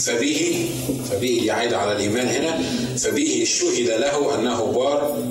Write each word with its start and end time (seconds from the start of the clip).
فبه 0.00 0.68
فبه 1.10 1.42
يعيد 1.44 1.72
على 1.74 1.92
الإيمان 1.92 2.28
هنا. 2.28 2.62
فبه 2.96 3.44
شهد 3.46 3.88
له 3.88 4.34
أنه 4.34 4.64
بار 4.64 5.22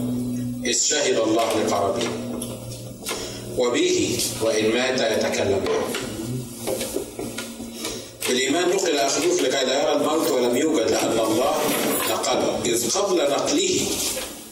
إذ 0.65 0.77
شهد 0.79 1.17
الله 1.19 1.63
لقربه. 1.63 2.07
وبه 3.57 4.17
وإن 4.41 4.69
مات 4.73 4.99
يتكلم. 4.99 5.61
بالإيمان 8.29 8.69
نقل 8.69 8.97
أخلوف 8.97 9.41
لكي 9.41 9.65
لا 9.65 9.83
يرى 9.83 9.93
الموت 9.93 10.31
ولم 10.31 10.57
يوجد 10.57 10.91
لأن 10.91 11.19
الله 11.19 11.55
نقله 12.09 12.59
إذ 12.65 12.89
قبل 12.89 13.17
نقله 13.17 13.79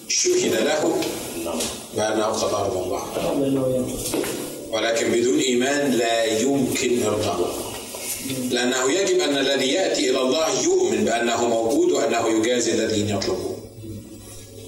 شهد 0.08 0.54
له 0.54 1.02
بأنه 1.96 2.26
قد 2.26 2.54
أرضى 2.54 2.80
الله. 2.80 3.04
ولكن 4.72 5.12
بدون 5.12 5.40
إيمان 5.40 5.92
لا 5.92 6.24
يمكن 6.24 7.04
إرضاءه 7.04 7.71
لأنه 8.52 8.92
يجب 8.92 9.20
أن 9.20 9.38
الذي 9.38 9.68
يأتي 9.68 10.10
إلى 10.10 10.22
الله 10.22 10.64
يؤمن 10.64 11.06
بأنه 11.06 11.48
موجود 11.48 11.92
وأنه 11.92 12.30
يجازي 12.30 12.72
الذين 12.72 13.10
يطلبون. 13.10 13.58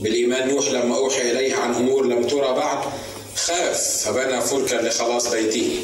بالإيمان 0.01 0.47
نوح 0.49 0.71
لما 0.71 0.95
أوحي 0.97 1.31
إليه 1.31 1.55
عن 1.55 1.73
أمور 1.73 2.05
لم 2.05 2.27
ترى 2.27 2.53
بعد 2.53 2.77
خاف 3.35 4.03
فبنى 4.05 4.41
فلكا 4.41 4.75
لخلاص 4.75 5.27
بيته. 5.27 5.79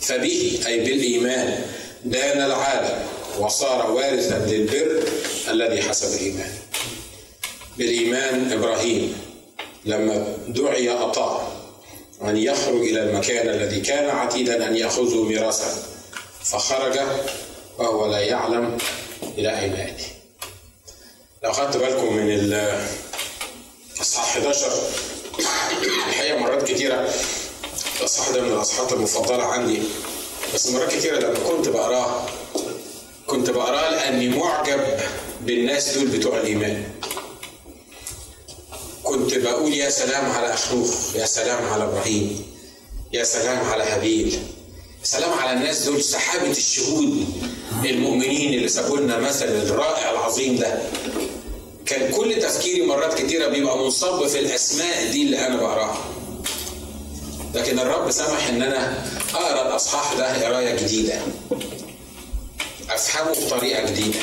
فبه 0.00 0.60
أي 0.66 0.80
بالإيمان 0.80 1.64
دان 2.04 2.42
العالم 2.42 3.02
وصار 3.38 3.90
وارثا 3.90 4.46
للبر 4.48 5.02
الذي 5.50 5.82
حسب 5.82 6.20
الإيمان. 6.20 6.52
بالإيمان 7.78 8.52
إبراهيم 8.52 9.14
لما 9.84 10.36
دعي 10.48 10.90
أطاع 10.90 11.48
أن 12.22 12.36
يخرج 12.36 12.80
إلى 12.80 13.02
المكان 13.02 13.48
الذي 13.48 13.80
كان 13.80 14.10
عتيدا 14.10 14.68
أن 14.68 14.76
يأخذه 14.76 15.22
ميراثا. 15.22 15.82
فخرج 16.44 16.98
وهو 17.78 18.06
لا 18.06 18.18
يعلم 18.18 18.78
إلى 19.38 19.60
أين 19.60 19.72
يأتي. 19.72 20.06
لو 21.44 21.50
أخذت 21.50 21.76
بالكم 21.76 22.16
من 22.16 22.30
الإصحاح 23.98 24.36
11 24.36 24.72
الحقيقة 26.08 26.38
مرات 26.38 26.68
كتيرة. 26.68 27.08
الإصحاح 28.00 28.30
ده 28.30 28.40
من 28.42 28.52
الأصحاحات 28.52 28.92
المفضلة 28.92 29.44
عندي. 29.44 29.82
بس 30.54 30.66
مرات 30.66 30.92
كتيرة 30.94 31.18
لما 31.18 31.38
كنت 31.48 31.68
بقراه 31.68 32.26
كنت 33.26 33.50
بقراه 33.50 33.90
لأني 33.90 34.28
معجب 34.28 34.80
بالناس 35.40 35.88
دول 35.98 36.06
بتوع 36.06 36.36
الإيمان. 36.36 36.90
كنت 39.02 39.34
بقول 39.34 39.74
يا 39.74 39.90
سلام 39.90 40.32
على 40.32 40.54
أخنوخ 40.54 41.16
يا 41.16 41.26
سلام 41.26 41.66
على 41.72 41.84
إبراهيم 41.84 42.52
يا 43.12 43.24
سلام 43.24 43.64
على 43.64 43.82
هابيل. 43.84 44.42
سلام 45.02 45.32
على 45.32 45.52
الناس 45.52 45.82
دول 45.82 46.02
سحابة 46.02 46.50
الشهود 46.50 47.26
المؤمنين 47.84 48.54
اللي 48.54 48.68
سابوا 48.68 48.98
لنا 48.98 49.18
مثل 49.18 49.44
الرائع 49.44 50.10
العظيم 50.10 50.56
ده. 50.56 50.78
كان 51.86 52.12
كل 52.12 52.40
تفكيري 52.42 52.86
مرات 52.86 53.22
كتيرة 53.22 53.46
بيبقى 53.48 53.78
منصب 53.78 54.26
في 54.26 54.38
الأسماء 54.38 55.10
دي 55.10 55.22
اللي 55.22 55.46
أنا 55.46 55.56
بقراها. 55.56 56.04
لكن 57.54 57.78
الرب 57.78 58.10
سمح 58.10 58.46
إن 58.48 58.62
أنا 58.62 59.04
أقرأ 59.34 59.68
الأصحاح 59.68 60.12
ده 60.14 60.46
قراية 60.46 60.74
جديدة. 60.76 61.20
أفهمه 62.90 63.46
بطريقة 63.46 63.90
جديدة. 63.90 64.18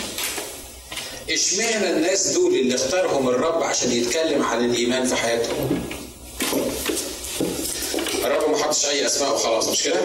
إشمعنى 1.32 1.90
الناس 1.90 2.28
دول 2.28 2.56
اللي 2.56 2.76
اختارهم 2.76 3.30
الرب 3.30 3.64
عشان 3.64 3.92
يتكلم 3.92 4.44
عن 4.44 4.66
الإيمان 4.66 5.06
في 5.06 5.16
حياتهم؟ 5.16 5.82
الرب 8.26 8.50
ما 8.52 8.58
حطش 8.58 8.86
أي 8.86 9.06
أسماء 9.06 9.34
وخلاص 9.34 9.68
مش 9.68 9.84
كده؟ 9.84 10.00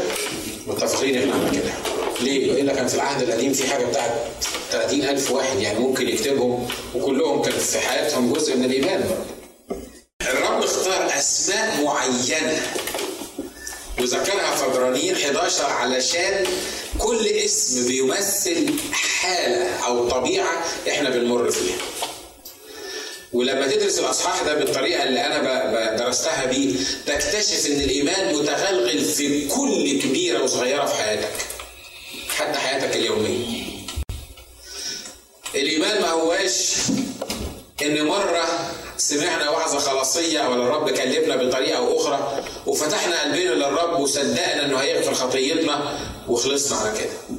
متفقين 0.66 1.18
إحنا 1.18 1.34
على 1.34 1.50
كده 1.58 1.72
ليه؟ 2.20 2.52
وإلا 2.52 2.74
كان 2.74 2.86
في 2.88 2.94
العهد 2.94 3.22
القديم 3.22 3.52
في 3.52 3.66
حاجة 3.70 3.84
بتاعت 3.84 4.10
30000 4.72 5.30
واحد 5.30 5.60
يعني 5.60 5.78
ممكن 5.78 6.08
يكتبهم 6.08 6.68
وكلهم 6.94 7.42
كان 7.42 7.52
في 7.58 7.78
حياتهم 7.78 8.32
جزء 8.32 8.56
من 8.56 8.64
الإيمان 8.64 9.10
الرب 10.22 10.62
اختار 10.62 11.18
أسماء 11.18 11.82
معينة 11.84 12.62
وذكرها 14.00 14.56
في 14.56 14.64
عبرانيين 14.64 15.14
11 15.14 15.64
علشان 15.66 16.44
كل 16.98 17.26
اسم 17.26 17.86
بيمثل 17.88 18.66
حالة 18.92 19.76
أو 19.86 20.08
طبيعة 20.08 20.64
إحنا 20.88 21.10
بنمر 21.10 21.50
فيها. 21.50 21.76
ولما 23.34 23.66
تدرس 23.66 23.98
الأصحاح 23.98 24.42
ده 24.42 24.54
بالطريقة 24.54 25.02
اللي 25.02 25.26
أنا 25.26 25.96
درستها 25.96 26.44
بيه 26.44 26.74
تكتشف 27.06 27.66
إن 27.66 27.80
الإيمان 27.80 28.34
متغلغل 28.34 29.04
في 29.04 29.48
كل 29.48 30.00
كبيرة 30.02 30.42
وصغيرة 30.42 30.84
في 30.86 30.94
حياتك. 30.94 31.32
حتى 32.28 32.58
حياتك 32.58 32.96
اليومية. 32.96 33.46
الإيمان 35.54 36.02
ما 36.02 36.10
هواش 36.10 36.74
إن 37.82 38.04
مرة 38.06 38.70
سمعنا 38.96 39.50
وعظة 39.50 39.78
خلاصية 39.78 40.48
ولا 40.48 40.62
الرب 40.62 40.90
كلمنا 40.90 41.36
بطريقة 41.36 41.76
أو 41.78 42.00
أخرى 42.00 42.44
وفتحنا 42.66 43.22
قلبنا 43.22 43.50
للرب 43.54 44.00
وصدقنا 44.00 44.64
إنه 44.64 44.76
هيغفر 44.78 45.14
خطيتنا 45.14 45.98
وخلصنا 46.28 46.78
على 46.78 46.98
كده. 46.98 47.38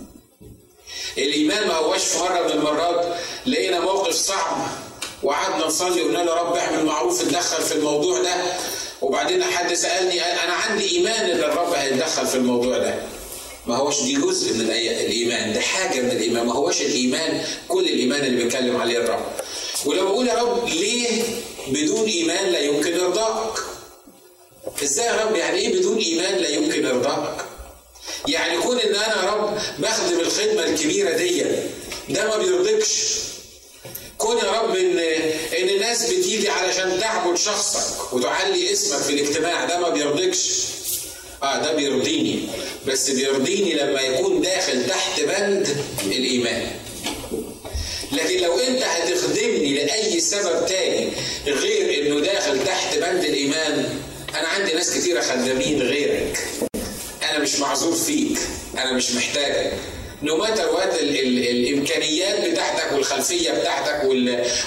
الإيمان 1.18 1.68
ما 1.68 1.74
هواش 1.74 2.04
في 2.04 2.18
مرة 2.20 2.44
من 2.44 2.52
المرات 2.52 3.16
لقينا 3.46 3.80
موقف 3.80 4.16
صعب 4.16 4.68
وقعدنا 5.24 5.66
نصلي 5.68 6.02
وقلنا 6.02 6.18
له 6.18 6.34
رب 6.34 6.56
اعمل 6.56 6.86
معروف 6.86 7.22
اتدخل 7.22 7.64
في 7.64 7.72
الموضوع 7.76 8.22
ده. 8.22 8.36
وبعدين 9.02 9.44
حد 9.44 9.74
سألني 9.74 10.22
أنا 10.22 10.54
عندي 10.54 10.92
إيمان 10.98 11.30
إن 11.30 11.40
الرب 11.40 11.74
هيتدخل 11.74 12.28
في 12.28 12.36
الموضوع 12.36 12.78
ده. 12.78 12.96
ما 13.68 13.76
هوش 13.78 14.02
دي 14.02 14.14
جزء 14.14 14.54
من 14.54 14.62
الإيمان 14.72 15.54
ده 15.54 15.62
حاجة 15.62 16.02
من 16.02 16.12
الإيمان. 16.12 16.46
ما 16.46 16.54
هوش 16.54 16.82
الإيمان 16.82 17.44
كل 17.68 17.84
الإيمان 17.86 18.26
اللي 18.26 18.44
بيتكلم 18.44 18.78
عليه 18.82 18.98
الرب. 18.98 19.26
ولما 19.86 20.04
بقول 20.04 20.28
يا 20.28 20.34
رب 20.44 20.68
ليه 20.70 21.24
بدون 21.68 22.06
إيمان 22.10 22.46
لا 22.46 22.60
يمكن 22.60 23.00
إرضائك 23.00 23.60
إزاي 24.84 25.06
يا 25.06 25.26
رب؟ 25.26 25.36
يعني 25.36 25.58
إيه 25.58 25.80
بدون 25.80 25.98
إيمان 25.98 26.36
لا 26.36 26.50
يمكن 26.50 26.86
إرضائك 26.86 27.46
يعني 28.28 28.58
كون 28.58 28.80
إن 28.80 28.96
أنا 28.96 29.24
يا 29.26 29.32
رب 29.32 29.58
بخدم 29.80 30.20
الخدمة 30.20 30.64
الكبيرة 30.64 31.10
دي 31.18 31.44
ده 32.10 32.28
ما 32.28 32.38
بيرضيكش 32.38 33.14
كون 34.26 34.38
يا 34.38 34.52
رب 34.62 34.76
ان 34.76 34.98
إن 35.60 35.70
الناس 35.70 36.06
بتيجي 36.10 36.50
علشان 36.50 37.00
تعبد 37.00 37.38
شخصك 37.38 38.14
وتعلي 38.14 38.74
اسمك 38.74 39.00
في 39.02 39.14
الاجتماع 39.14 39.66
ده 39.66 39.80
ما 39.80 39.90
بيرضيكش 39.90 40.62
آه 41.44 41.62
ده 41.62 41.74
بيرضيني. 41.74 42.48
بس 42.88 43.10
بيرضيني 43.10 43.74
لما 43.74 44.02
يكون 44.02 44.42
داخل 44.42 44.88
تحت 44.88 45.20
بند 45.22 45.68
الإيمان. 46.06 46.72
لكن 48.12 48.38
لو 48.38 48.60
أنت 48.60 48.84
هتخدمني 48.84 49.74
لأي 49.74 50.20
سبب 50.20 50.66
تاني 50.68 51.12
غير 51.48 52.02
إنه 52.08 52.20
داخل 52.20 52.66
تحت 52.66 52.98
بند 52.98 53.24
الإيمان 53.24 54.00
أنا 54.36 54.48
عندي 54.48 54.74
ناس 54.74 54.98
كتيره 54.98 55.22
خدامين 55.22 55.82
غيرك. 55.82 56.40
أنا 57.30 57.40
مش 57.40 57.56
معذور 57.60 57.96
فيك. 57.96 58.38
أنا 58.78 58.92
مش 58.92 59.12
محتاجك. 59.12 59.74
no 60.24 60.38
matter 60.38 60.68
what 60.74 61.02
الإمكانيات 61.02 62.50
بتاعتك 62.50 62.92
والخلفية 62.94 63.52
بتاعتك 63.52 64.04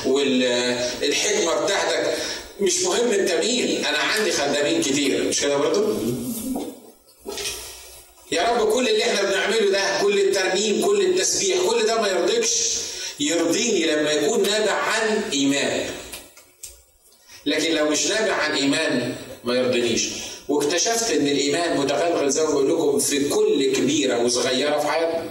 والحكمه 0.06 1.64
بتاعتك 1.64 2.14
مش 2.60 2.82
مهم 2.82 3.12
انت 3.12 3.32
مين. 3.32 3.84
أنا 3.86 3.98
عندي 3.98 4.32
خدامين 4.32 4.82
كتير 4.82 5.24
مش 5.24 5.40
كده 5.40 5.56
برضه 5.56 5.96
يا 8.32 8.42
رب 8.42 8.68
كل 8.72 8.88
اللي 8.88 9.02
إحنا 9.04 9.22
بنعمله 9.30 9.70
ده 9.70 10.00
كل 10.02 10.18
الترنيم 10.20 10.86
كل 10.86 11.00
التسبيح 11.00 11.56
كل 11.66 11.86
ده 11.86 12.00
ما 12.00 12.08
يرضيكش 12.08 12.74
يرضيني 13.20 13.86
لما 13.86 14.12
يكون 14.12 14.42
نابع 14.42 14.72
عن 14.72 15.22
إيمان. 15.32 15.90
لكن 17.46 17.74
لو 17.74 17.90
مش 17.90 18.06
نابع 18.06 18.32
عن 18.32 18.52
إيمان 18.54 19.14
ما 19.44 19.54
يرضينيش 19.54 20.08
واكتشفت 20.48 21.10
إن 21.10 21.26
الإيمان 21.26 21.76
متغلغل 21.80 22.30
زي 22.30 22.42
ما 22.44 22.50
بقول 22.50 22.70
لكم 22.70 22.98
في 22.98 23.28
كل 23.28 23.72
كبيرة 23.72 24.18
وصغيرة 24.24 24.78
في 24.78 24.86
حياتنا. 24.88 25.30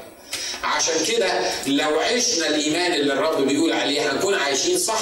عشان 0.63 1.05
كده 1.07 1.51
لو 1.67 1.99
عشنا 1.99 2.47
الإيمان 2.47 2.93
اللي 2.93 3.13
الرب 3.13 3.47
بيقول 3.47 3.71
عليه 3.73 4.11
هنكون 4.11 4.33
عايشين 4.33 4.77
صح؟ 4.79 4.99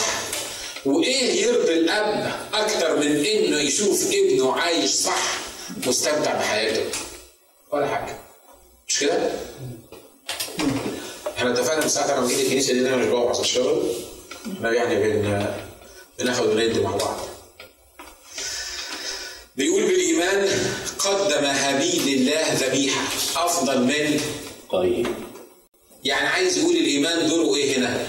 وإيه 0.85 1.45
يرضي 1.45 1.74
الأب 1.74 2.33
أكتر 2.53 2.95
من 3.00 3.25
إنه 3.25 3.59
يشوف 3.59 4.07
ابنه 4.13 4.53
عايش 4.56 4.91
صح 4.91 5.38
مستمتع 5.88 6.33
بحياته؟ 6.33 6.83
ولا 7.71 7.88
حاجة. 7.88 8.18
مش 8.88 9.00
كده؟ 9.00 9.31
إحنا 11.38 11.51
اتفقنا 11.51 11.81
من 11.83 11.89
ساعة 11.89 12.18
لما 12.18 12.27
جيت 12.27 12.39
الكنيسة 12.39 12.74
دي 12.74 12.79
أنا 12.79 12.95
مش 12.95 13.06
بوعظ 13.06 13.39
الشغل 13.39 13.83
إحنا 14.57 14.71
يعني 14.74 14.95
بن 14.95 15.45
بناخد 16.19 16.45
وندي 16.47 16.79
مع 16.79 16.91
بعض. 16.95 17.18
بيقول 19.56 19.83
بالإيمان 19.83 20.50
قدم 21.00 21.45
هابيل 21.45 22.01
لله 22.07 22.53
ذبيحة 22.53 23.01
أفضل 23.35 23.81
من 23.81 24.21
طيب. 24.71 25.07
يعني 26.05 26.27
عايز 26.27 26.57
يقول 26.57 26.75
الإيمان 26.75 27.29
دوره 27.29 27.55
إيه 27.55 27.77
هنا؟ 27.77 28.07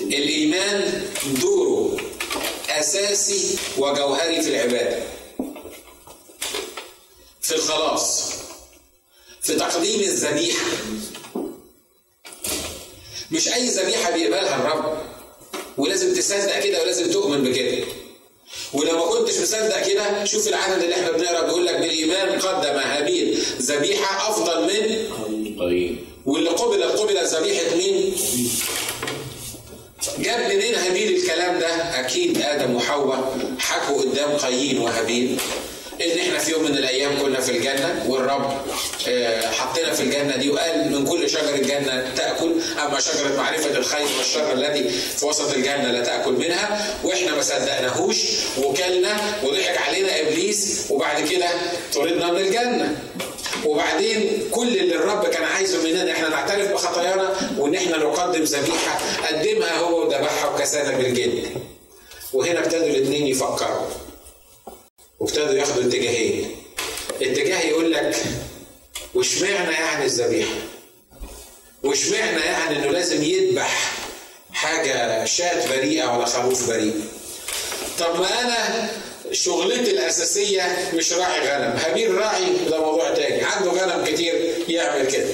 الإيمان 0.00 1.02
دوره 1.40 1.96
أساسي 2.68 3.58
وجوهري 3.78 4.42
في 4.42 4.48
العبادة. 4.48 5.02
في 7.42 7.54
الخلاص. 7.54 8.30
في 9.42 9.54
تقديم 9.54 10.00
الذبيحة. 10.00 10.66
مش 13.30 13.48
أي 13.52 13.68
ذبيحة 13.68 14.10
بيقبلها 14.10 14.56
الرب. 14.56 14.98
ولازم 15.78 16.14
تصدق 16.14 16.60
كده 16.60 16.82
ولازم 16.82 17.10
تؤمن 17.12 17.44
بكده. 17.44 17.84
ولو 18.72 18.92
ما 18.98 19.06
كنتش 19.06 19.38
مصدق 19.38 19.86
كده 19.88 20.24
شوف 20.24 20.48
العدد 20.48 20.82
اللي 20.82 20.94
إحنا 20.94 21.10
بنقرأ 21.10 21.46
بيقول 21.46 21.66
لك 21.66 21.74
بالإيمان 21.74 22.40
قدم 22.40 22.78
هابيل 22.78 23.38
ذبيحه 23.58 24.30
أفضل 24.30 24.62
من 24.62 25.58
قايين 25.58 26.15
واللي 26.26 26.50
قبل 26.50 26.82
قبل 26.84 27.26
ذبيحه 27.26 27.76
مين؟ 27.76 28.14
جاب 30.18 30.52
منين 30.52 30.74
هابيل 30.74 31.16
الكلام 31.16 31.58
ده؟ 31.58 32.00
أكيد 32.00 32.42
آدم 32.42 32.74
وحواء 32.74 33.38
حكوا 33.58 34.00
قدام 34.02 34.30
قايين 34.36 34.78
وهابيل 34.78 35.38
إن 36.00 36.18
إحنا 36.18 36.38
في 36.38 36.50
يوم 36.52 36.62
من 36.64 36.78
الأيام 36.78 37.18
كنا 37.22 37.40
في 37.40 37.50
الجنة 37.50 38.04
والرب 38.08 38.60
آه، 39.08 39.50
حطينا 39.50 39.92
في 39.92 40.02
الجنة 40.02 40.36
دي 40.36 40.50
وقال 40.50 40.92
من 40.92 41.06
كل 41.06 41.30
شجر 41.30 41.54
الجنه 41.54 42.12
تأكل 42.16 42.52
أما 42.86 43.00
شجرة 43.00 43.36
معرفة 43.36 43.76
الخير 43.78 44.06
والشر 44.18 44.52
التي 44.52 44.88
في 44.90 45.24
وسط 45.26 45.52
الجنة 45.54 45.90
لا 45.90 46.00
تأكل 46.04 46.32
منها 46.32 46.94
وإحنا 47.04 47.34
ما 47.34 47.42
صدقناهوش 47.42 48.16
وكلنا 48.58 49.16
وضحك 49.44 49.78
علينا 49.78 50.20
إبليس 50.20 50.84
وبعد 50.90 51.28
كده 51.28 51.48
طردنا 51.94 52.32
من 52.32 52.40
الجنة 52.40 52.96
وبعدين 53.64 54.48
كل 54.50 54.68
اللي 54.78 54.94
الرب 54.94 55.26
كان 55.26 55.44
عايزه 55.44 55.82
مننا 55.84 56.12
إحنا 56.12 56.28
نعترف 56.28 56.72
بخطايانا 56.72 57.54
وإن 57.58 57.74
إحنا 57.74 57.96
نقدم 57.96 58.42
ذبيحة 58.42 58.98
قدمها 59.26 59.78
هو 59.78 60.02
وذبحها 60.06 60.50
وكسانا 60.50 60.96
بالجد 60.98 61.44
وهنا 62.32 62.58
ابتدوا 62.58 62.86
الاثنين 62.86 63.26
يفكروا 63.26 63.86
وابتدوا 65.20 65.54
ياخدوا 65.54 65.82
اتجاهين. 65.82 66.56
اتجاه 67.22 67.60
يقول 67.60 67.92
لك 67.92 68.16
واشمعنى 69.14 69.72
يعني 69.72 70.04
الذبيحة؟ 70.04 70.54
واشمعنى 71.82 72.40
يعني 72.40 72.76
إنه 72.78 72.90
لازم 72.90 73.22
يذبح 73.22 73.92
حاجة 74.52 75.24
شاة 75.24 75.68
بريئة 75.68 76.16
ولا 76.16 76.26
خروف 76.26 76.68
بريء؟ 76.68 77.00
طب 77.98 78.20
ما 78.20 78.40
أنا 78.40 78.88
شغلتي 79.32 79.90
الأساسية 79.90 80.90
مش 80.94 81.12
راعي 81.12 81.40
غنم. 81.40 81.76
هابيل 81.76 82.14
راعي 82.14 82.44
ده 82.70 82.80
موضوع 82.80 83.14
تاني. 83.14 83.42
عنده 83.44 83.70
غنم 83.70 84.04
كتير 84.04 84.54
يعمل 84.68 85.06
كده. 85.06 85.28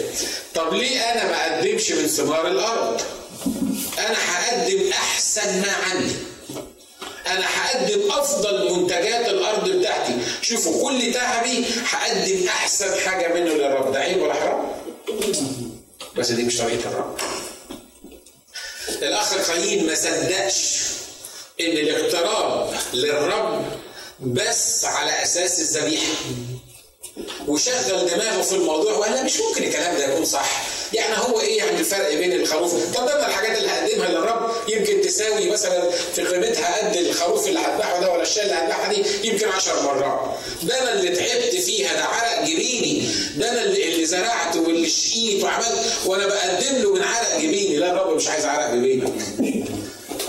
طب 0.54 0.74
ليه 0.74 1.00
أنا 1.00 1.24
ما 1.24 1.56
أقدمش 1.56 1.90
من 1.90 2.06
ثمار 2.06 2.46
الأرض؟ 2.46 3.00
أنا 3.98 4.16
هقدم 4.28 4.90
أحسن 4.92 5.60
ما 5.60 5.72
عندي. 5.90 6.14
أنا 7.26 7.44
هقدم 7.46 8.10
أفضل 8.10 8.72
منتجات 8.72 9.28
الأرض 9.28 9.68
بتاعتي. 9.68 10.12
شوفوا 10.42 10.88
كل 10.88 11.12
تعبي 11.12 11.64
هقدم 11.88 12.48
أحسن 12.48 13.00
حاجة 13.00 13.34
منه 13.34 13.54
للرب. 13.54 13.92
ده 13.92 13.98
عيب 14.00 14.22
ولا 14.22 14.34
حرام؟ 14.34 14.72
بس 16.16 16.30
دي 16.30 16.42
مش 16.42 16.58
طريقة 16.58 16.90
الرب. 16.90 17.16
الأخ 19.02 19.50
قايين 19.50 19.86
ما 19.86 19.94
صدقش 19.94 20.81
إن 21.66 21.76
الاقتراب 21.78 22.70
للرب 22.94 23.64
بس 24.20 24.84
على 24.84 25.22
أساس 25.22 25.60
الذبيحة. 25.60 26.12
وشغل 27.48 28.06
دماغه 28.14 28.42
في 28.42 28.52
الموضوع 28.52 28.92
وقال 28.92 29.24
مش 29.24 29.32
ممكن 29.40 29.62
الكلام 29.64 29.96
ده 29.98 30.12
يكون 30.12 30.24
صح. 30.24 30.62
يعني 30.92 31.14
هو 31.16 31.40
إيه 31.40 31.58
يعني 31.58 31.78
الفرق 31.78 32.14
بين 32.14 32.32
الخروف؟ 32.32 32.96
طب 32.96 33.06
ده 33.06 33.26
الحاجات 33.26 33.58
اللي 33.58 33.68
هقدمها 33.68 34.08
للرب. 34.08 34.50
يمكن 34.68 35.00
تساوي 35.00 35.50
مثلا 35.50 35.90
في 35.90 36.22
قيمتها 36.22 36.88
قد 36.88 36.96
الخروف 36.96 37.46
اللي 37.48 37.58
هذبحه 37.58 38.00
ده 38.00 38.12
ولا 38.12 38.22
الشاة 38.22 38.42
اللي 38.42 38.54
هذبحها 38.54 38.92
دي 38.92 39.28
يمكن 39.28 39.48
10 39.48 39.82
مرات. 39.82 40.36
ده 40.62 40.82
أنا 40.82 40.92
اللي 40.92 41.08
تعبت 41.16 41.54
فيها 41.54 41.94
ده 41.96 42.04
عرق 42.04 42.44
جبيني. 42.44 43.08
ده 43.36 43.50
أنا 43.50 43.62
اللي, 43.64 43.88
اللي 43.94 44.06
زرعت 44.06 44.56
واللي 44.56 44.88
شقيت 44.88 45.44
وعملت 45.44 45.74
وأنا 46.06 46.26
بقدم 46.26 46.76
له 46.82 46.94
من 46.94 47.02
عرق 47.02 47.36
جبيني. 47.38 47.76
لا 47.76 47.92
الرب 47.92 48.16
مش 48.16 48.28
عايز 48.28 48.44
عرق 48.44 48.74
جبينك 48.74 49.12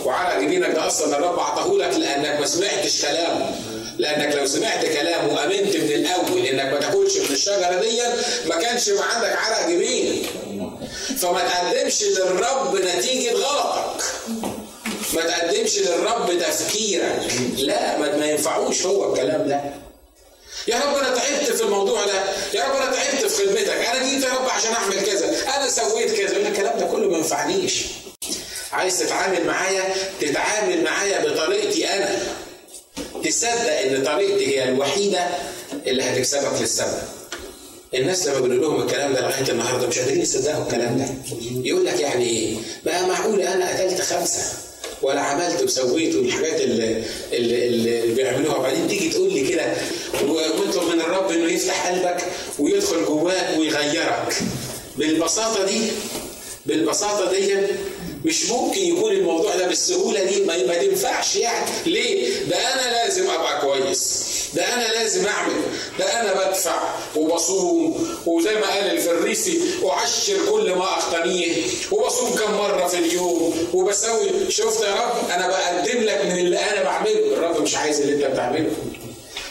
وعرق 0.06 0.40
جبينك 0.40 0.70
ده 0.76 0.88
أصلا 0.88 1.18
الرب 1.18 1.40
أعطاه 1.40 1.74
لك 1.74 1.98
لأنك 1.98 2.40
ما 2.40 2.46
سمعتش 2.46 3.02
كلامه. 3.02 3.56
لأنك 3.98 4.36
لو 4.36 4.46
سمعت 4.46 4.86
كلامه 4.86 5.34
وآمنت 5.34 5.76
من 5.76 5.92
الأول 5.92 6.46
إنك 6.46 6.74
ما 6.74 6.80
تاكلش 6.80 7.18
من 7.18 7.36
الشجرة 7.36 7.80
دي 7.82 8.02
ما 8.46 8.56
كانش 8.56 8.90
عندك 8.90 9.38
عرق 9.38 9.70
جبين 9.70 10.26
فما 11.18 11.42
تقدمش 11.42 12.04
للرب 12.04 12.76
نتيجة 12.76 13.32
غلطك. 13.34 14.04
ما 15.14 15.22
تقدمش 15.22 15.78
للرب 15.78 16.40
تفكيرك. 16.40 17.22
لا 17.58 17.98
ما 17.98 18.26
ينفعوش 18.26 18.86
هو 18.86 19.14
الكلام 19.14 19.48
ده. 19.48 19.62
يا 20.68 20.76
رب 20.80 20.96
أنا 20.98 21.16
تعبت 21.16 21.52
في 21.58 21.64
الموضوع 21.64 22.06
ده. 22.06 22.24
يا 22.54 22.64
رب 22.64 22.76
أنا 22.76 22.92
تعبت 22.92 23.32
في 23.32 23.46
خدمتك. 23.48 23.70
أنا 23.70 24.10
جيت 24.10 24.24
يا 24.24 24.30
رب 24.30 24.50
عشان 24.50 24.72
أعمل 24.74 25.06
كذا. 25.06 25.36
أنا 25.58 25.70
سويت 25.70 26.12
كذا. 26.12 26.38
الكلام 26.38 26.80
ده 26.80 26.86
كله 26.86 27.10
ما 27.10 27.18
ينفعنيش. 27.18 27.84
عايز 28.74 29.00
تتعامل 29.00 29.46
معايا 29.48 29.84
تتعامل 30.22 30.84
معايا 30.84 31.26
بطريقتي 31.26 31.88
أنا. 31.88 32.20
تصدق 33.24 33.80
إن 33.86 34.04
طريقتي 34.04 34.48
هي 34.48 34.70
الوحيدة 34.70 35.28
اللي 35.88 36.04
هتكسبك 36.04 36.62
للسبب 36.62 36.98
الناس 37.94 38.28
لما 38.28 38.40
بنقول 38.40 38.62
لهم 38.62 38.82
الكلام 38.82 39.14
ده 39.14 39.22
لغايه 39.22 39.50
النهارده 39.52 39.88
مش 39.88 40.00
قادرين 40.00 40.22
يصدقوا 40.22 40.64
الكلام 40.64 40.98
ده. 40.98 41.06
يقول 41.64 41.86
لك 41.86 42.00
يعني 42.00 42.26
إيه؟ 42.30 42.56
بقى 42.86 43.08
معقول؟ 43.08 43.42
أنا 43.42 43.70
قتلت 43.70 44.02
خمسة 44.02 44.42
ولا 45.02 45.22
عملت 45.22 45.64
وسويت 45.64 46.16
والحاجات 46.16 46.62
اللي, 46.62 47.04
اللي, 47.34 47.68
اللي 47.68 48.14
بيعملوها. 48.16 48.56
وبعدين 48.58 48.88
تيجي 48.88 49.10
تقول 49.10 49.34
لي 49.34 49.48
كده 49.48 49.74
واطلب 50.28 50.94
من 50.94 51.02
الرب 51.02 51.32
إنه 51.32 51.52
يفتح 51.52 51.88
قلبك 51.88 52.18
ويدخل 52.60 53.06
جواك 53.06 53.58
ويغيرك. 53.60 54.36
بالبساطة 54.98 55.66
دي 55.66 55.82
بالبساطة 56.66 57.32
دي 57.32 57.54
مش 58.26 58.50
ممكن 58.50 58.82
يكون 58.82 59.12
الموضوع 59.12 59.56
ده 59.56 59.68
بالسهولة 59.68 60.24
دي 60.24 60.42
ما, 60.42 60.74
تنفعش 60.76 61.36
يعني. 61.36 61.72
ليه؟ 61.86 62.44
ده 62.50 62.56
أنا 62.58 62.92
لازم 62.92 63.30
أبقى 63.30 63.62
كويس. 63.62 64.24
ده 64.54 64.74
أنا 64.74 64.88
لازم 64.94 65.26
أعمل. 65.28 65.54
ده 66.00 66.06
أنا 66.22 66.34
بدفع 66.34 66.94
وبصوم 67.16 68.08
وزي 68.26 68.56
ما 68.56 68.68
قال 68.74 68.84
الفريسي 68.92 69.60
اعشر 69.90 70.38
كل 70.52 70.72
ما 70.76 70.84
اقتنيه 70.86 71.56
وبصوم 71.92 72.30
كم 72.36 72.54
مرة 72.54 72.88
في 72.88 72.98
اليوم 72.98 73.68
وبسوي. 73.74 74.30
شفت 74.50 74.84
يا 74.84 74.94
رب؟ 74.96 75.30
أنا 75.30 75.48
بقدم 75.48 76.02
لك 76.04 76.26
من 76.26 76.38
اللي 76.40 76.58
أنا 76.60 76.84
بعمله. 76.84 77.34
الرب 77.34 77.62
مش 77.62 77.76
عايز 77.76 78.02
اللي 78.02 78.14
أنت 78.26 78.34
بتعمله. 78.34 78.72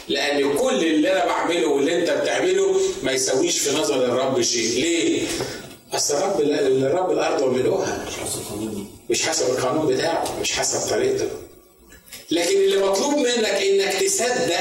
لأن 0.07 0.57
كل 0.57 0.75
اللي 0.85 1.11
أنا 1.11 1.25
بعمله 1.25 1.67
واللي 1.67 1.99
أنت 1.99 2.09
بتعمله 2.09 2.75
ما 3.03 3.11
يسويش 3.11 3.59
في 3.59 3.75
نظر 3.75 4.05
الرب 4.05 4.41
شيء. 4.41 4.69
ليه؟ 4.81 5.21
اصل 5.93 6.15
الرب 6.17 6.41
الرب 6.41 7.11
الأرض 7.11 7.41
وملؤها 7.41 8.05
مش 9.09 9.25
حسب 9.27 9.45
القانون 9.49 9.87
بتاعه 9.95 10.39
مش 10.41 10.51
حسب 10.51 10.89
طريقته 10.89 11.27
لكن 12.31 12.57
اللي 12.57 12.77
مطلوب 12.77 13.13
منك 13.13 13.45
إنك 13.45 13.93
تصدق 13.93 14.57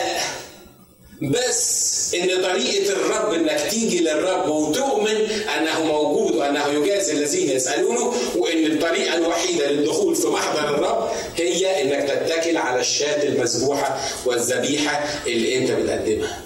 بس 1.23 2.14
إن 2.14 2.42
طريقة 2.42 2.92
الرب 2.92 3.33
إنك 3.33 3.61
تيجي 3.71 4.00
للرب 4.00 4.49
وتؤمن 4.49 5.16
أنه 5.59 5.85
موجود 5.85 6.35
وأنه 6.37 6.66
يجازي 6.68 7.12
الذين 7.12 7.50
يسألونه 7.50 8.12
وإن 8.37 8.66
الطريقة 8.66 9.14
الوحيدة 9.14 9.71
للدخول 9.71 10.16
في 10.16 10.26
محضر 10.26 10.68
الرب 10.75 11.09
هي 11.37 11.83
إنك 11.83 12.09
تتكل 12.09 12.57
على 12.57 12.80
الشاة 12.80 13.23
المذبوحة 13.23 14.00
والذبيحة 14.26 15.04
اللي 15.26 15.59
أنت 15.59 15.71
بتقدمها. 15.71 16.42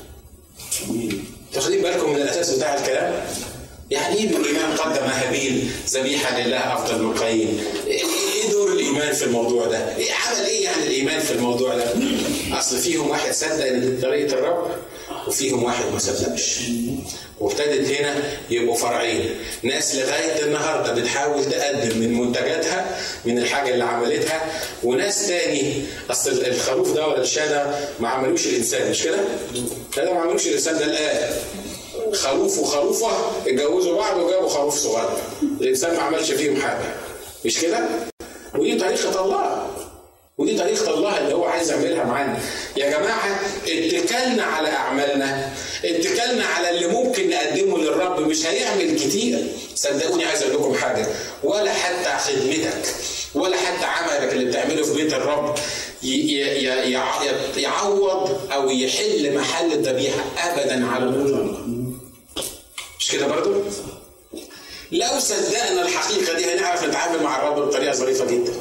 تاخدين 1.55 1.83
بالكم 1.83 2.11
من 2.11 2.17
الأساس 2.17 2.51
بتاع 2.51 2.75
الكلام؟ 2.75 3.27
يعني 3.91 4.17
إيه 4.17 4.29
بالايمان 4.29 4.77
قدم 4.77 5.05
هابيل 5.05 5.71
ذبيحة 5.89 6.41
لله 6.41 6.75
أفضل 6.75 7.03
من 7.03 7.15
قايين؟ 7.15 7.61
إيه 7.87 8.51
دور 8.51 8.73
الإيمان 8.73 9.13
في 9.13 9.25
الموضوع 9.25 9.67
ده؟ 9.67 9.97
إيه 9.97 10.13
عمل 10.13 10.47
إيه 10.47 10.65
يعني 10.65 10.83
الإيمان 10.87 11.21
في 11.21 11.33
الموضوع 11.33 11.75
ده؟ 11.75 11.85
أصل 12.53 12.79
فيهم 12.79 13.11
واحد 13.11 13.33
صدق 13.33 13.67
إن 13.67 13.99
طريقة 14.03 14.35
الرب 14.35 14.71
وفيهم 15.29 15.63
واحد 15.63 15.85
ما 15.93 15.99
صدقش. 15.99 16.59
وابتدت 17.41 17.91
هنا 17.91 18.15
يبقوا 18.51 18.77
فرعين، 18.77 19.31
ناس 19.63 19.95
لغاية 19.95 20.43
النهارده 20.45 20.93
بتحاول 20.95 21.45
تقدم 21.45 21.99
من 21.99 22.15
منتجاتها 22.15 22.99
من 23.25 23.39
الحاجة 23.39 23.73
اللي 23.75 23.85
عملتها 23.85 24.53
وناس 24.83 25.27
تاني 25.29 25.83
أصل 26.11 26.31
الخروف 26.31 26.93
ده 26.93 27.07
ولا 27.07 27.23
الشاه 27.23 27.47
ده 27.47 27.75
ما 28.01 28.09
عملوش 28.09 28.47
الإنسان 28.47 28.91
مش 28.91 29.03
كده؟ 29.03 29.19
ده 29.97 30.13
ما 30.15 30.21
عملوش 30.21 30.47
الإنسان 30.47 30.79
ده 30.79 30.85
الاله 30.85 31.37
خروف 32.13 32.59
وخروفة 32.59 33.09
اتجوزوا 33.47 33.97
بعض 33.97 34.17
وجابوا 34.17 34.49
خروف 34.49 34.75
صغير. 34.75 35.09
الإنسان 35.61 35.97
ما 35.97 36.03
عملش 36.03 36.33
فيهم 36.33 36.61
حاجة. 36.61 36.95
مش 37.45 37.61
كده؟ 37.61 37.89
ودي 38.55 38.79
طريقة 38.79 39.25
الله. 39.25 39.67
ودي 40.39 40.59
طريقة 40.59 40.95
الله 40.95 41.19
اللي 41.19 41.35
هو 41.35 41.45
عايز 41.45 41.71
يعملها 41.71 42.05
معانا. 42.05 42.39
يا 42.77 42.91
جماعة 42.91 43.41
اتكلنا 43.69 44.43
على 44.45 44.69
أعمالنا، 44.69 45.53
اتكلنا 45.85 46.45
على 46.47 46.71
اللي 46.71 46.87
ممكن 46.87 47.31
نقدمه 47.31 47.79
للرب. 47.79 48.21
مش 48.21 48.47
هيعمل 48.47 48.99
كتير. 48.99 49.47
صدقوني 49.75 50.25
عايز 50.25 50.43
أقول 50.43 50.55
لكم 50.55 50.75
حاجة، 50.75 51.07
ولا 51.45 51.73
حتى 51.73 52.19
خدمتك 52.19 52.95
ولا 53.35 53.57
حتى 53.57 53.87
عملك 53.87 54.33
اللي 54.33 54.45
بتعمله 54.45 54.83
في 54.83 54.95
بيت 54.95 55.13
الرب 55.13 55.55
يعوض 57.57 58.41
أو 58.53 58.71
يحل 58.71 59.35
محل 59.35 59.73
الذبيحة 59.73 60.25
أبدا 60.39 60.87
على 60.87 61.05
الأرض. 61.05 61.57
مش 63.07 63.13
كده 63.13 63.27
برضو؟ 63.27 63.63
لو 64.93 65.19
صدقنا 65.19 65.83
الحقيقة 65.83 66.33
دي 66.33 66.55
هنعرف 66.55 66.85
نتعامل 66.85 67.23
مع 67.23 67.37
الرب 67.37 67.69
بطريقة 67.69 67.93
ظريفة 67.93 68.25
جدا. 68.25 68.53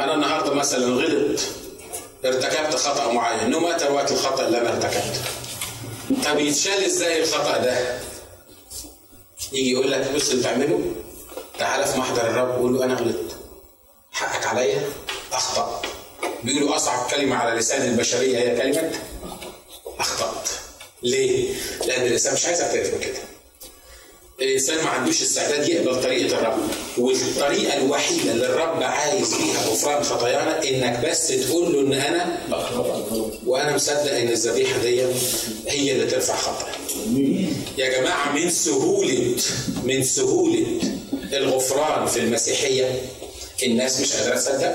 أنا 0.00 0.14
النهارده 0.14 0.54
مثلا 0.54 0.86
غلط 0.86 1.40
ارتكبت 2.24 2.74
خطأ 2.74 3.12
معين. 3.12 3.50
نو 3.50 3.60
ماتر 3.60 3.92
وقت 3.92 4.12
الخطأ 4.12 4.46
اللي 4.46 4.58
أنا 4.58 4.72
ارتكبته. 4.72 5.20
طب 6.24 6.38
يتشال 6.38 6.84
إزاي 6.84 7.22
الخطأ 7.22 7.58
ده؟ 7.58 7.98
يجي 9.52 9.72
يقول 9.72 9.90
لك 9.92 10.10
بص 10.14 10.30
اللي 10.30 10.42
تعمله 10.42 10.80
تعالى 11.58 11.86
في 11.86 11.98
محضر 11.98 12.26
الرب 12.26 12.48
وقول 12.58 12.74
له 12.74 12.84
أنا 12.84 12.94
غلطت 12.94 13.36
حقك 14.12 14.46
عليا 14.46 14.82
أخطأ. 15.32 15.82
بيقولوا 16.42 16.76
أصعب 16.76 17.10
كلمة 17.10 17.36
على 17.36 17.58
لسان 17.60 17.88
البشرية 17.88 18.38
هي 18.38 18.56
كلمة 18.56 18.92
أخطأت. 19.98 20.48
ليه؟ 21.02 21.54
لأن 21.86 22.06
الإنسان 22.06 22.34
مش 22.34 22.46
عايز 22.46 22.60
يعترف 22.60 22.94
بكده. 22.94 23.18
الإنسان 24.40 24.84
ما 24.84 24.90
عندوش 24.90 25.22
استعداد 25.22 25.68
يقبل 25.68 26.02
طريقة 26.02 26.38
الرب. 26.38 26.58
والطريقة 26.98 27.76
الوحيدة 27.76 28.32
اللي 28.32 28.46
الرب 28.46 28.82
عايز 28.82 29.34
فيها 29.34 29.66
غفران 29.66 30.02
خطايانا 30.04 30.62
إنك 30.68 31.06
بس 31.10 31.28
تقول 31.28 31.72
له 31.72 31.80
إن 31.80 31.92
أنا 31.92 32.38
وأنا 33.46 33.74
مصدق 33.74 34.16
إن 34.16 34.28
الذبيحة 34.28 34.78
دي 34.78 35.02
هي 35.68 35.92
اللي 35.92 36.06
ترفع 36.06 36.36
خطايا. 36.36 36.74
يا 37.78 38.00
جماعة 38.00 38.32
من 38.32 38.50
سهولة 38.50 39.36
من 39.84 40.04
سهولة 40.04 40.66
الغفران 41.32 42.06
في 42.06 42.18
المسيحية 42.18 43.02
الناس 43.62 44.00
مش 44.00 44.12
قادرة 44.12 44.34
تصدق. 44.36 44.74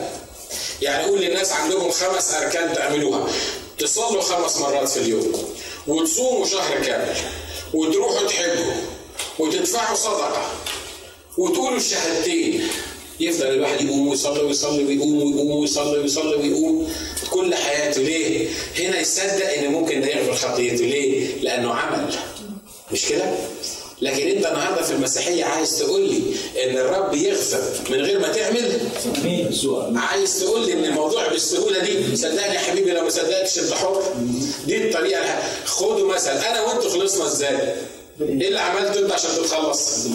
يعني 0.81 1.03
قول 1.03 1.21
للناس 1.21 1.51
عندهم 1.51 1.91
خمس 1.91 2.33
أركان 2.33 2.73
تعملوها. 2.73 3.27
تصلوا 3.79 4.21
خمس 4.21 4.57
مرات 4.57 4.89
في 4.89 4.97
اليوم 4.99 5.33
وتصوموا 5.87 6.45
شهر 6.45 6.83
كامل 6.85 7.15
وتروحوا 7.73 8.27
تحجوا 8.27 8.73
وتدفعوا 9.39 9.95
صدقة. 9.95 10.51
وتقولوا 11.37 11.77
الشهادتين. 11.77 12.67
يفضل 13.19 13.47
الواحد 13.47 13.81
يقوم 13.81 14.07
ويصلي 14.07 14.41
ويصلي 14.43 14.83
ويقوم 14.83 15.15
ويقوم 15.23 15.51
ويصلي 15.51 15.97
ويصلي 15.99 16.35
ويقوم. 16.35 16.93
كل 17.31 17.55
حياته 17.55 18.01
ليه؟ 18.01 18.47
هنا 18.79 18.99
يصدق 18.99 19.53
إن 19.57 19.71
ممكن 19.71 20.01
ده 20.01 20.07
يغفر 20.07 20.33
خطيته. 20.47 20.85
ليه؟ 20.85 21.27
لأنه 21.41 21.73
عمل. 21.73 22.13
مش 22.91 23.05
كده؟ 23.05 23.35
لكن 24.01 24.27
أنت 24.27 24.45
النهارده 24.45 24.81
في 24.81 24.91
المسيحية 24.93 25.45
عايز 25.45 25.79
تقول 25.79 26.01
لي 26.09 26.21
إن 26.63 26.77
الرب 26.77 27.13
يغفر 27.13 27.61
من 27.89 28.01
غير 28.01 28.19
ما 28.19 28.27
تعمل؟ 28.27 28.79
عايز 29.95 30.39
تقول 30.39 30.65
لي 30.65 30.73
إن 30.73 30.85
الموضوع 30.85 31.27
بالسهولة 31.27 31.79
دي 31.79 32.15
صدقني 32.15 32.55
يا 32.55 32.59
حبيبي 32.59 32.91
لو 32.91 33.03
ما 33.03 33.09
صدقتش 33.09 33.59
أنت 33.59 33.73
حر. 33.73 34.03
دي 34.67 34.77
الطريقة. 34.87 35.39
خدوا 35.65 36.13
مثل 36.13 36.29
أنا 36.29 36.61
وأنتوا 36.61 36.89
خلصنا 36.89 37.25
إزاي؟ 37.25 37.75
إيه 38.21 38.47
اللي 38.47 38.59
عملته 38.59 38.99
أنت 38.99 39.11
عشان 39.11 39.29
تتخلص؟ 39.29 40.05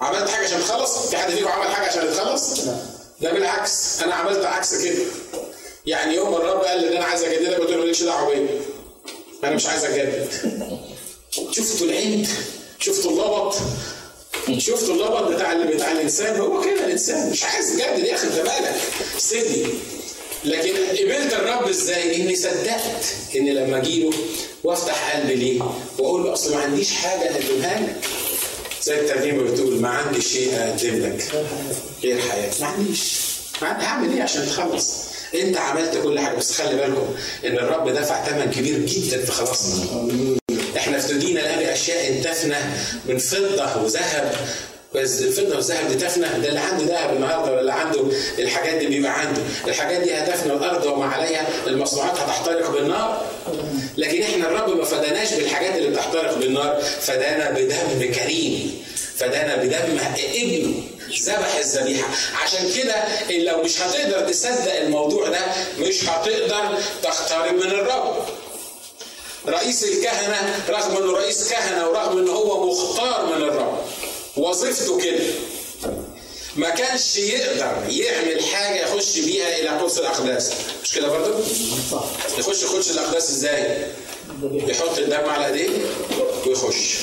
عملت 0.00 0.28
حاجة 0.30 0.44
عشان 0.44 0.60
تخلص؟ 0.60 1.06
في 1.08 1.16
حد 1.16 1.30
فيكم 1.30 1.48
عمل 1.48 1.66
حاجة 1.74 1.86
عشان 1.90 2.06
يتخلص؟ 2.06 2.60
لا. 3.20 3.32
بالعكس 3.32 4.02
أنا 4.02 4.14
عملت 4.14 4.44
عكس 4.44 4.74
كده. 4.84 5.02
يعني 5.86 6.14
يوم 6.14 6.34
الرب 6.34 6.60
قال 6.60 6.80
لي 6.80 6.96
أنا 6.98 7.04
عايز 7.04 7.22
اجددك 7.22 7.54
قلت 7.60 7.70
له 7.70 7.76
مالكش 7.76 8.02
دعوه 8.02 8.34
بيا 8.34 8.60
أنا 9.44 9.54
مش 9.56 9.66
عايز 9.66 9.84
أجدد. 9.84 10.28
شفتوا 11.50 11.86
العند 11.86 12.28
شفتوا 12.78 13.10
اللبط 13.10 13.54
شفتوا 14.58 14.94
اللبط 14.94 15.22
بتاع 15.22 15.54
بتاع 15.54 15.92
الإنسان؟ 15.92 16.40
هو 16.40 16.60
كده 16.60 16.84
الإنسان 16.84 17.30
مش 17.30 17.44
عايز 17.44 17.70
يجدد 17.80 18.04
يا 18.04 18.14
أخي 18.14 18.26
أنت 18.26 18.34
مالك؟ 18.48 18.74
سيبني. 19.18 19.66
لكن 20.44 20.72
قبلت 20.74 21.32
الرب 21.32 21.68
إزاي؟ 21.68 22.16
إني 22.22 22.36
صدقت 22.36 23.04
ان 23.36 23.48
لما 23.48 23.76
أجي 23.78 24.02
له 24.02 24.10
وأفتح 24.64 25.16
قلبي 25.16 25.34
ليه 25.34 25.62
وأقول 25.98 26.24
له 26.24 26.32
أصل 26.32 26.54
ما 26.54 26.60
عنديش 26.62 26.90
حاجة 26.92 27.20
اقدمها 27.30 27.80
لك 27.80 27.96
زي 28.82 29.00
الترجمه 29.00 29.42
بتقول 29.50 29.80
ما 29.80 29.88
عندي 29.88 30.20
شيء 30.22 30.54
أقدم 30.56 31.02
لك 31.06 31.24
غير 32.02 32.18
حياتي. 32.20 32.62
ما 32.62 32.66
عنديش. 32.68 33.12
هعمل 33.62 34.12
إيه 34.14 34.22
عشان 34.22 34.46
تخلص؟ 34.46 34.90
أنت 35.34 35.56
عملت 35.56 35.98
كل 36.02 36.18
حاجة 36.20 36.36
بس 36.36 36.52
خلي 36.52 36.76
بالكم 36.76 37.14
إن 37.46 37.52
الرب 37.58 37.88
دفع 37.88 38.24
ثمن 38.24 38.50
كبير 38.52 38.78
جدا 38.78 39.24
في 39.24 39.32
خلاصنا. 39.32 39.84
إحنا 40.76 40.96
افتدينا 40.96 41.40
الآن 41.40 41.58
بأشياء 41.58 42.20
تفنى 42.22 42.56
من 43.08 43.18
فضة 43.18 43.82
وذهب 43.82 44.34
بس 44.94 45.22
الفضه 45.22 45.56
والذهب 45.56 45.88
دي 45.88 45.94
تفنى 45.94 46.26
ده 46.42 46.48
اللي 46.48 46.60
عنده 46.60 46.84
ذهب 46.84 47.16
النهارده 47.16 47.60
اللي 47.60 47.72
عنده 47.72 48.04
الحاجات 48.38 48.74
دي 48.74 48.86
بيبقى 48.86 49.20
عنده. 49.20 49.40
الحاجات 49.68 50.00
دي 50.00 50.14
هتفنى 50.14 50.52
الأرض 50.52 50.86
وما 50.86 51.06
عليها 51.06 51.46
المصنوعات 51.66 52.18
هتحترق 52.18 52.70
بالنار. 52.70 53.26
لكن 53.96 54.22
إحنا 54.22 54.46
الرب 54.48 54.76
ما 54.76 54.84
فداناش 54.84 55.32
بالحاجات 55.32 55.76
اللي 55.76 55.90
بتحترق 55.90 56.38
بالنار. 56.38 56.80
فدانا 57.00 57.50
بدم 57.50 58.12
كريم. 58.14 58.84
فدانا 59.16 59.56
بدم 59.56 59.98
ابنه 60.34 60.74
ذبح 61.22 61.56
الذبيحة. 61.58 62.08
عشان 62.44 62.70
كده 62.76 62.94
لو 63.38 63.62
مش 63.62 63.80
هتقدر 63.82 64.28
تصدق 64.28 64.80
الموضوع 64.80 65.28
ده 65.28 65.40
مش 65.78 66.04
هتقدر 66.08 66.78
تقترب 67.02 67.54
من 67.54 67.70
الرب. 67.70 68.16
رئيس 69.48 69.84
الكهنة 69.84 70.60
رغم 70.68 70.96
إنه 70.96 71.12
رئيس 71.12 71.48
كهنة 71.48 71.88
ورغم 71.88 72.18
إنه 72.18 72.32
هو 72.32 72.66
مختار 72.70 73.26
من 73.26 73.42
الرب. 73.42 73.78
وظيفته 74.36 74.98
كده 75.00 75.20
ما 76.56 76.70
كانش 76.70 77.16
يقدر 77.16 77.90
يعمل 77.90 78.44
حاجة 78.44 78.82
يخش 78.82 79.18
بيها 79.18 79.58
إلى 79.58 79.68
قدس 79.68 79.98
الأقداس. 79.98 80.52
مش 80.84 80.94
كده 80.94 81.08
برضه؟ 81.08 81.34
صح. 81.92 82.04
يخش 82.38 82.64
قدس 82.64 82.90
الأقداس 82.90 83.30
إزاي؟ 83.30 83.86
يحط 84.42 84.98
الدم 84.98 85.28
على 85.28 85.46
ايديه 85.46 85.68
ويخش. 86.46 86.94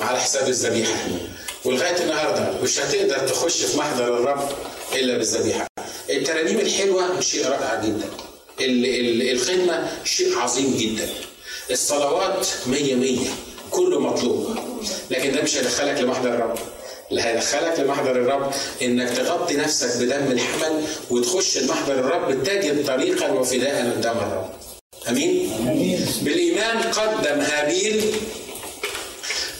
على 0.00 0.20
حساب 0.20 0.48
الذبيحة. 0.48 1.08
ولغاية 1.64 2.02
النهارده 2.02 2.60
مش 2.62 2.78
هتقدر 2.78 3.28
تخش 3.28 3.62
في 3.62 3.78
محضر 3.78 4.04
الرب 4.18 4.48
إلا 4.94 5.16
بالذبيحة. 5.18 5.66
الترانيم 6.10 6.58
الحلوة 6.58 7.20
شيء 7.20 7.46
رائع 7.46 7.82
جدا. 7.84 8.08
الخدمة 9.32 9.90
شيء 10.04 10.38
عظيم 10.38 10.76
جدا. 10.76 11.08
الصلوات 11.70 12.46
مية 12.66 12.94
مية. 12.94 13.26
كله 13.70 14.00
مطلوب. 14.00 14.71
لكن 15.10 15.32
ده 15.32 15.42
مش 15.42 15.56
هيدخلك 15.56 16.00
لمحضر 16.00 16.28
الرب. 16.28 16.58
اللي 17.10 17.22
هيدخلك 17.22 17.80
لمحضر 17.80 18.10
الرب 18.10 18.52
إنك 18.82 19.16
تغطي 19.16 19.54
نفسك 19.56 19.96
بدم 19.96 20.32
الحمل 20.32 20.84
وتخش 21.10 21.58
لمحضر 21.58 21.92
الرب 21.92 22.42
تجد 22.44 22.86
طريقا 22.86 23.28
وفداء 23.30 23.92
قدام 23.96 24.16
الرب. 24.18 24.50
آمين؟ 25.08 25.52
آمين. 25.60 26.06
بالإيمان 26.22 26.78
قدم 26.82 27.40
هابيل 27.40 28.14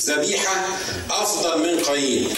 ذبيحة 0.03 0.67
أفضل 1.11 1.59
من 1.59 1.81
قايين 1.83 2.29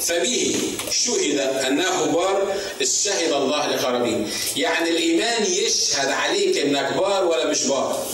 فبه 0.00 0.56
شهد 0.90 1.38
أنه 1.38 2.04
بار 2.06 2.54
شهد 2.82 3.32
الله 3.32 3.66
لقرابين 3.66 4.30
يعني 4.56 4.90
الإيمان 4.90 5.42
يشهد 5.42 6.08
عليك 6.08 6.58
أنك 6.58 6.92
بار 6.96 7.24
ولا 7.24 7.46
مش 7.46 7.64
بار. 7.64 8.06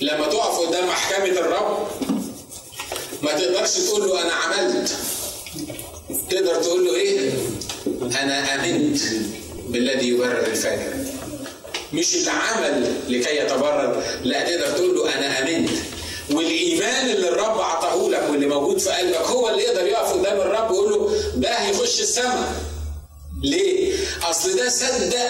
لما 0.00 0.26
تقف 0.26 0.58
قدام 0.58 0.88
محكمة 0.88 1.24
الرب 1.40 1.88
ما 3.26 3.32
تقدرش 3.32 3.70
تقول 3.70 4.08
له 4.08 4.22
أنا 4.22 4.32
عملت 4.32 4.90
تقدر 6.30 6.54
تقول 6.62 6.84
له 6.84 6.94
إيه؟ 6.94 7.30
أنا 8.22 8.54
آمنت 8.54 8.98
بالذي 9.68 10.08
يبرر 10.08 10.46
الفاجر 10.46 10.92
مش 11.92 12.14
العمل 12.16 12.94
لكي 13.08 13.36
يتبرر 13.36 14.02
لا 14.24 14.42
تقدر 14.50 14.70
تقول 14.76 14.96
له 14.96 15.14
أنا 15.18 15.42
آمنت 15.42 15.70
والإيمان 16.30 17.10
اللي 17.10 17.28
الرب 17.28 17.60
عطاه 17.60 18.08
لك 18.08 18.26
واللي 18.30 18.46
موجود 18.46 18.78
في 18.78 18.90
قلبك 18.90 19.16
هو 19.16 19.48
اللي 19.48 19.62
يقدر 19.62 19.86
يقف 19.86 20.12
قدام 20.12 20.40
الرب 20.40 20.70
ويقول 20.70 20.90
له 20.90 21.12
ده 21.36 21.48
هيخش 21.50 22.00
السماء 22.00 22.52
ليه؟ 23.42 23.94
أصل 24.30 24.56
ده 24.56 24.68
صدق 24.68 25.28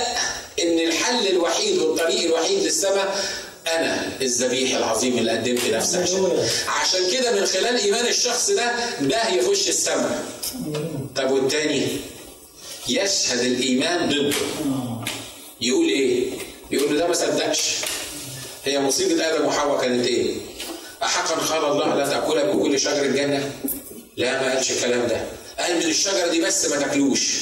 إن 0.63 0.79
الحل 0.79 1.27
الوحيد 1.29 1.79
والطريق 1.79 2.25
الوحيد 2.25 2.63
للسماء 2.63 3.25
أنا 3.67 4.09
الذبيح 4.21 4.77
العظيم 4.77 5.19
اللي 5.19 5.31
قدمت 5.31 5.65
نفسي 5.73 5.99
عشان 5.99 6.49
عشان 6.69 7.01
كده 7.13 7.41
من 7.41 7.47
خلال 7.47 7.77
إيمان 7.77 8.07
الشخص 8.07 8.51
ده 8.51 8.73
ده 9.01 9.29
يخش 9.29 9.69
السماء. 9.69 10.25
طب 11.17 11.31
والتاني؟ 11.31 11.87
يشهد 12.89 13.39
الإيمان 13.39 14.09
ضده. 14.09 14.37
يقول 15.61 15.89
إيه؟ 15.89 16.31
يقول 16.71 16.93
له 16.95 16.99
ده 17.01 17.07
ما 17.07 17.15
صدقش. 17.15 17.61
هي 18.65 18.81
مصيبة 18.81 19.29
آدم 19.35 19.45
وحواء 19.47 19.81
كانت 19.81 20.07
إيه؟ 20.07 20.35
أحقا 21.03 21.35
قال 21.35 21.65
الله 21.73 21.95
لا 21.95 22.07
تأكلها 22.09 22.45
من 22.55 22.63
كل 22.63 22.81
شجر 22.81 23.03
الجنة؟ 23.05 23.51
لا 24.17 24.43
ما 24.43 24.55
قالش 24.55 24.71
الكلام 24.71 25.07
ده. 25.07 25.21
قال 25.59 25.77
من 25.77 25.83
الشجرة 25.83 26.27
دي 26.27 26.41
بس 26.41 26.65
ما 26.67 26.77
تاكلوش. 26.77 27.37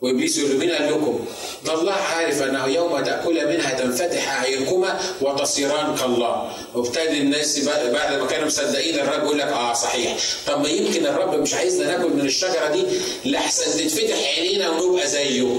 وابليس 0.00 0.38
يقول 0.38 0.50
له 0.50 0.58
مين 0.58 0.70
قال 0.70 0.86
لكم؟ 0.90 1.24
ده 1.66 1.74
الله 1.74 1.92
عارف 1.92 2.42
أنه 2.42 2.66
يوم 2.66 3.04
تأكل 3.04 3.48
منها 3.48 3.74
تنفتح 3.74 4.28
اعينكما 4.32 5.00
وتصيران 5.20 5.94
كالله. 5.96 6.52
وابتدي 6.74 7.18
الناس 7.18 7.58
بعد 7.58 8.18
ما 8.20 8.26
كانوا 8.26 8.46
مصدقين 8.46 8.98
الرب 8.98 9.24
يقول 9.24 9.38
لك 9.38 9.46
آه 9.46 9.72
صحيح. 9.72 10.16
طب 10.46 10.60
ما 10.62 10.68
يمكن 10.68 11.06
الرب 11.06 11.34
مش 11.34 11.54
عايزنا 11.54 11.86
ناكل 11.86 12.10
من 12.10 12.20
الشجرة 12.26 12.68
دي؟ 12.72 12.84
لحسن 13.30 13.78
تتفتح 13.78 14.16
عينينا 14.38 14.70
ونبقى 14.70 15.06
زيه. 15.08 15.56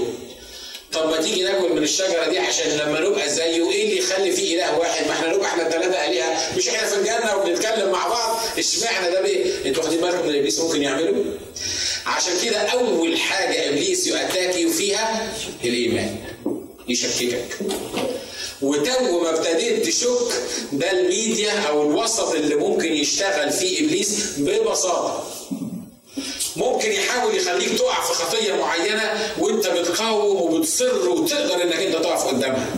طب 0.92 1.10
ما 1.10 1.16
تيجي 1.16 1.42
ناكل 1.42 1.72
من 1.72 1.82
الشجرة 1.82 2.28
دي 2.30 2.38
عشان 2.38 2.70
لما 2.70 3.00
نبقى 3.00 3.28
زيه 3.28 3.70
إيه 3.70 3.84
اللي 3.84 3.98
يخلي 3.98 4.32
فيه 4.32 4.56
إله 4.56 4.78
واحد؟ 4.78 5.06
ما 5.06 5.12
إحنا 5.12 5.32
نبقى 5.32 5.46
إحنا 5.46 5.66
الثلاثه 5.66 6.06
الهه 6.08 6.56
مش 6.56 6.68
إحنا 6.68 6.88
في 6.88 6.96
الجنة 6.96 7.36
وبنتكلم 7.36 7.90
مع 7.92 8.08
بعض؟ 8.08 8.36
إشمعنى 8.58 9.10
ده 9.10 9.20
بيه 9.22 9.44
أنتوا 9.66 9.82
واخدين 9.82 10.00
بالكم 10.00 10.28
ان 10.28 10.34
ابليس 10.34 10.60
ممكن 10.60 10.82
يعمله؟ 10.82 11.24
عشان 12.06 12.32
كده 12.44 12.58
أول 12.58 13.16
حاجة 13.18 13.68
إبليس 13.68 14.06
يؤتاكي 14.06 14.68
فيها 14.72 15.32
الإيمان 15.64 16.16
يشككك. 16.88 17.58
وتو 18.62 19.20
ما 19.22 19.30
ابتديت 19.38 19.86
تشك 19.86 20.32
ده 20.72 20.90
الميديا 20.90 21.52
أو 21.60 21.82
الوسط 21.90 22.28
اللي 22.34 22.54
ممكن 22.54 22.92
يشتغل 22.92 23.50
فيه 23.52 23.84
إبليس 23.86 24.20
ببساطة. 24.38 25.26
ممكن 26.56 26.92
يحاول 26.92 27.36
يخليك 27.36 27.78
تقع 27.78 28.00
في 28.02 28.12
خطيه 28.12 28.52
معينة 28.52 29.34
وأنت 29.38 29.66
بتقاوم 29.66 30.36
وبتصر 30.54 31.08
وتقدر 31.08 31.62
إنك 31.62 31.74
أنت 31.76 31.94
تقف 31.94 32.24
قدامها. 32.26 32.76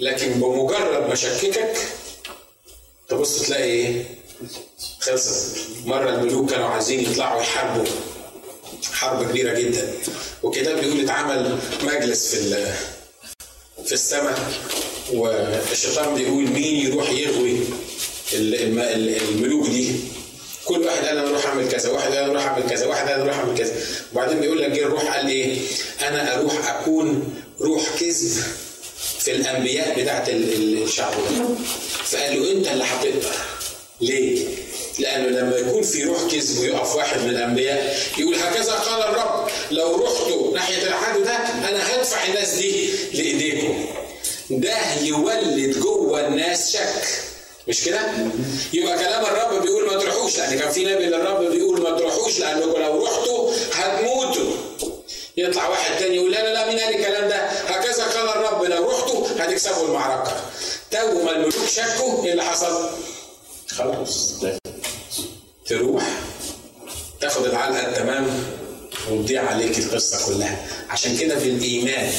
لكن 0.00 0.32
بمجرد 0.32 1.08
ما 1.08 1.14
شككك 1.14 1.76
تبص 3.08 3.42
تلاقي 3.42 3.62
إيه؟ 3.64 4.04
خلصت 5.00 5.56
مرة 5.84 6.10
الملوك 6.10 6.50
كانوا 6.50 6.66
عايزين 6.68 7.00
يطلعوا 7.10 7.40
يحاربوا 7.40 7.84
حرب 8.92 9.28
كبيرة 9.30 9.58
جدا. 9.60 9.92
والكتاب 10.42 10.80
بيقول 10.80 11.00
اتعمل 11.00 11.58
مجلس 11.82 12.34
في 12.34 12.66
في 13.86 13.92
السماء 13.92 14.52
والشيطان 15.12 16.14
بيقول 16.14 16.44
مين 16.48 16.86
يروح 16.86 17.10
يغوي 17.10 17.58
الملوك 18.32 19.68
دي؟ 19.68 19.92
كل 20.64 20.80
واحد 20.82 21.04
قال 21.06 21.18
أنا 21.18 21.28
أروح 21.30 21.46
أعمل 21.46 21.68
كذا 21.68 21.90
واحد 21.90 22.12
قال 22.12 22.18
أنا 22.18 22.30
أروح 22.30 22.44
أعمل 22.46 22.70
كذا 22.70 22.86
واحد 22.86 23.08
قال 23.08 23.14
أنا 23.20 23.22
أروح 23.24 23.38
أعمل 23.38 23.58
كذا. 23.58 23.74
وبعدين 24.12 24.40
بيقول 24.40 24.62
لك 24.62 24.70
جه 24.70 24.82
الروح 24.82 25.16
قال 25.16 25.28
إيه؟ 25.28 25.58
أنا 26.08 26.34
أروح 26.38 26.68
أكون 26.74 27.34
روح 27.60 27.82
كذب 28.00 28.42
في 29.18 29.30
الأنبياء 29.30 30.02
بتاعت 30.02 30.28
الشعب 30.28 31.12
ده. 31.12 31.46
فقال 32.04 32.42
له 32.42 32.52
أنت 32.52 32.68
اللي 32.68 32.84
هتقدر 32.84 33.32
ليه؟ 34.00 34.46
لأنه 34.98 35.28
لما 35.28 35.56
يكون 35.56 35.82
في 35.82 36.04
روح 36.04 36.22
كذب 36.32 36.58
ويقف 36.60 36.96
واحد 36.96 37.20
من 37.20 37.30
الأنبياء 37.30 37.96
يقول 38.18 38.34
هكذا 38.34 38.72
قال 38.72 39.02
الرب 39.02 39.48
لو 39.70 40.04
رحتوا 40.04 40.54
ناحية 40.54 40.82
العدو 40.82 41.20
ده 41.24 41.36
أنا 41.68 41.94
هدفع 41.96 42.24
الناس 42.26 42.54
دي 42.54 42.88
لإيديكم 43.12 43.86
ده 44.50 44.76
يولد 45.02 45.78
جوه 45.78 46.26
الناس 46.26 46.72
شك 46.72 47.04
مش 47.68 47.84
كده؟ 47.84 48.00
يبقى 48.72 48.98
كلام 48.98 49.24
الرب 49.24 49.62
بيقول 49.62 49.86
ما 49.86 49.98
تروحوش 49.98 50.38
لأن 50.38 50.58
كان 50.58 50.70
في 50.70 50.84
نبي 50.84 51.04
للرب 51.06 51.50
بيقول 51.50 51.82
ما 51.82 51.98
تروحوش 51.98 52.38
لأنكم 52.38 52.80
لو 52.82 53.04
رحتوا 53.06 53.50
هتموتوا 53.72 54.52
يطلع 55.36 55.68
واحد 55.68 55.98
تاني 55.98 56.16
يقول 56.16 56.32
لا 56.32 56.42
لا 56.42 56.52
لا 56.54 56.66
مين 56.68 56.78
قال 56.78 56.94
الكلام 56.96 57.28
ده؟ 57.28 57.36
هكذا 57.46 58.04
قال 58.04 58.28
الرب 58.28 58.64
لو 58.64 58.90
رحتوا 58.90 59.26
هتكسبوا 59.38 59.86
المعركة. 59.86 60.40
تو 60.90 61.22
ما 61.24 61.30
الملوك 61.30 61.54
شكوا 61.74 62.24
إيه 62.24 62.32
اللي 62.32 62.44
حصل؟ 62.44 62.88
خلاص 63.68 64.44
تروح 65.66 66.04
تاخد 67.20 67.44
العلقة 67.44 67.88
التمام 67.88 68.44
وتضيع 69.10 69.50
عليك 69.50 69.78
القصة 69.78 70.26
كلها. 70.26 70.66
عشان 70.90 71.16
كده 71.16 71.38
في 71.38 71.48
الإيمان 71.48 72.12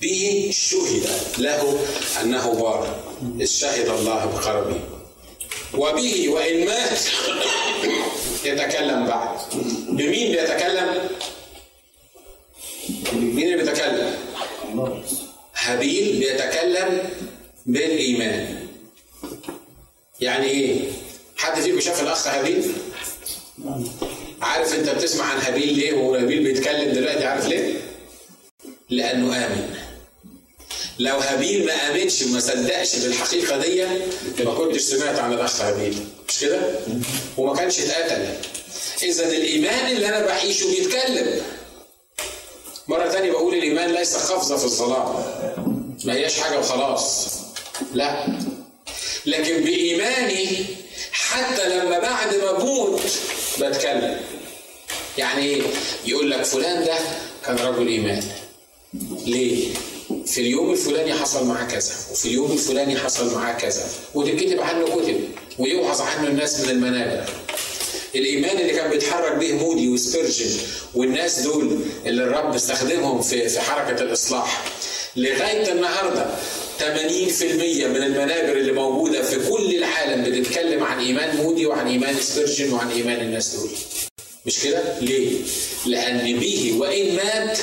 به 0.00 0.50
شهد 0.52 1.08
له 1.38 1.78
أنه 2.22 2.54
بار. 2.54 3.00
إذ 3.40 3.46
شهد 3.46 3.88
الله 3.88 4.24
بقربه. 4.24 4.80
وبه 5.74 6.28
وإن 6.28 6.66
مات 6.66 6.98
يتكلم 8.44 9.06
بعد. 9.06 9.38
بمين 9.88 10.32
بيتكلم؟ 10.32 11.08
مين 13.12 13.52
اللي 13.52 13.56
بيتكلم؟ 13.56 14.14
هابيل 15.54 16.18
بيتكلم 16.18 17.10
بالإيمان. 17.66 18.59
يعني 20.20 20.46
إيه؟ 20.46 20.80
حد 21.36 21.60
فيكم 21.60 21.80
شاف 21.80 22.02
الأخ 22.02 22.26
هابيل؟ 22.26 22.72
عارف 24.42 24.74
أنت 24.74 24.88
بتسمع 24.90 25.24
عن 25.24 25.38
هابيل 25.40 25.74
ليه 25.74 25.92
وهو 25.92 26.14
هابيل 26.14 26.44
بيتكلم 26.44 26.92
دلوقتي 26.92 27.24
عارف 27.26 27.46
ليه؟ 27.46 27.74
لأنه 28.90 29.36
آمن. 29.46 29.74
لو 30.98 31.16
هابيل 31.18 31.66
ما 31.66 31.72
آمنش 31.72 32.22
وما 32.22 32.40
صدقش 32.40 32.96
بالحقيقة 32.96 33.58
دي 33.58 33.86
ما 34.44 34.54
كنتش 34.54 34.80
سمعت 34.80 35.18
عن 35.18 35.32
الأخ 35.32 35.60
هابيل 35.60 35.94
مش 36.28 36.40
كده؟ 36.40 36.60
وما 37.38 37.54
كانش 37.56 37.80
اتقتل. 37.80 38.26
إذا 39.02 39.26
الإيمان 39.26 39.92
اللي 39.96 40.08
أنا 40.08 40.26
بعيشه 40.26 40.70
بيتكلم. 40.70 41.40
مرة 42.88 43.08
ثانية 43.08 43.30
بقول 43.30 43.54
الإيمان 43.54 43.92
ليس 43.92 44.16
قفزة 44.16 44.56
في 44.56 44.64
الظلام. 44.64 45.14
ما 46.04 46.14
هياش 46.14 46.40
حاجة 46.40 46.58
وخلاص. 46.58 47.28
لا 47.94 48.26
لكن 49.26 49.64
بإيماني 49.64 50.48
حتى 51.12 51.68
لما 51.68 51.98
بعد 51.98 52.34
ما 52.34 52.62
أموت 52.62 53.00
بتكلم 53.60 54.20
يعني 55.18 55.44
إيه؟ 55.44 55.62
يقول 56.06 56.30
لك 56.30 56.42
فلان 56.42 56.84
ده 56.84 56.98
كان 57.46 57.56
رجل 57.56 57.88
إيمان 57.88 58.22
ليه؟ 59.26 59.68
في 60.26 60.40
اليوم 60.40 60.72
الفلاني 60.72 61.14
حصل 61.14 61.46
معاه 61.46 61.64
كذا 61.66 61.92
وفي 62.12 62.24
اليوم 62.28 62.52
الفلاني 62.52 62.98
حصل 62.98 63.34
معاه 63.34 63.52
كذا 63.52 63.82
وتتكتب 64.14 64.60
عنه 64.60 64.84
كتب 64.84 65.20
ويوعظ 65.58 66.00
عنه 66.00 66.26
الناس 66.28 66.60
من 66.60 66.70
المنابر 66.70 67.24
الإيمان 68.14 68.58
اللي 68.58 68.72
كان 68.72 68.90
بيتحرك 68.90 69.32
به 69.36 69.52
مودي 69.52 69.88
وسبيرجن 69.88 70.50
والناس 70.94 71.38
دول 71.40 71.80
اللي 72.06 72.22
الرب 72.24 72.54
استخدمهم 72.54 73.22
في 73.22 73.48
في 73.48 73.60
حركة 73.60 74.02
الإصلاح 74.02 74.64
لغاية 75.16 75.72
النهارده 75.72 76.26
80% 76.80 76.82
من 77.86 78.02
المنابر 78.02 78.52
اللي 78.56 78.72
موجودة 78.72 79.22
في 79.22 79.48
كل 79.50 79.74
العالم 79.76 80.22
بتتكلم 80.22 80.84
عن 80.84 80.98
إيمان 80.98 81.36
مودي 81.36 81.66
وعن 81.66 81.86
إيمان 81.86 82.14
سبيرجن 82.20 82.72
وعن 82.72 82.90
إيمان 82.90 83.20
الناس 83.20 83.54
دول 83.56 83.70
مش 84.46 84.58
كده؟ 84.62 84.82
ليه؟ 85.00 85.30
لأن 85.86 86.38
به 86.40 86.74
وإن 86.78 87.16
مات 87.16 87.58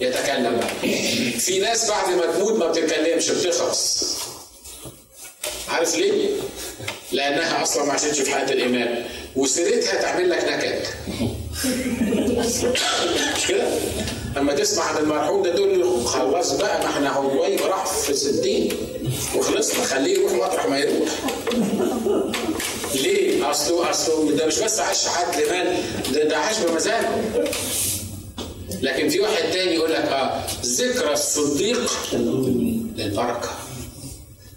يتكلم 0.00 0.56
بقى. 0.56 0.90
في 1.38 1.58
ناس 1.58 1.88
بعد 1.90 2.14
ما 2.14 2.26
تموت 2.26 2.52
ما 2.52 2.66
بتتكلمش 2.66 3.30
بتخلص 3.30 4.04
عارف 5.68 5.98
ليه؟ 5.98 6.28
لأنها 7.12 7.62
أصلا 7.62 7.84
ما 7.84 7.92
عاشتش 7.92 8.20
في 8.20 8.34
حياة 8.34 8.52
الإيمان 8.52 9.04
وسيرتها 9.36 10.02
تعمل 10.02 10.30
لك 10.30 10.44
نكد 10.44 10.82
مش 13.36 13.46
كده؟ 13.48 13.68
أما 14.38 14.54
تسمع 14.54 14.84
عن 14.84 14.96
المرحوم 15.02 15.42
ده 15.42 15.54
تقول 15.54 15.80
له 15.80 16.04
خلاص 16.04 16.52
بقى 16.52 16.78
ما 16.80 16.86
إحنا 16.90 17.12
هو 17.12 17.44
راح 17.68 17.86
في 17.86 18.10
الستين 18.10 18.72
وخلصنا 19.36 19.84
خليه 19.84 20.18
يروح 20.18 20.32
مطرح 20.32 20.66
ما 20.66 20.78
يروح. 20.78 21.08
ليه؟ 22.94 23.50
أصله 23.50 23.90
أصله 23.90 24.30
ده 24.32 24.46
مش 24.46 24.58
بس 24.58 24.80
عاش 24.80 25.06
عدل 25.08 25.50
مال 25.50 25.76
ده 26.14 26.24
ده 26.24 26.36
عاش 26.38 26.58
بمزاجه 26.58 27.08
لكن 28.82 29.08
في 29.08 29.20
واحد 29.20 29.50
تاني 29.52 29.74
يقول 29.74 29.92
لك 29.92 29.98
آه 30.04 30.42
ذكرى 30.64 31.12
الصديق 31.12 31.90
للبركة. 32.96 33.50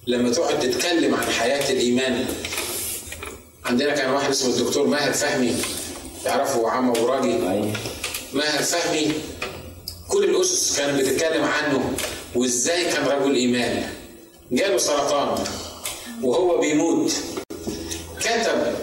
لما 0.07 0.29
تقعد 0.31 0.59
تتكلم 0.59 1.15
عن 1.15 1.23
حياة 1.25 1.71
الإيمان. 1.71 2.25
عندنا 3.65 3.93
كان 3.95 4.11
واحد 4.11 4.29
اسمه 4.29 4.49
الدكتور 4.53 4.87
ماهر 4.87 5.13
فهمي 5.13 5.55
تعرفوا 6.25 6.69
عم 6.69 6.89
ابو 6.89 7.05
راجي 7.05 7.37
ماهر 8.33 8.63
فهمي 8.63 9.11
كل 10.13 10.23
الأسس 10.23 10.77
كانت 10.77 11.01
بتتكلم 11.01 11.43
عنه 11.43 11.93
وإزاي 12.35 12.85
كان 12.85 13.05
رجل 13.05 13.35
إيمان. 13.35 13.89
جاله 14.51 14.77
سرطان 14.77 15.43
وهو 16.21 16.57
بيموت. 16.57 17.13
كتب 18.19 18.75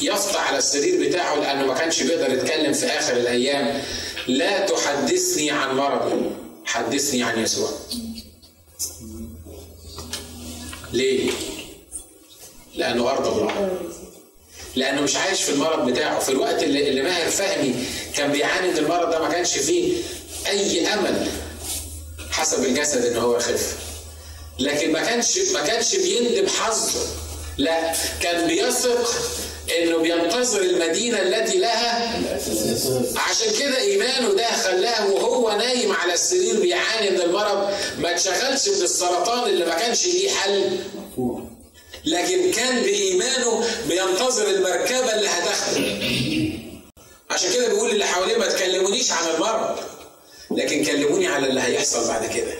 يافطة 0.00 0.40
على 0.40 0.58
السرير 0.58 1.08
بتاعه 1.08 1.34
لأنه 1.34 1.66
ما 1.66 1.74
كانش 1.74 2.02
بيقدر 2.02 2.34
يتكلم 2.34 2.72
في 2.72 2.86
آخر 2.86 3.16
الأيام. 3.16 3.82
لا 4.28 4.66
تحدثني 4.66 5.50
عن 5.50 5.76
مرضي 5.76 6.30
حدثني 6.64 7.22
عن 7.22 7.42
يسوع. 7.42 7.70
ليه؟ 10.92 11.30
لأنه 12.74 13.10
أرض 13.10 13.26
الله. 13.26 13.78
لأنه 14.76 15.00
مش 15.00 15.16
عايش 15.16 15.42
في 15.42 15.52
المرض 15.52 15.90
بتاعه. 15.90 16.18
في 16.18 16.28
الوقت 16.28 16.62
اللي, 16.62 16.88
اللي 16.88 17.02
ماهر 17.02 17.30
فهمي 17.30 17.74
كان 18.16 18.32
بيعاني 18.32 18.68
من 18.68 18.78
المرض 18.78 19.10
ده 19.10 19.18
ما 19.22 19.28
كانش 19.28 19.58
فيه. 19.58 20.02
أي 20.50 20.94
أمل 20.94 21.28
حسب 22.30 22.64
الجسد 22.64 23.04
إن 23.04 23.16
هو 23.16 23.36
يخف 23.36 23.74
لكن 24.58 24.92
ما 24.92 25.04
كانش 25.04 25.38
ما 25.54 25.60
كانش 25.66 25.94
بيندم 25.96 26.46
حظه. 26.48 27.00
لا 27.58 27.92
كان 28.22 28.46
بيثق 28.46 29.14
إنه 29.78 29.96
بينتظر 29.98 30.60
المدينة 30.60 31.22
التي 31.22 31.58
لها. 31.58 32.20
عشان 33.16 33.52
كده 33.58 33.78
إيمانه 33.78 34.32
ده 34.34 34.52
خلاه 34.52 35.10
وهو 35.10 35.56
نايم 35.56 35.92
على 35.92 36.14
السرير 36.14 36.60
بيعاني 36.60 37.10
من 37.10 37.20
المرض. 37.20 37.70
ما 37.98 38.10
اتشغلش 38.14 38.68
بالسرطان 38.68 39.50
اللي 39.50 39.64
ما 39.64 39.74
كانش 39.74 40.06
ليه 40.06 40.30
حل. 40.30 40.78
لكن 42.04 42.52
كان 42.52 42.82
بإيمانه 42.82 43.64
بينتظر 43.88 44.48
المركبة 44.50 45.14
اللي 45.14 45.28
هتاخده. 45.28 45.80
عشان 47.30 47.52
كده 47.52 47.68
بيقول 47.68 47.90
اللي 47.90 48.04
حواليه 48.04 48.36
ما 48.36 48.46
تكلمونيش 48.46 49.12
عن 49.12 49.28
المرض. 49.34 49.78
لكن 50.50 50.84
كلموني 50.84 51.26
على 51.26 51.46
اللي 51.46 51.60
هيحصل 51.60 52.08
بعد 52.08 52.26
كده. 52.36 52.52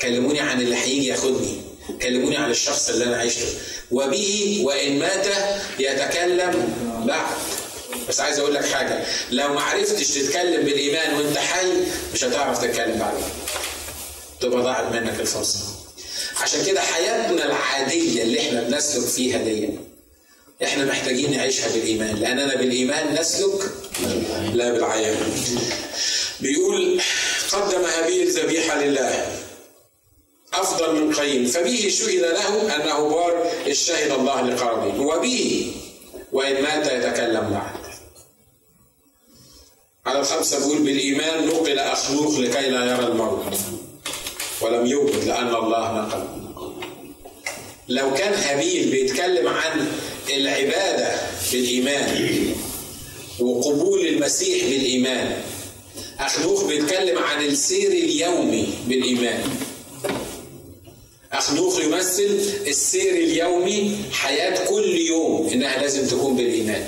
كلموني 0.00 0.40
عن 0.40 0.60
اللي 0.60 0.76
هيجي 0.76 1.06
ياخدني. 1.06 1.60
كلموني 2.02 2.36
عن 2.36 2.50
الشخص 2.50 2.88
اللي 2.88 3.04
أنا 3.04 3.16
عشته 3.16 3.46
وبه 3.90 4.60
وإن 4.64 4.98
مات 4.98 5.26
يتكلم 5.78 6.74
بعد. 7.06 7.36
بس 8.08 8.20
عايز 8.20 8.38
أقول 8.38 8.54
لك 8.54 8.64
حاجة. 8.64 9.04
لو 9.30 9.54
ما 9.54 9.60
عرفتش 9.60 10.08
تتكلم 10.08 10.64
بالإيمان 10.64 11.14
وأنت 11.14 11.38
حي 11.38 11.66
مش 12.14 12.24
هتعرف 12.24 12.62
تتكلم 12.64 12.98
بعد. 12.98 13.14
تبقى 14.40 14.62
ضاعت 14.62 14.92
منك 14.92 15.20
الفرصة. 15.20 15.58
عشان 16.42 16.64
كده 16.64 16.80
حياتنا 16.80 17.44
العادية 17.44 18.22
اللي 18.22 18.40
إحنا 18.40 18.60
بنسلك 18.62 19.04
فيها 19.06 19.38
دي 19.38 19.70
إحنا 20.62 20.84
محتاجين 20.84 21.30
نعيشها 21.30 21.72
بالإيمان 21.72 22.16
لاننا 22.16 22.54
بالإيمان 22.56 23.14
نسلك 23.20 23.70
لا 24.54 24.72
بالعيان. 24.72 25.16
بيقول 26.40 27.00
قدم 27.52 27.84
هابيل 27.84 28.30
ذبيحة 28.30 28.84
لله. 28.84 29.38
أفضل 30.54 31.00
من 31.00 31.14
قايين 31.14 31.46
فبه 31.46 31.88
شهد 31.88 32.20
له 32.20 32.76
أنه 32.76 33.08
بار 33.08 33.50
الشهد 33.66 34.10
الله 34.10 34.40
لقربه. 34.42 35.00
وبه 35.00 35.72
وإن 36.32 36.62
مات 36.62 36.86
يتكلم 36.86 37.50
بعد. 37.50 37.86
على 40.06 40.20
الخمسة 40.20 40.58
بيقول 40.58 40.78
بالإيمان 40.78 41.46
نقل 41.46 41.78
أخلوق 41.78 42.38
لكي 42.38 42.70
لا 42.70 42.84
يرى 42.84 43.06
الموت. 43.06 43.44
ولم 44.60 44.86
يوجد 44.86 45.24
لأن 45.24 45.54
الله 45.54 45.92
نقل. 45.92 46.26
لو 47.88 48.14
كان 48.14 48.34
هابيل 48.34 48.90
بيتكلم 48.90 49.48
عن 49.48 49.92
العبادة 50.30 51.14
بالإيمان 51.52 52.54
وقبول 53.40 54.06
المسيح 54.06 54.64
بالإيمان. 54.64 55.42
أخنوخ 56.20 56.64
بيتكلم 56.64 57.18
عن 57.18 57.44
السير 57.44 57.90
اليومي 57.90 58.68
بالإيمان. 58.88 59.40
أخنوخ 61.32 61.80
يمثل 61.80 62.40
السير 62.66 63.14
اليومي 63.14 63.96
حياة 64.12 64.64
كل 64.68 64.96
يوم 64.96 65.48
إنها 65.52 65.82
لازم 65.82 66.06
تكون 66.06 66.36
بالإيمان. 66.36 66.84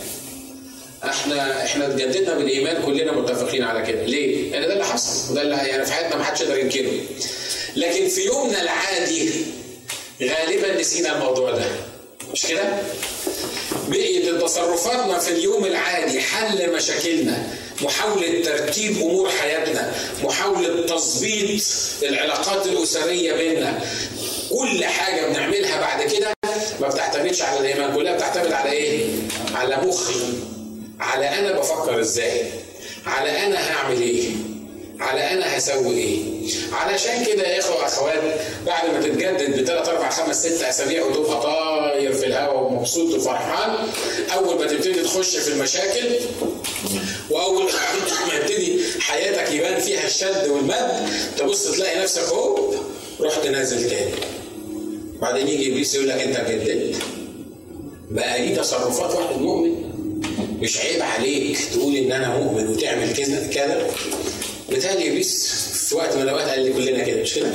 إحنا 1.04 1.64
إحنا 1.64 1.86
اتجددنا 1.86 2.34
بالإيمان 2.34 2.82
كلنا 2.82 3.12
متفقين 3.12 3.62
على 3.62 3.86
كده. 3.86 4.04
ليه؟ 4.04 4.50
لأن 4.50 4.62
ده 4.62 4.72
اللي 4.72 4.84
حصل 4.84 5.32
وده 5.32 5.42
اللي 5.42 5.56
يعني 5.56 5.86
في 5.86 5.92
حياتنا 5.92 6.16
ما 6.16 6.24
حدش 6.24 6.40
يقدر 6.40 6.58
ينكره. 6.58 6.92
لكن 7.76 8.08
في 8.08 8.24
يومنا 8.24 8.62
العادي 8.62 9.30
غالبا 10.22 10.80
نسينا 10.80 11.16
الموضوع 11.16 11.50
ده. 11.50 11.70
مش 12.32 12.46
كده؟ 12.46 12.62
بقيت 13.88 14.28
تصرفاتنا 14.42 15.18
في 15.18 15.30
اليوم 15.30 15.64
العادي 15.64 16.20
حل 16.20 16.72
مشاكلنا 16.72 17.46
محاولة 17.82 18.42
ترتيب 18.44 18.96
أمور 18.96 19.30
حياتنا 19.30 19.92
محاولة 20.24 20.86
تظبيط 20.86 21.62
العلاقات 22.02 22.66
الأسرية 22.66 23.32
بيننا. 23.32 23.80
كل 24.50 24.84
حاجة 24.84 25.26
بنعملها 25.28 25.80
بعد 25.80 26.02
كده 26.02 26.32
ما 26.80 26.88
بتعتمدش 26.88 27.42
على 27.42 27.60
الإيمان 27.60 27.94
كلها 27.96 28.12
بتعتمد 28.16 28.52
على 28.52 28.72
إيه؟ 28.72 29.06
على 29.54 29.76
مخي. 29.76 30.20
على 31.00 31.26
أنا 31.28 31.52
بفكر 31.52 32.00
إزاي؟ 32.00 32.42
على 33.06 33.46
أنا 33.46 33.70
هعمل 33.72 34.00
إيه؟ 34.02 34.28
على 35.00 35.20
أنا 35.32 35.58
هسوي 35.58 35.96
إيه؟ 35.98 36.18
علشان 36.72 37.24
كده 37.24 37.42
يا 37.48 37.58
إخوة 37.58 37.76
وأخوات 37.76 38.22
بعد 38.66 38.90
ما 38.90 39.00
تتجدد 39.02 39.62
بثلاث 39.62 39.88
أربع 39.88 40.10
خمس 40.10 40.46
ست 40.46 40.62
أسابيع 40.62 41.04
وتبقى 41.04 41.42
طاير 41.42 42.12
في 42.12 42.26
الهواء 42.26 42.62
ومبسوط 42.62 43.14
وفرحان 43.14 43.76
أول 44.34 44.58
ما 44.58 44.66
تبتدي 44.66 45.02
تخش 45.02 45.36
في 45.36 45.48
المشاكل 45.48 46.08
وأول 47.30 47.62
ما 48.28 48.34
يبتدي 48.34 48.78
حياتك 49.00 49.52
يبان 49.52 49.80
فيها 49.80 50.06
الشد 50.06 50.48
والمد 50.48 51.08
تبص 51.38 51.70
تلاقي 51.76 52.00
نفسك 52.02 52.22
هوب 52.22 52.74
رحت 53.20 53.46
نازل 53.46 53.90
تاني. 53.90 54.10
بعدين 55.20 55.48
يجي 55.48 55.72
إبليس 55.72 55.94
يقول 55.94 56.08
لك 56.08 56.20
أنت 56.20 56.50
جددت. 56.50 56.96
بقى 58.10 58.46
دي 58.48 58.56
تصرفات 58.56 59.14
واحد 59.14 59.36
مؤمن؟ 59.40 59.74
مش 60.60 60.78
عيب 60.78 61.02
عليك 61.02 61.58
تقول 61.74 61.96
إن 61.96 62.12
أنا 62.12 62.36
مؤمن 62.36 62.68
وتعمل 62.68 63.12
كذا 63.16 63.46
كذا. 63.54 63.86
بالتالي 64.68 65.08
ابليس 65.08 65.52
في 65.88 65.94
وقت 65.94 66.16
من 66.16 66.22
الأوقات 66.22 66.48
قال 66.48 66.60
لي 66.64 66.72
كلنا 66.72 67.04
كده 67.04 67.22
مش 67.22 67.34
كده؟ 67.34 67.52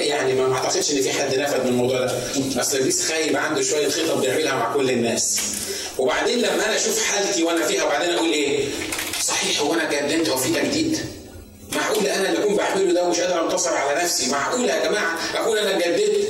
يعني 0.00 0.34
ما 0.34 0.54
أعتقدش 0.54 0.90
إن 0.92 1.02
في 1.02 1.10
حد 1.12 1.38
نفذ 1.38 1.60
من 1.62 1.68
الموضوع 1.68 1.98
ده 1.98 2.12
أصل 2.60 2.76
ابليس 2.78 3.08
خايب 3.08 3.36
عنده 3.36 3.62
شوية 3.62 3.88
خطط 3.88 4.18
بيعملها 4.18 4.54
مع 4.54 4.74
كل 4.74 4.90
الناس 4.90 5.40
وبعدين 5.98 6.38
لما 6.38 6.54
أنا 6.54 6.76
أشوف 6.76 7.02
حالتي 7.04 7.42
وأنا 7.42 7.66
فيها 7.66 7.84
وبعدين 7.84 8.10
أقول 8.14 8.32
إيه؟ 8.32 8.64
صحيح 9.22 9.60
هو 9.60 9.74
أنا 9.74 9.90
جددت 9.90 10.28
هو 10.28 10.36
في 10.36 10.52
تجديد؟ 10.54 10.98
معقول 11.72 12.06
أنا 12.06 12.28
اللي 12.28 12.38
أكون 12.44 12.56
بعمله 12.56 12.92
ده 12.92 13.04
ومش 13.04 13.20
قادر 13.20 13.44
أنتصر 13.44 13.74
على 13.76 14.02
نفسي؟ 14.02 14.30
معقول 14.30 14.64
يا 14.68 14.88
جماعة 14.88 15.18
أكون 15.34 15.58
أنا 15.58 15.78
جددت؟ 15.78 16.28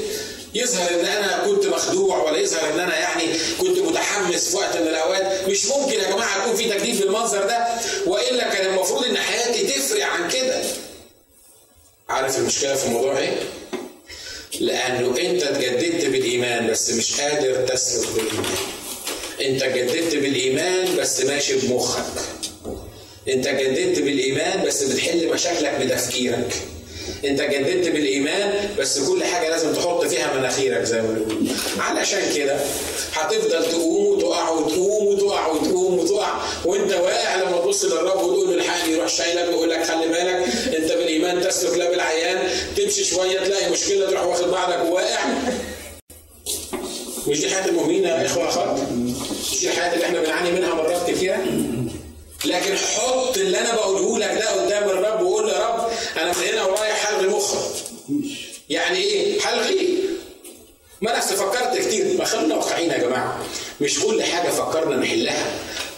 يظهر 0.54 0.90
إن 1.00 1.04
أنا 1.06 1.44
كنت 1.46 1.66
مخدوع 1.66 2.22
ولا 2.22 2.38
يظهر 2.38 2.74
إن 2.74 2.80
أنا 2.80 2.98
يعني 2.98 3.24
كنت 3.60 3.78
متحمس 3.78 4.48
في 4.50 4.56
وقت 4.56 4.76
من 4.76 4.88
الأوقات. 4.88 5.48
مش 5.48 5.66
ممكن 5.66 5.92
يا 6.00 6.10
جماعة 6.10 6.42
يكون 6.42 6.56
في 6.56 6.64
تجديد 6.70 7.00
بالمنظر 7.00 7.46
ده. 7.46 7.66
وإلا 8.06 8.54
كان 8.54 8.66
المفروض 8.74 9.04
إن 9.04 9.16
حياتي 9.16 9.62
تفرق 9.66 10.04
عن 10.06 10.28
كده. 10.30 10.62
عارف 12.08 12.38
المشكلة 12.38 12.74
في 12.74 12.86
الموضوع 12.86 13.18
إيه؟ 13.18 13.36
لأنه 14.60 15.08
أنت 15.20 15.42
اتجددت 15.42 16.04
بالإيمان 16.06 16.70
بس 16.70 16.90
مش 16.90 17.20
قادر 17.20 17.66
تسلك 17.66 18.08
بالإيمان. 18.14 18.56
أنت 19.40 19.64
جددت 19.64 20.14
بالإيمان 20.14 20.96
بس 20.96 21.20
ماشي 21.20 21.54
بمخك. 21.58 22.04
أنت 23.28 23.48
جددت 23.48 23.98
بالإيمان 23.98 24.62
بس 24.66 24.82
بتحل 24.82 25.28
مشاكلك 25.28 25.74
بتفكيرك. 25.80 26.54
انت 27.26 27.42
جددت 27.42 27.88
بالإيمان 27.88 28.68
بس 28.78 28.98
كل 28.98 29.24
حاجة 29.24 29.48
لازم 29.50 29.72
تحط 29.72 30.04
فيها 30.04 30.34
مناخيرك 30.38 30.82
زي 30.82 31.02
ما 31.02 31.08
بيقولوا. 31.12 31.48
علشان 31.78 32.34
كده 32.36 32.56
هتفضل 33.12 33.64
تقوم 33.70 34.06
وتقع 34.06 34.50
وتقوم 34.50 35.06
وتقع 35.06 35.46
وتقوم 35.46 35.98
وتقع. 35.98 36.40
وانت 36.64 36.92
واقع 36.92 37.36
لما 37.36 37.58
تبص 37.58 37.84
للرب 37.84 38.16
وتقول 38.24 38.48
له 38.48 38.54
الحقني 38.54 38.92
يروح 38.92 39.08
شايلك 39.08 39.48
ويقول 39.48 39.70
لك 39.70 39.84
خلي 39.84 40.08
بالك 40.08 40.46
انت 40.76 40.92
بالإيمان 40.92 41.40
تسلك 41.42 41.78
لا 41.78 41.90
بالعيان 41.90 42.38
تمشي 42.76 43.04
شوية 43.04 43.38
تلاقي 43.40 43.70
مشكلة 43.70 44.06
تروح 44.10 44.22
واخد 44.24 44.50
بعضك 44.50 44.84
وواقع 44.84 45.24
مش 47.28 47.40
دي 47.40 47.48
حياة 47.50 47.68
المؤمنين 47.68 48.04
يا 48.04 48.26
إخوة 48.26 48.48
أخوات؟ 48.48 48.80
مش 49.52 49.60
دي 49.60 49.68
الحياة 49.68 49.94
اللي 49.94 50.04
إحنا 50.04 50.20
بنعاني 50.20 50.50
منها 50.52 50.74
مرات 50.74 51.10
كثيره 51.10 51.36
لكن 52.46 52.76
حط 52.76 53.36
اللي 53.36 53.60
أنا 53.60 53.74
بقوله 53.74 54.18
لك 54.18 54.38
ده 54.42 54.50
قدام 54.50 54.88
الرب 54.90 55.22
وقول 55.22 55.48
يا 55.48 55.58
رب 55.68 55.88
أنا 56.16 56.32
من 56.32 56.44
هنا 56.52 56.64
ورايح 56.64 57.10
هلغي 57.10 57.26
مخك. 57.28 57.58
يعني 58.70 58.98
إيه؟ 58.98 59.40
هلغيه 59.46 59.98
ما 61.00 61.10
أنا 61.10 61.20
فكرت 61.20 61.78
كتير. 61.78 62.16
ما 62.18 62.24
خلينا 62.24 62.54
واقعيين 62.54 62.90
يا 62.90 62.98
جماعة. 62.98 63.38
مش 63.80 64.00
كل 64.00 64.22
حاجة 64.22 64.50
فكرنا 64.50 64.96
نحلها. 64.96 65.46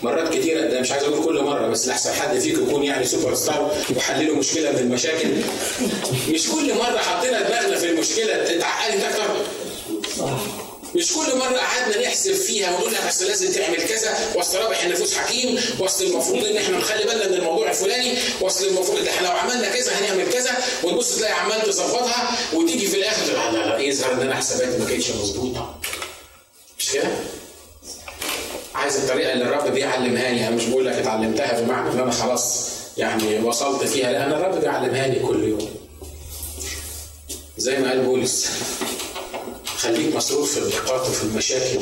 مرات 0.02 0.34
كتيرة 0.34 0.60
ده 0.60 0.80
مش 0.80 0.90
عايز 0.90 1.04
أقول 1.04 1.24
كل 1.24 1.42
مرة 1.42 1.68
بس 1.68 1.88
لحسن 1.88 2.12
حد 2.12 2.38
فيكم 2.38 2.68
يكون 2.68 2.82
يعني 2.82 3.06
سوبر 3.06 3.34
ستار 3.34 3.72
وحللوا 3.96 4.36
مشكلة 4.36 4.70
من 4.70 4.78
المشاكل. 4.78 5.28
مش 6.28 6.48
كل 6.48 6.74
مرة 6.74 6.98
حطينا 6.98 7.42
دماغنا 7.42 7.76
في 7.78 7.90
المشكلة 7.90 8.58
تعقدت 8.58 9.04
أكتر. 9.04 9.36
مش 10.96 11.12
كل 11.12 11.38
مرة 11.38 11.58
قعدنا 11.58 12.02
نحسب 12.06 12.32
فيها 12.32 12.70
ونقول 12.70 12.92
لك 12.94 13.00
اصل 13.08 13.24
لازم 13.24 13.52
تعمل 13.52 13.76
كذا 13.76 14.18
واصل 14.34 14.58
رابح 14.58 14.84
النفوس 14.84 15.14
حكيم 15.14 15.60
واصل 15.78 16.04
المفروض 16.04 16.44
إن 16.44 16.56
إحنا 16.56 16.78
نخلي 16.78 17.04
بالنا 17.04 17.28
من 17.28 17.34
الموضوع 17.34 17.70
الفلاني 17.70 18.14
واصل 18.40 18.66
المفروض 18.66 18.98
إن 18.98 19.06
إحنا 19.08 19.26
لو 19.26 19.32
عملنا 19.32 19.68
كذا 19.74 19.92
هنعمل 19.98 20.30
كذا 20.32 20.50
وتبص 20.82 21.16
تلاقي 21.16 21.32
عمال 21.32 21.62
تظبطها 21.62 22.30
وتيجي 22.52 22.86
في 22.86 22.96
الآخر 22.96 23.32
لا 23.32 23.52
لا 23.52 23.66
لا 23.66 23.78
يظهر 23.78 24.12
إن 24.12 24.20
أنا 24.20 24.34
حساباتي 24.34 24.78
ما 24.78 24.84
كانتش 24.88 25.10
مظبوطة 25.10 25.78
مش 26.78 26.90
كده؟ 26.92 27.08
عايز 28.74 28.96
الطريقة 28.96 29.32
اللي 29.32 29.44
الرب 29.44 29.72
بيعلمها 29.72 30.30
لي 30.30 30.46
أنا 30.48 30.56
مش 30.56 30.64
بقول 30.64 30.86
لك 30.86 30.92
اتعلمتها 30.94 31.60
بمعنى 31.60 31.90
إن 31.92 31.98
أنا 31.98 32.10
خلاص 32.12 32.68
يعني 32.96 33.38
وصلت 33.40 33.84
فيها 33.84 34.12
لأن 34.12 34.32
الرب 34.32 34.60
بيعلمها 34.60 35.06
لي 35.06 35.20
كل 35.20 35.44
يوم 35.48 35.70
زي 37.58 37.78
ما 37.78 37.88
قال 37.88 38.00
بولس 38.00 38.46
خليك 39.78 40.16
مصروف 40.16 40.52
في 40.52 40.58
الضيقات 40.58 41.00
وفي 41.08 41.22
المشاكل 41.22 41.80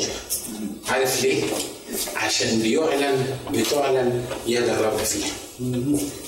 عارف 0.87 1.21
ليه؟ 1.23 1.43
عشان 2.15 2.59
بيعلن 2.59 3.37
بتعلن 3.51 4.25
يد 4.47 4.69
الرب 4.69 4.97
فيها 4.97 5.29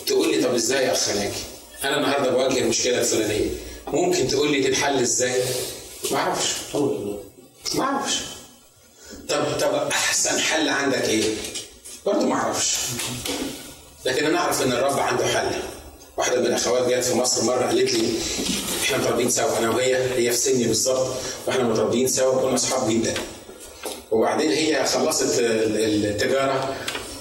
تقول 0.05 0.31
لي 0.31 0.43
طب 0.43 0.53
إزاي 0.55 0.85
يا 0.85 0.91
أخ؟ 0.91 1.09
أنا 1.83 1.97
النهارده 1.97 2.29
بواجه 2.31 2.57
المشكلة 2.59 2.99
الفلانية 2.99 3.49
ممكن 3.87 4.27
تقول 4.27 4.51
لي 4.51 4.63
تتحل 4.63 4.99
إزاي؟ 4.99 5.41
ما 6.11 6.17
أعرفش 6.17 6.53
ما 7.75 7.83
أعرفش 7.83 8.15
طب 9.29 9.59
طب 9.61 9.73
أحسن 9.91 10.39
حل 10.39 10.69
عندك 10.69 11.03
إيه؟ 11.09 11.23
برضه 12.05 12.25
ما 12.25 12.35
أعرفش 12.35 12.75
لكن 14.05 14.25
أنا 14.25 14.37
أعرف 14.39 14.61
إن 14.61 14.71
الرب 14.71 14.99
عنده 14.99 15.27
حل 15.27 15.49
واحدة 16.17 16.39
من 16.39 16.45
الأخوات 16.45 16.87
جت 16.87 17.03
في 17.03 17.15
مصر 17.15 17.43
مرة 17.43 17.65
قالت 17.65 17.93
لي 17.93 18.09
إحنا 18.83 18.97
متربيين 18.97 19.29
سوا. 19.29 19.57
أنا 19.59 19.69
وهي 19.69 19.95
هي 19.95 20.31
في 20.31 20.37
سني 20.37 20.63
بالظبط 20.63 21.07
وإحنا 21.47 21.63
متربيين 21.63 22.07
سوا 22.07 22.35
وكنا 22.35 22.55
أصحاب 22.55 22.89
جدا. 22.89 23.13
وبعدين 24.11 24.51
هي 24.51 24.85
خلصت 24.85 25.39
التجارة 25.39 26.75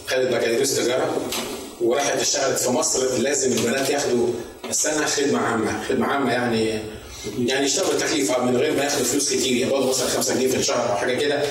خدت 0.06 0.34
بكالوريوس 0.34 0.76
تجارة 0.76 1.16
وراحت 1.80 2.20
اشتغلت 2.20 2.58
في 2.58 2.70
مصر. 2.70 3.18
لازم 3.18 3.52
البنات 3.52 3.90
ياخدوا 3.90 4.28
السنة 4.70 5.06
خدمة 5.06 5.38
عامة، 5.38 5.84
خدمة 5.88 6.06
عامة 6.06 6.32
يعني 6.32 6.80
يعني 7.46 7.66
يشتغلوا 7.66 8.00
تكليف 8.00 8.38
من 8.38 8.56
غير 8.56 8.72
ما 8.72 8.84
ياخدوا 8.84 9.04
فلوس 9.04 9.32
كتير 9.32 9.56
يقبضوا 9.56 9.88
مثلا 9.88 10.08
5 10.08 10.34
جنيه 10.34 10.48
في 10.48 10.56
الشهر 10.56 10.90
أو 10.92 10.96
حاجة 10.96 11.14
كده. 11.18 11.42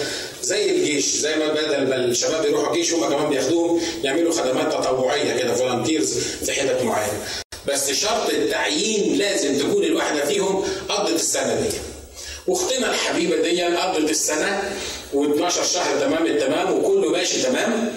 زي 0.43 0.71
الجيش 0.71 1.15
زي 1.15 1.35
ما 1.35 1.47
بدل 1.47 1.88
ما 1.88 1.95
الشباب 1.95 2.45
يروحوا 2.45 2.73
الجيش 2.73 2.93
هم 2.93 3.09
كمان 3.09 3.29
بياخدوهم 3.29 3.81
يعملوا 4.03 4.31
خدمات 4.33 4.73
تطوعية 4.73 5.38
كده 5.38 5.53
فولنتيرز 5.55 6.17
في 6.17 6.51
حتت 6.51 6.81
معينة. 6.83 7.27
بس 7.67 7.91
شرط 7.91 8.29
التعيين 8.29 9.17
لازم 9.17 9.57
تكون 9.59 9.83
الواحده 9.83 10.25
فيهم 10.25 10.63
قضت 10.89 11.15
السنة 11.15 11.55
دي. 11.55 11.69
واختنا 12.47 12.89
الحبيبة 12.89 13.41
دي 13.41 13.63
قضت 13.63 14.09
السنة 14.09 14.73
و12 15.13 15.49
شهر 15.73 15.99
تمام 15.99 16.25
التمام 16.25 16.73
وكله 16.73 17.09
ماشي 17.09 17.41
تمام. 17.41 17.93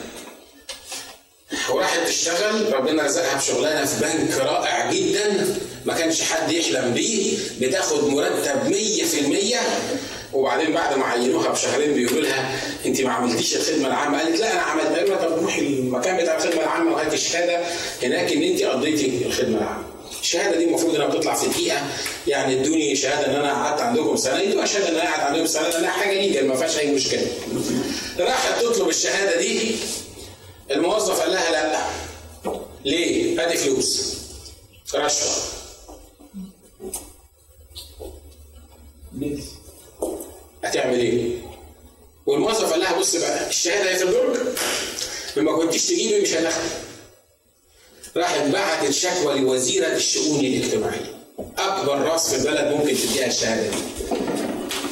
وراحت 1.70 2.08
تشتغل 2.08 2.72
ربنا 2.74 3.02
رزقها 3.02 3.36
بشغلانة 3.38 3.84
في 3.84 4.04
بنك 4.04 4.38
رائع 4.38 4.92
جدا. 4.92 5.56
ما 5.88 5.94
كانش 5.94 6.22
حد 6.22 6.52
يحلم 6.52 6.94
بيه 6.94 7.38
بتاخد 7.60 8.04
مرتب 8.04 8.74
100% 10.32 10.34
وبعدين 10.34 10.72
بعد 10.72 10.96
ما 10.98 11.04
عينوها 11.06 11.48
بشهرين 11.48 11.92
بيقولوا 11.94 12.22
لها 12.22 12.60
أنت 12.86 13.00
ما 13.00 13.12
عملتيش 13.12 13.56
الخدمة 13.56 13.88
العامة. 13.88 14.18
قالت 14.18 14.40
لا 14.40 14.52
أنا 14.52 14.60
عملتها 14.60 15.02
لها 15.04 15.16
طب 15.16 15.38
روحي 15.38 15.60
المكان 15.60 16.16
بتاع 16.22 16.36
الخدمة 16.36 16.62
العامة 16.62 16.92
وهاتي 16.94 17.16
شهاده 17.16 17.60
هناك 18.02 18.32
إن 18.32 18.42
أنت 18.42 18.62
قضيتي 18.62 19.26
الخدمة 19.26 19.58
العامة. 19.58 19.84
الشهادة 20.20 20.56
دي 20.58 20.64
المفروض 20.64 20.94
إنها 20.94 21.06
بتطلع 21.06 21.34
في 21.34 21.46
دقيقة 21.48 21.82
يعني 22.26 22.60
إدوني 22.60 22.96
شهادة 22.96 23.26
إن 23.30 23.34
أنا 23.36 23.52
قعدت 23.52 23.80
عندكم 23.80 24.16
سنة. 24.16 24.40
يدوها 24.40 24.66
شهاده 24.66 24.88
إن 24.88 24.94
أنا 24.94 25.10
قعدت 25.10 25.22
عندكم 25.22 25.46
سنة 25.46 25.68
ده 25.68 25.88
حاجة 25.88 26.20
ليجل 26.20 26.46
ما 26.46 26.54
فيهاش 26.56 26.78
أي 26.78 26.86
مشكلة. 26.92 27.26
راحت 28.18 28.62
تطلب 28.62 28.88
الشهادة 28.88 29.40
دي. 29.40 29.60
الموظف 30.70 31.20
قال 31.20 31.30
لها 31.30 31.50
لا 31.50 31.78
ليه؟ 32.84 33.44
ادي 33.46 33.56
فلوس. 33.58 34.14
رشوه 34.94 35.28
هتعمل 40.64 40.98
إيه؟ 40.98 41.38
والموظف 42.26 42.70
قال 42.72 42.80
لها 42.80 42.98
بص 42.98 43.16
بقى 43.16 43.48
الشهادة 43.48 43.90
هي 43.90 43.96
في 43.96 44.04
الدرج 44.04 44.36
لما 45.36 45.56
كنتيش 45.56 45.86
تجيبي 45.86 46.20
مش 46.20 46.32
هتاخدي 46.34 46.68
راحت 48.16 48.40
بعتت 48.46 48.90
شكوى 48.90 49.34
لوزيرة 49.40 49.86
الشؤون 49.86 50.40
الاجتماعية. 50.40 51.18
أكبر 51.58 51.98
رأس 51.98 52.34
في 52.34 52.36
البلد 52.36 52.72
ممكن 52.74 52.94
تديها 52.96 53.26
الشهادة 53.26 53.62
دي. 53.70 53.76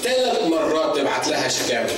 ثلاث 0.02 0.42
مرات 0.42 0.96
تبعت 0.96 1.28
لها 1.28 1.48
شكاوى 1.48 1.90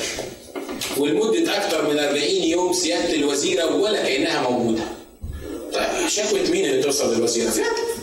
ولمدة 0.97 1.57
أكثر 1.57 1.89
من 1.91 1.99
40 1.99 2.23
يوم 2.25 2.73
سيادة 2.73 3.15
الوزيرة 3.15 3.75
ولا 3.77 4.03
كأنها 4.03 4.51
موجودة. 4.51 4.83
شكوى 6.09 6.41
مين 6.41 6.65
اللي 6.65 6.83
توصل 6.83 7.15
للوزيرة؟ 7.15 7.53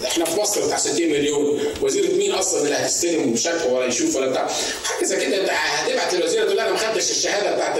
إحنا 0.05 0.25
في 0.25 0.39
مصر 0.41 0.65
بتاع 0.65 0.77
60 0.77 0.95
مليون، 1.09 1.59
وزيرة 1.81 2.07
مين 2.15 2.31
أصلا 2.31 2.61
اللي 2.61 2.75
هتستلم 2.75 3.35
شكوى 3.35 3.71
ولا 3.73 3.85
يشوف 3.85 4.15
ولا 4.15 4.27
بتاع؟ 4.29 4.47
حاجة 4.83 5.05
زي 5.05 5.25
كده 5.25 5.51
هتبعت 5.51 6.13
للوزيرة 6.13 6.43
تقول 6.45 6.57
لها 6.57 6.63
أنا 6.65 6.71
ما 6.73 6.77
خدتش 6.77 7.11
الشهادة 7.11 7.55
بتاعت 7.55 7.77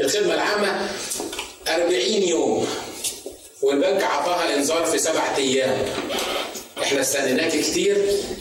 الخدمة 0.00 0.34
العامة 0.34 0.88
40 1.68 2.00
يوم 2.22 2.66
والبنك 3.62 4.02
عطاها 4.02 4.54
إنذار 4.56 4.84
في 4.86 4.98
سبعة 4.98 5.36
أيام. 5.36 5.78
إحنا 6.82 7.00
استنيناك 7.00 7.52
كتير 7.52 7.96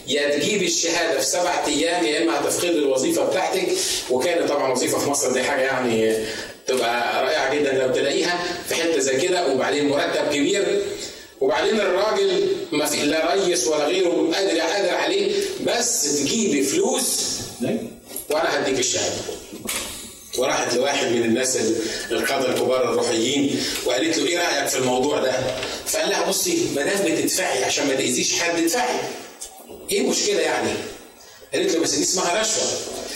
يا 0.07 0.37
تجيب 0.39 0.63
الشهادة 0.63 1.19
في 1.19 1.25
سبعة 1.25 1.67
أيام 1.67 2.05
يا 2.05 2.23
إما 2.23 2.39
هتفقد 2.39 2.69
الوظيفة 2.69 3.25
بتاعتك 3.25 3.67
وكانت 4.09 4.49
طبعا 4.49 4.71
وظيفة 4.71 4.97
في 4.99 5.09
مصر 5.09 5.31
دي 5.31 5.43
حاجة 5.43 5.61
يعني 5.61 6.25
تبقى 6.67 7.23
رائعة 7.23 7.55
جدا 7.55 7.73
لو 7.73 7.93
تلاقيها 7.93 8.43
في 8.69 8.75
حتة 8.75 8.99
زي 8.99 9.17
كده 9.21 9.47
وبعدين 9.53 9.89
مرتب 9.89 10.27
كبير 10.33 10.81
وبعدين 11.41 11.79
الراجل 11.79 12.47
ما 12.71 12.85
في 12.85 13.05
لا 13.05 13.33
ريس 13.33 13.67
ولا 13.67 13.85
غيره 13.85 14.31
قادر 14.33 14.59
قادر 14.59 14.89
عليه 14.95 15.31
بس 15.67 16.19
تجيبي 16.23 16.63
فلوس 16.63 17.19
وأنا 18.29 18.59
هديك 18.59 18.79
الشهادة 18.79 19.15
وراحت 20.37 20.73
لواحد 20.73 21.07
من 21.07 21.23
الناس 21.23 21.57
القادة 22.11 22.49
الكبار 22.49 22.89
الروحيين 22.89 23.63
وقالت 23.85 24.17
له 24.17 24.27
إيه 24.27 24.37
رأيك 24.37 24.67
في 24.67 24.77
الموضوع 24.77 25.19
ده؟ 25.19 25.31
فقال 25.87 26.09
لها 26.09 26.29
بصي 26.29 26.57
ما 26.75 26.81
دام 26.83 26.99
بتدفعي 27.05 27.63
عشان 27.63 27.87
ما 27.87 27.93
تأذيش 27.95 28.33
حد 28.39 28.59
ادفعي. 28.59 28.99
إيه 29.91 30.01
المشكلة 30.01 30.39
يعني؟ 30.41 30.69
قالت 31.53 31.73
له 31.75 31.79
بس 31.79 31.91
دي 31.91 32.03
اسمها 32.03 32.41
رشوة. 32.41 32.63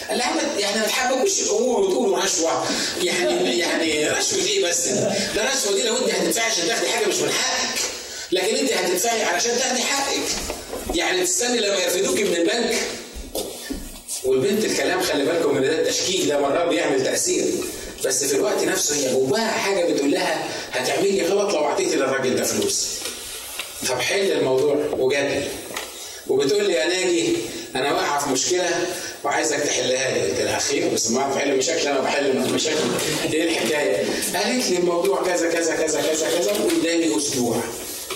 قال 0.09 0.17
لها 0.17 0.57
يعني 0.59 0.79
ما 0.79 0.85
تحبكوش 0.87 1.39
الأمور 1.41 1.79
وتقولوا 1.79 2.17
رشوة 2.19 2.65
يعني 3.03 3.59
يعني 3.59 4.09
رشوة 4.09 4.39
إيه 4.45 4.65
بس؟ 4.69 4.87
ده 5.35 5.49
رشوة 5.53 5.75
دي 5.75 5.83
لو 5.83 5.97
أنت 5.97 6.09
هتدفعي 6.09 6.45
عشان 6.51 6.67
تاخدي 6.67 6.89
حاجة 6.89 7.05
مش 7.07 7.15
من 7.15 7.31
حقك. 7.31 7.79
لكن 8.31 8.55
أنت 8.55 8.71
هتدفعي 8.71 9.23
علشان 9.23 9.57
تاخدي 9.59 9.81
حقك. 9.81 10.21
يعني 10.95 11.23
تستني 11.23 11.59
لما 11.59 11.75
يرفدوكي 11.75 12.23
من 12.23 12.35
البنك 12.35 12.75
والبنت 14.23 14.65
الكلام 14.65 15.01
خلي 15.01 15.25
بالكم 15.25 15.57
إن 15.57 15.61
ده 15.63 15.81
التشكيك 15.81 16.25
ده 16.29 16.39
مرات 16.39 16.67
بيعمل 16.67 17.03
تأثير 17.03 17.45
بس 18.05 18.23
في 18.23 18.35
الوقت 18.35 18.63
نفسه 18.63 18.95
هي 18.95 19.11
جواها 19.13 19.51
حاجة 19.51 19.93
بتقول 19.93 20.11
لها 20.11 20.47
هتعملي 20.71 21.21
غلط 21.27 21.53
لو 21.53 21.65
أعطيتي 21.65 21.95
للراجل 21.95 22.35
ده 22.35 22.43
فلوس. 22.43 22.87
طب 23.89 23.99
حل 23.99 24.31
الموضوع 24.31 24.75
وجدل. 24.97 25.43
وبتقول 26.27 26.63
لي 26.67 26.73
يا 26.73 26.87
ناجي 26.87 27.33
أنا 27.75 27.93
واقعه 27.93 28.25
في 28.25 28.29
مشكلة 28.29 28.69
وعايزك 29.23 29.59
تحلها 29.59 30.11
لي. 30.11 30.21
قلت 30.21 30.41
لها 30.41 30.59
ما 31.09 31.35
بحل 31.35 31.57
مشاكل 31.57 31.87
أنا 31.87 31.99
بحل 31.99 32.53
مشاكل. 32.53 32.77
إيه 33.33 33.43
الحكاية؟ 33.43 34.05
قالت 34.33 34.69
لي 34.69 34.77
الموضوع 34.77 35.23
كذا 35.23 35.51
كذا 35.51 35.75
كذا 35.75 36.01
كذا 36.01 36.29
كذا 36.37 36.51
قدامي 36.51 37.17
أسبوع. 37.17 37.57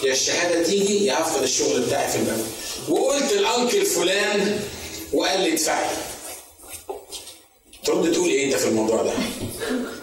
يا 0.04 0.12
الشهادة 0.12 0.64
تيجي 0.64 1.06
يا 1.06 1.22
افقد 1.22 1.44
الشغل 1.44 1.82
بتاعي 1.82 2.12
في 2.12 2.16
البنك. 2.16 2.46
وقلت 2.90 3.32
الانكل 3.32 3.86
فلان 3.86 4.60
وقال 5.14 5.42
لي 5.42 5.54
ادفعي. 5.54 5.90
ترد 7.86 8.12
تقول 8.12 8.30
إيه 8.30 8.46
أنت 8.46 8.56
في 8.56 8.68
الموضوع 8.68 9.02
ده؟ 9.02 9.14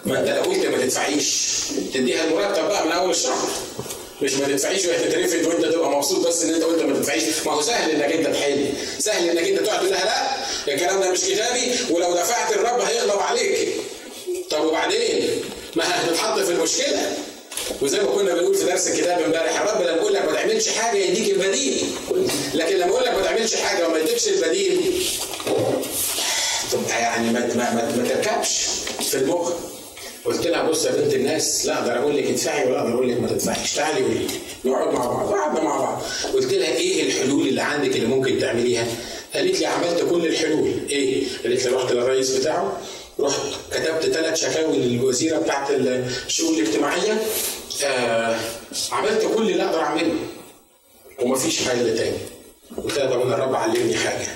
ما 0.05 0.19
أنت 0.19 0.29
لو 0.29 0.41
قلت 0.41 0.65
ما 0.65 0.77
تدفعيش. 0.77 1.49
تديها 1.93 2.23
المرتب 2.23 2.63
بقى 2.67 2.85
من 2.85 2.91
أول 2.91 3.09
الشهر 3.09 3.49
مش 4.21 4.33
ما 4.33 4.47
تدفعيش 4.47 4.85
وهي 4.85 4.97
تترفد 4.97 5.45
وانت 5.45 5.65
تبقى 5.65 5.89
مبسوط 5.89 6.27
بس 6.27 6.43
ان 6.43 6.53
انت 6.53 6.63
قلت 6.63 6.81
ما 6.83 6.93
تدفعيش 6.93 7.23
ما 7.45 7.51
هو 7.51 7.61
سهل 7.61 7.91
انك 7.91 8.11
انت 8.13 8.35
تحل. 8.35 8.65
سهل 8.99 9.29
انك 9.29 9.47
انت 9.49 9.59
تقعد 9.59 9.79
تقول 9.79 9.91
لها 9.91 10.05
لا 10.05 10.73
الكلام 10.73 10.99
ده 11.01 11.11
مش 11.11 11.19
كتابي 11.21 11.71
ولو 11.89 12.13
دفعت 12.15 12.53
الرب 12.53 12.79
هيغضب 12.79 13.19
عليك. 13.19 13.69
طب 14.49 14.63
وبعدين؟ 14.65 15.29
ما 15.75 15.83
هتتحط 15.87 16.39
في 16.39 16.51
المشكلة. 16.51 17.17
وزي 17.81 17.99
ما 17.99 18.05
كنا 18.05 18.33
بنقول 18.33 18.55
في 18.55 18.63
درس 18.65 18.87
الكتاب 18.87 19.21
امبارح 19.21 19.61
الرب 19.61 19.81
لما 19.81 19.97
يقول 19.97 20.13
لك 20.13 20.25
ما 20.25 20.31
تعملش 20.33 20.69
حاجة 20.69 20.97
يديك 20.97 21.29
البديل. 21.33 21.83
لكن 22.53 22.75
لما 22.75 22.87
يقول 22.87 23.03
لك 23.05 23.13
ما 23.13 23.21
تعملش 23.23 23.55
حاجة 23.55 23.87
وما 23.87 23.99
يديكش 23.99 24.27
البديل 24.27 25.03
تبقى 26.71 27.01
يعني 27.01 27.29
ما, 27.31 27.39
ما, 27.39 27.93
ما 27.97 28.07
تركبش 28.09 28.57
في 29.09 29.17
المخ. 29.17 29.51
قلت 30.29 30.47
لها 30.47 30.63
بص 30.63 30.85
يا 30.85 30.91
بنت 30.91 31.13
الناس 31.13 31.65
لا 31.65 31.79
أقدر 31.79 31.97
أقول 31.99 32.17
لك 32.17 32.23
ادفعي 32.25 32.67
ولا 32.67 32.79
أقدر 32.81 32.93
أقول 32.93 33.09
لك 33.11 33.19
ما 33.21 33.27
تدفعيش 33.27 33.73
تعالي 33.73 34.03
قولي. 34.03 34.15
لي 34.63 34.71
نقعد 34.71 34.93
مع 34.93 35.05
بعض 35.05 35.33
قعدنا 35.33 35.63
مع 35.63 35.77
بعض. 35.79 36.01
قلت 36.33 36.53
لها 36.53 36.67
إيه 36.75 37.03
الحلول 37.03 37.47
اللي 37.47 37.61
عندك 37.61 37.95
اللي 37.95 38.07
ممكن 38.07 38.39
تعمليها؟ 38.39 38.87
قالت 39.33 39.59
لي 39.59 39.65
عملت 39.65 40.05
كل 40.09 40.25
الحلول. 40.25 40.73
إيه؟ 40.89 41.23
قالت 41.43 41.65
لي 41.65 41.71
رحت 41.75 41.91
للرئيس 41.91 42.31
بتاعه 42.31 42.77
رحت 43.19 43.39
كتبت 43.71 44.05
ثلاث 44.13 44.35
شكاوي 44.41 44.77
للوزيرة 44.77 45.37
بتاعت 45.39 45.71
الشؤون 45.71 46.55
الاجتماعية. 46.55 47.21
آه 47.85 48.39
عملت 48.91 49.31
كل 49.35 49.49
اللي 49.49 49.63
أقدر 49.63 49.79
أعمله. 49.79 50.13
ومفيش 51.21 51.61
حل 51.67 51.97
تاني. 51.97 52.17
قلت 52.83 52.97
لها 52.97 53.05
طب 53.05 53.21
أنا 53.21 53.35
الرب 53.35 53.55
علمني 53.55 53.95
حاجة. 53.95 54.27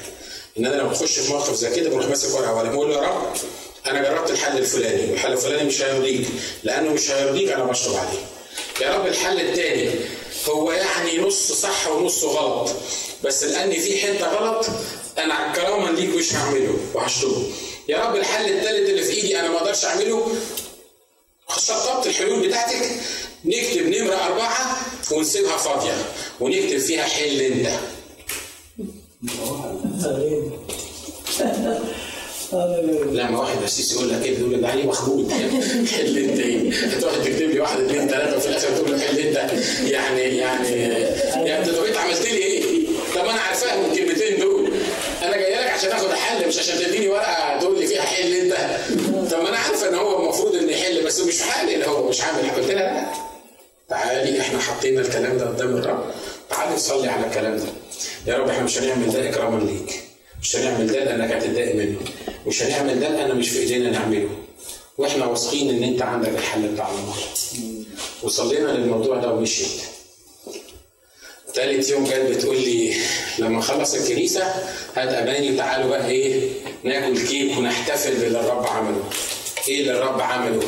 إن 0.60 0.66
أنا 0.66 0.76
لما 0.76 0.90
بخش 0.90 1.20
في 1.20 1.34
موقف 1.34 1.54
زي 1.56 1.76
كده 1.76 1.90
بروح 1.90 2.08
ماسك 2.08 2.36
ورقة 2.36 2.54
وقلم 2.56 2.70
أقول 2.70 2.90
له 2.90 2.96
يا 2.96 3.02
رب 3.02 3.24
أنا 3.88 4.02
جربت 4.02 4.32
الحل 4.32 4.58
الفلاني 4.58 5.12
والحل 5.12 5.32
الفلاني 5.32 5.64
مش 5.64 5.82
هيرضيك 5.82 6.28
لأنه 6.64 6.90
مش 6.94 7.12
هيرضيك 7.12 7.52
أنا 7.52 7.64
بشطب 7.64 7.96
عليه. 7.96 8.20
يا 8.82 8.98
رب 8.98 9.08
الحل 9.08 9.40
الثاني 9.40 9.90
هو 10.50 10.72
يعني 10.72 11.18
نص 11.18 11.52
صح 11.52 11.88
ونص 11.88 12.24
غلط 12.24 12.72
بس 13.24 13.44
لأن 13.44 13.72
في 13.72 14.00
حتة 14.00 14.28
غلط 14.28 14.66
أنا 15.18 15.54
كراما 15.56 15.90
ليك 15.90 16.16
مش 16.16 16.34
هعمله 16.34 16.78
وهشطبه 16.94 17.44
يا 17.88 18.06
رب 18.06 18.16
الحل 18.16 18.46
الثالث 18.46 18.90
اللي 18.90 19.04
في 19.04 19.14
إيدي 19.14 19.40
أنا 19.40 19.50
ما 19.50 19.58
أقدرش 19.58 19.86
أعمله 19.86 20.36
شطبت 21.58 22.08
الحلول 22.08 22.48
بتاعتك 22.48 22.90
نكتب 23.46 23.88
نمرة 23.88 24.16
أربعة 24.16 24.78
ونسيبها 25.12 25.58
فاضية 25.58 26.06
ونكتب 26.40 26.78
فيها 26.78 27.04
حل 27.04 27.68
أنت. 32.54 33.04
لما 33.14 33.40
واحد 33.40 33.58
بسيس 33.64 33.94
يقول 33.94 34.10
لك 34.10 34.22
كده 34.24 34.38
يقول 34.40 34.62
ده 34.62 34.68
عليه 34.68 34.84
مخبوط 34.86 35.32
حل 35.92 36.18
أنت 36.18 36.40
إيه؟ 36.40 36.72
تقعد 37.02 37.22
تكتب 37.24 37.50
لي 37.50 37.60
واحد 37.60 37.80
اثنين 37.80 38.08
ثلاثة 38.08 38.38
وفي 38.38 38.48
الآخر 38.48 38.68
تقول 38.78 38.92
له 38.92 39.00
حل 39.00 39.20
أنت 39.20 39.36
يعني 39.84 40.22
يعني 40.22 40.78
يعني 40.78 41.58
أنت 41.60 41.70
طب 41.70 41.84
أنت 41.86 41.98
عملت 41.98 42.22
لي 42.22 42.38
إيه؟ 42.38 42.64
طب 43.16 43.22
أنا 43.26 43.40
عارفاها 43.42 43.78
من 43.78 43.92
الكلمتين 43.92 44.40
دول 44.40 44.70
أنا 45.24 45.38
جاي 45.38 45.56
لك 45.56 45.68
عشان 45.72 45.92
آخد 45.92 46.10
حل 46.12 46.48
مش 46.48 46.60
عشان 46.60 46.80
تديني 46.80 47.08
ورقة 47.08 47.60
تقول 47.60 47.80
لي 47.80 47.88
فيها 47.88 48.02
حل 48.02 48.34
أنت 48.34 48.54
طب 49.32 49.42
ما 49.44 49.50
أنا 49.50 49.58
عارفه 49.58 49.90
إن 49.90 49.96
هو 49.96 50.24
المفروض 50.24 50.56
انه 50.56 50.72
يحل 50.72 51.06
بس 51.06 51.20
مش 51.20 51.42
حل 51.42 51.84
هو 51.84 52.10
مش 52.10 52.22
عامل 52.22 52.52
قلت 52.52 52.72
لها 52.72 52.76
لا 52.76 53.06
تعالي 53.90 54.42
إحنا 54.42 54.60
حطينا 54.60 55.02
الكلام 55.02 55.38
ده 55.38 55.46
قدام 55.48 55.78
الرب 55.78 56.04
تعالي 56.50 56.76
نصلي 56.76 57.08
على 57.10 57.28
الكلام 57.28 57.58
ده 57.58 57.64
يا 58.28 58.38
رب 58.38 58.50
إحنا 58.50 58.64
مش 58.64 58.78
هنعمل 58.78 59.12
ده 59.12 59.30
اكراما 59.30 59.60
ليك 59.64 60.03
مش 60.44 60.56
هنعمل 60.56 60.88
ده 60.88 61.04
لأنك 61.04 61.32
هتتضايق 61.32 61.76
منه 61.76 62.00
مش 62.48 62.64
هنعمل 62.64 63.00
ده 63.00 63.10
لأن 63.10 63.36
مش 63.38 63.50
في 63.50 63.60
إيدينا 63.60 63.90
نعمله 63.92 64.30
وإحنا 64.98 65.26
واثقين 65.26 65.70
إن 65.70 65.84
أنت 65.84 66.02
عندك 66.02 66.30
الحل 66.30 66.68
بتاع 66.68 66.90
الموضوع 66.92 67.16
وصلينا 68.24 68.68
للموضوع 68.72 69.18
ده 69.18 69.32
ومشيت 69.34 69.68
تالت 71.54 71.90
يوم 71.90 72.04
جت 72.04 72.14
بتقول 72.30 72.56
لي 72.62 72.94
لما 73.40 73.58
نخلص 73.58 73.94
الكنيسة 73.94 74.44
هات 74.96 75.10
اماني 75.10 75.52
وتعالوا 75.52 75.90
بقى 75.90 76.10
إيه 76.10 76.50
ناكل 76.84 77.28
كيك 77.28 77.58
ونحتفل 77.58 78.14
باللي 78.14 78.40
الرب 78.40 78.68
عمله. 78.68 79.10
إيه 79.68 79.80
اللي 79.82 79.92
الرب 79.92 80.22
عمله؟ 80.22 80.64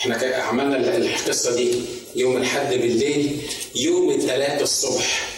إحنا 0.00 0.36
عملنا 0.36 0.96
القصة 0.96 1.56
دي 1.56 1.74
يوم 2.16 2.36
الحد 2.36 2.74
بالليل 2.74 3.36
يوم 3.74 4.10
الثلاث 4.10 4.62
الصبح 4.62 5.28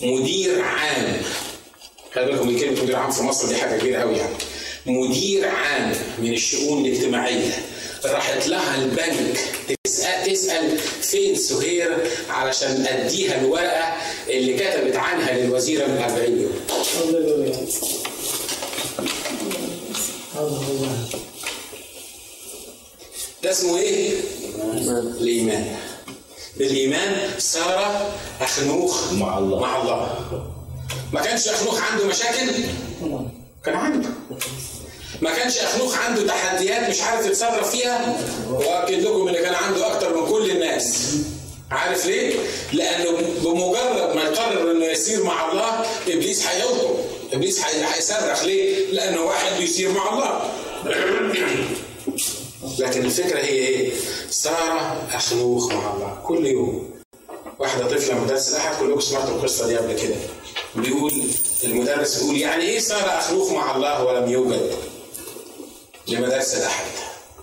مدير 0.00 0.60
عام 0.62 1.22
خلي 2.14 2.24
بالكم 2.26 2.48
من 2.48 2.58
كلمة 2.60 2.82
مدير 2.82 2.96
عام 2.96 3.10
في 3.10 3.22
مصر 3.22 3.48
دي 3.48 3.56
حاجة 3.56 3.78
كبيرة 3.80 4.00
قوي 4.00 4.16
يعني 4.16 4.34
مدير 4.86 5.48
عام 5.48 5.92
من 6.18 6.32
الشؤون 6.32 6.86
الاجتماعية 6.86 7.50
راحت 8.04 8.46
لها 8.48 8.74
البنك 8.84 9.40
تسأل, 9.84 10.32
تسأل 10.32 10.78
فين 10.78 11.34
سهير 11.36 11.98
علشان 12.30 12.86
أديها 12.86 13.40
الورقة 13.40 13.96
اللي 14.28 14.54
كتبت 14.56 14.96
عنها 14.96 15.32
للوزيرة 15.38 15.86
من 15.86 15.98
40 15.98 16.40
يوم. 16.40 16.52
ده 23.42 23.50
اسمه 23.50 23.76
إيه؟ 23.78 24.10
الإيمان. 25.20 25.76
بالإيمان 26.56 27.30
صار 27.38 28.10
أخنوخ 28.40 29.12
مع 29.12 29.38
الله 29.38 29.60
مع 29.60 29.82
الله. 29.82 30.61
ما 31.12 31.20
كانش 31.20 31.48
أخنوخ 31.48 31.80
عنده 31.92 32.06
مشاكل؟ 32.06 32.50
كان 33.64 33.74
عنده. 33.74 34.08
ما 35.22 35.34
كانش 35.34 35.58
أخنوخ 35.58 35.98
عنده 35.98 36.26
تحديات 36.26 36.90
مش 36.90 37.00
عارف 37.00 37.26
يتصرف 37.26 37.70
فيها 37.70 38.18
واكد 38.50 39.02
لكم 39.02 39.28
إن 39.28 39.34
كان 39.34 39.54
عنده 39.54 39.86
أكتر 39.86 40.16
من 40.16 40.28
كل 40.30 40.50
الناس 40.50 41.16
عارف 41.70 42.06
ليه؟ 42.06 42.34
لأنه 42.72 43.10
بمجرد 43.44 44.16
ما 44.16 44.22
يقرر 44.22 44.70
إنه 44.70 44.84
يسير 44.84 45.24
مع 45.24 45.52
الله 45.52 45.86
إبليس 46.08 46.46
هيغضب 46.46 46.96
إبليس 47.32 47.60
هيصرخ 47.64 48.44
ليه؟ 48.44 48.92
لأنه 48.92 49.20
واحد 49.22 49.58
بيسير 49.58 49.90
مع 49.90 50.12
الله 50.12 50.50
لكن 52.78 53.04
الفكرة 53.04 53.38
هي 53.38 53.48
إيه؟ 53.48 53.92
صار 54.30 54.98
أخنوخ 55.12 55.72
مع 55.72 55.94
الله 55.94 56.22
كل 56.26 56.46
يوم 56.46 56.90
واحدة 57.58 57.86
طفلة 57.86 58.24
مدرس 58.24 58.48
الأحد 58.48 58.74
كلكم 58.76 59.00
سمعتوا 59.00 59.34
القصة 59.34 59.66
دي 59.66 59.76
قبل 59.76 59.92
كده 59.92 60.14
بيقول 60.76 61.12
المدرس 61.64 62.16
بيقول 62.22 62.36
يعني 62.36 62.62
إيه 62.64 62.80
صار 62.80 63.18
اخنوخ 63.18 63.52
مع 63.52 63.76
الله 63.76 64.04
ولم 64.04 64.30
يوجد؟ 64.30 64.70
لمدارس 66.08 66.54
الأحد 66.54 66.84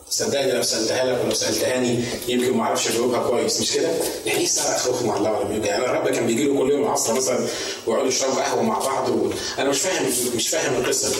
صدقني 0.09 0.51
لو 0.51 0.61
سألتها 0.63 1.03
لك 1.03 1.21
ولو 1.23 1.33
سألتهاني 1.33 1.99
يمكن 2.27 2.57
ما 2.57 2.63
أعرفش 2.63 2.87
اجاوبها 2.87 3.27
كويس 3.29 3.61
مش 3.61 3.71
كده؟ 3.71 3.89
يعني 4.25 4.39
إيه 4.39 4.47
صار 4.47 4.75
أخوك 4.75 5.01
مع 5.01 5.17
الله 5.17 5.31
ولا 5.31 5.65
يعني 5.65 5.85
الرب 5.85 6.09
كان 6.09 6.27
بيجي 6.27 6.43
له 6.43 6.59
كل 6.59 6.71
يوم 6.71 6.83
العصر 6.83 7.13
مثلا 7.13 7.47
ويقعدوا 7.87 8.07
يشربوا 8.07 8.41
قهوة 8.43 8.61
مع 8.63 8.79
بعض 8.79 9.09
و... 9.09 9.31
أنا 9.59 9.69
مش 9.69 9.79
فاهم 9.79 10.05
مش 10.35 10.49
فاهم 10.49 10.81
القصة 10.81 11.09
دي. 11.09 11.15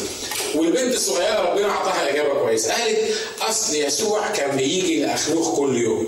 والبنت 0.59 0.95
الصغيرة 0.95 1.51
ربنا 1.51 1.69
اعطاها 1.69 2.09
إجابة 2.09 2.39
كويسة 2.39 2.73
قالت 2.73 2.99
أصل 3.41 3.75
يسوع 3.75 4.27
كان 4.31 4.57
بيجي 4.57 4.99
لاخنوخ 5.05 5.55
كل 5.55 5.77
يوم 5.77 6.07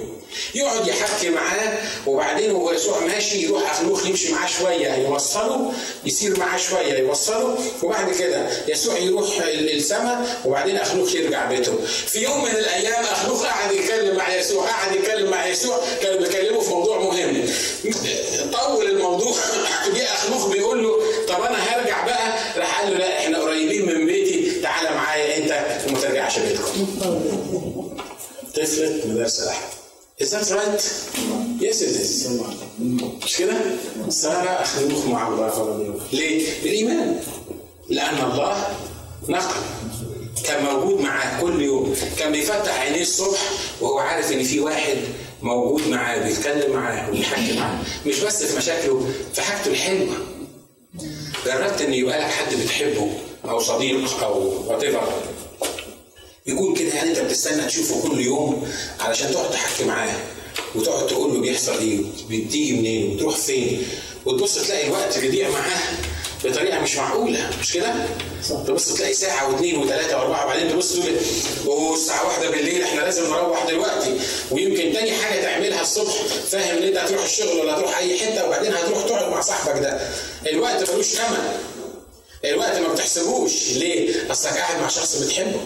يقعد 0.55 0.87
يحكي 0.87 1.29
معاه 1.29 1.77
وبعدين 2.07 2.51
وهو 2.51 2.71
يسوع 2.71 2.99
ماشي 2.99 3.37
يروح 3.43 3.71
اخنوخ 3.71 4.05
يمشي 4.05 4.33
معاه 4.33 4.47
شوية 4.47 4.93
يوصله 4.93 5.73
يسير 6.05 6.39
معاه 6.39 6.57
شوية 6.57 6.93
يوصله 6.93 7.57
وبعد 7.83 8.13
كده 8.13 8.47
يسوع 8.67 8.97
يروح 8.97 9.25
السماء 9.53 10.41
وبعدين 10.45 10.77
أخنوخ 10.77 11.15
يرجع 11.15 11.45
بيته. 11.45 11.77
في 12.07 12.19
يوم 12.23 12.43
من 12.43 12.51
الأيام 12.51 13.03
أخنوخ 13.03 13.45
قعد 13.45 13.71
يتكلم 13.71 14.17
مع 14.17 14.35
يسوع 14.35 14.65
قعد 14.65 14.95
يتكلم 14.95 15.29
مع 15.31 15.47
يسوع 15.47 15.79
كان 16.03 16.17
بيكلمه 16.23 16.59
في 16.59 16.69
موضوع 16.69 16.97
مهم. 16.99 17.45
طول 18.53 18.85
الموضوع 18.85 19.35
جه 19.95 20.13
أخنوخ 20.13 20.47
بيقول 20.47 20.83
له 20.83 20.95
طب 21.27 21.41
أنا 21.43 21.57
هرجع 21.57 22.05
بقى 22.05 22.33
راح 22.57 22.81
قال 22.81 22.91
له 22.91 22.97
لا 22.97 23.19
إحنا 23.19 23.39
قريبين 23.39 23.85
من 23.85 24.05
بيتي 24.05 24.61
تعالى 24.61 24.89
معايا 24.95 25.37
أنت 25.37 25.79
وما 25.89 25.99
ترجعش 25.99 26.39
بيتكم. 26.39 26.87
طفلة 28.55 29.01
مدرسة 29.05 29.43
الاحد. 29.43 29.80
Is 30.21 30.29
that 30.33 30.47
right? 30.59 30.81
Yes 31.65 31.81
it 31.81 31.93
is. 32.01 32.27
مش 33.25 33.37
كده؟ 33.37 33.53
صار 34.09 34.61
أخنوخ 34.61 35.05
مع 35.05 35.27
الله 35.27 35.99
ليه؟ 36.13 36.63
بالإيمان. 36.63 37.19
لأن 37.89 38.31
الله 38.31 38.67
نقل. 39.29 39.55
كان 40.43 40.63
موجود 40.65 41.01
معاه 41.01 41.41
كل 41.41 41.61
يوم، 41.61 41.95
كان 42.19 42.31
بيفتح 42.31 42.79
عينيه 42.79 43.01
الصبح 43.01 43.39
وهو 43.81 43.99
عارف 43.99 44.31
إن 44.31 44.43
في 44.43 44.59
واحد 44.59 44.97
موجود 45.41 45.87
معاه 45.87 46.17
بيتكلم 46.17 46.73
معاه 46.73 47.09
ويحكي 47.11 47.59
معاه، 47.59 47.79
مش 48.05 48.19
بس 48.19 48.43
في 48.43 48.57
مشاكله، 48.57 49.09
في 49.33 49.41
حاجته 49.41 49.71
الحلوة. 49.71 50.15
جربت 51.45 51.81
إن 51.81 51.93
يبقى 51.93 52.19
لك 52.19 52.27
حد 52.27 52.55
بتحبه 52.55 53.11
أو 53.45 53.59
صديق 53.59 54.23
أو 54.23 54.63
وات 54.67 54.83
يقول 56.45 56.77
كده 56.77 56.93
يعني 56.93 57.09
انت 57.09 57.19
بتستنى 57.19 57.65
تشوفه 57.65 58.01
كل 58.09 58.19
يوم 58.21 58.67
علشان 58.99 59.31
تقعد 59.31 59.51
تحكي 59.51 59.83
معاه 59.83 60.15
وتقعد 60.75 61.07
تقول 61.07 61.33
له 61.33 61.39
بيحصل 61.41 61.77
إيه 61.77 61.99
بتيجي 62.29 62.73
منين 62.73 63.15
وتروح 63.15 63.35
فين 63.37 63.83
وتبص 64.25 64.55
تلاقي 64.55 64.87
الوقت 64.87 65.17
بيضيع 65.17 65.49
معاه 65.49 65.81
بطريقة 66.43 66.79
مش 66.79 66.95
معقولة 66.95 67.49
مش 67.61 67.73
كده؟ 67.73 67.93
تبص 68.67 68.93
تلاقي 68.93 69.13
ساعة 69.13 69.51
واثنين 69.53 69.77
وثلاثة 69.77 70.17
وأربعة 70.17 70.45
وبعدين 70.45 70.69
تبص 70.71 70.93
تقول 70.93 71.15
أوه 71.65 71.93
الساعة 71.95 72.27
واحدة 72.27 72.49
بالليل 72.49 72.81
إحنا 72.83 73.01
لازم 73.01 73.23
نروح 73.23 73.65
دلوقتي. 73.65 74.17
ويمكن 74.51 74.93
تاني 74.93 75.11
حاجة 75.11 75.41
تعملها 75.41 75.81
الصبح 75.81 76.13
فاهم 76.51 76.77
إن 76.77 76.83
أنت 76.83 76.97
هتروح 76.97 77.23
الشغل 77.23 77.59
ولا 77.59 77.75
هتروح 77.77 77.97
أي 77.97 78.19
حتة 78.19 78.45
وبعدين 78.47 78.73
هتروح 78.73 79.03
تقعد 79.03 79.31
مع 79.31 79.41
صاحبك 79.41 79.79
ده. 79.81 80.09
الوقت 80.49 80.89
ملوش 80.91 81.05
ثمن 81.05 81.57
الوقت 82.45 82.77
ما 82.77 82.87
بتحسبوش. 82.93 83.71
ليه؟ 83.71 84.31
اصلك 84.31 84.53
قاعد 84.53 84.81
مع 84.81 84.87
شخص 84.87 85.15
بتحبه. 85.15 85.59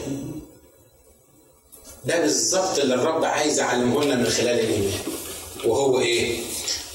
ده 2.06 2.20
بالظبط 2.22 2.80
اللي 2.80 2.96
الرب 2.96 3.26
عايز 3.26 3.60
يعلمه 3.60 4.04
لنا 4.04 4.16
من 4.16 4.30
خلال 4.30 4.60
الإيمان. 4.60 5.00
وهو 5.66 6.00
إيه؟ 6.00 6.38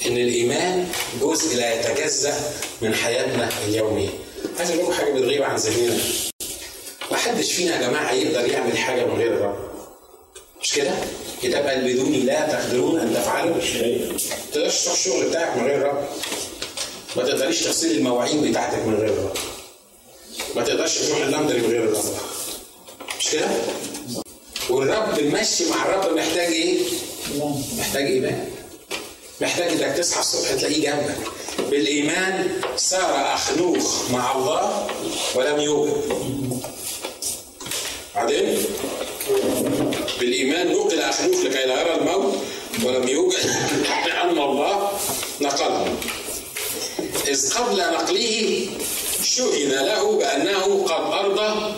إن 0.06 0.16
الإيمان 0.16 0.88
جزء 1.20 1.56
لا 1.56 1.74
يتجزأ 1.74 2.34
من 2.82 2.94
حياتنا 2.94 3.48
اليومية. 3.68 4.08
عايز 4.58 4.70
أقول 4.70 4.82
لكم 4.82 4.92
حاجة 4.92 5.12
بتغيب 5.12 5.42
عن 5.42 5.56
ذهننا. 5.56 5.98
ما 7.10 7.16
حدش 7.16 7.52
فينا 7.52 7.76
يا 7.76 7.88
جماعة 7.88 8.12
يقدر 8.12 8.46
يعمل 8.52 8.78
حاجة 8.78 9.04
من 9.04 9.18
غير 9.18 9.32
الرب. 9.32 9.58
مش 10.62 10.72
كده؟ 10.72 10.90
كتاب 11.42 11.66
قال 11.66 11.92
بدوني 11.94 12.20
لا 12.20 12.46
تقدرون 12.48 13.00
أن 13.00 13.14
تفعلوا. 13.14 13.60
شيء 13.60 14.12
ما 14.12 14.18
تقدرش 14.52 14.84
تروح 14.84 14.94
الشغل 14.94 15.28
بتاعك 15.28 15.56
من 15.56 15.64
غير 15.64 15.76
الرب 15.76 16.08
ما 17.16 17.22
تقدريش 17.22 17.62
تغسلي 17.62 17.94
المواعين 17.98 18.50
بتاعتك 18.50 18.78
من 18.86 18.94
غير 18.94 19.08
الرب 19.08 19.36
ما 20.56 20.64
تقدرش 20.64 20.98
تروح 20.98 21.18
اللاندري 21.20 21.58
من 21.60 21.70
غير 21.70 21.84
الرب 21.84 22.04
مش 23.18 23.30
كده؟ 23.30 23.48
والرب 24.70 25.18
المشي 25.18 25.70
مع 25.70 25.84
الرب 25.86 26.16
محتاج 26.16 26.52
إيه؟ 26.52 26.78
محتاج 27.78 28.04
إيمان. 28.04 28.48
محتاج 29.40 29.82
إنك 29.82 29.96
تصحى 29.96 30.20
الصبح 30.20 30.52
تلاقيه 30.52 30.90
جنبك. 30.90 31.16
بالإيمان 31.70 32.60
سار 32.76 33.34
اخنوخ 33.34 34.10
مع 34.10 34.32
الله 34.36 34.86
ولم 35.34 35.60
يوجد. 35.60 36.02
بعدين 38.14 38.58
بالإيمان 40.20 40.72
نقل 40.72 41.00
اخنوخ 41.00 41.44
لكي 41.44 41.66
لا 41.66 41.80
يرى 41.80 41.94
الموت 41.94 42.34
ولم 42.84 43.08
يوجد 43.08 43.46
لأن 44.06 44.38
الله 44.38 44.90
نقله. 45.40 45.94
إذ 47.28 47.54
قبل 47.54 47.76
نقله 47.76 48.66
شهد 49.22 49.72
له 49.72 50.16
بأنه 50.18 50.84
قد 50.84 51.12
أرضى 51.12 51.74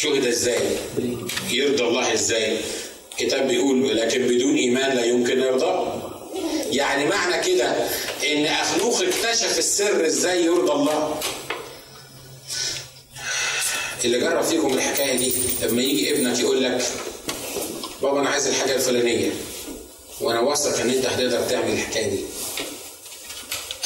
شهد 0.00 0.26
إزاي؟ 0.26 0.60
يرضى 1.50 1.82
الله 1.82 2.12
إزاي؟ 2.12 2.58
الكتاب 3.12 3.48
بيقول 3.48 3.96
لكن 3.96 4.26
بدون 4.26 4.56
إيمان 4.56 4.96
لا 4.96 5.04
يمكن 5.04 5.38
يرضى. 5.40 6.02
يعني 6.70 7.04
معنى 7.04 7.42
كده 7.44 7.66
إن 8.32 8.44
اخنوخ 8.46 9.02
اكتشف 9.02 9.58
السر 9.58 10.06
إزاي 10.06 10.44
يرضى 10.44 10.72
الله. 10.72 11.20
اللي 14.04 14.20
جرب 14.20 14.42
فيكم 14.42 14.74
الحكاية 14.74 15.16
دي 15.16 15.32
لما 15.62 15.82
يجي 15.82 16.12
ابنك 16.14 16.38
يقول 16.38 16.62
لك 16.64 16.82
بابا 18.02 18.20
أنا 18.20 18.30
عايز 18.30 18.46
الحاجة 18.46 18.74
الفلانية 18.74 19.30
وأنا 20.20 20.40
واثق 20.40 20.80
إن 20.80 20.90
أنت 20.90 21.06
هتقدر 21.06 21.40
تعمل 21.48 21.72
الحكاية 21.72 22.06
دي. 22.10 22.20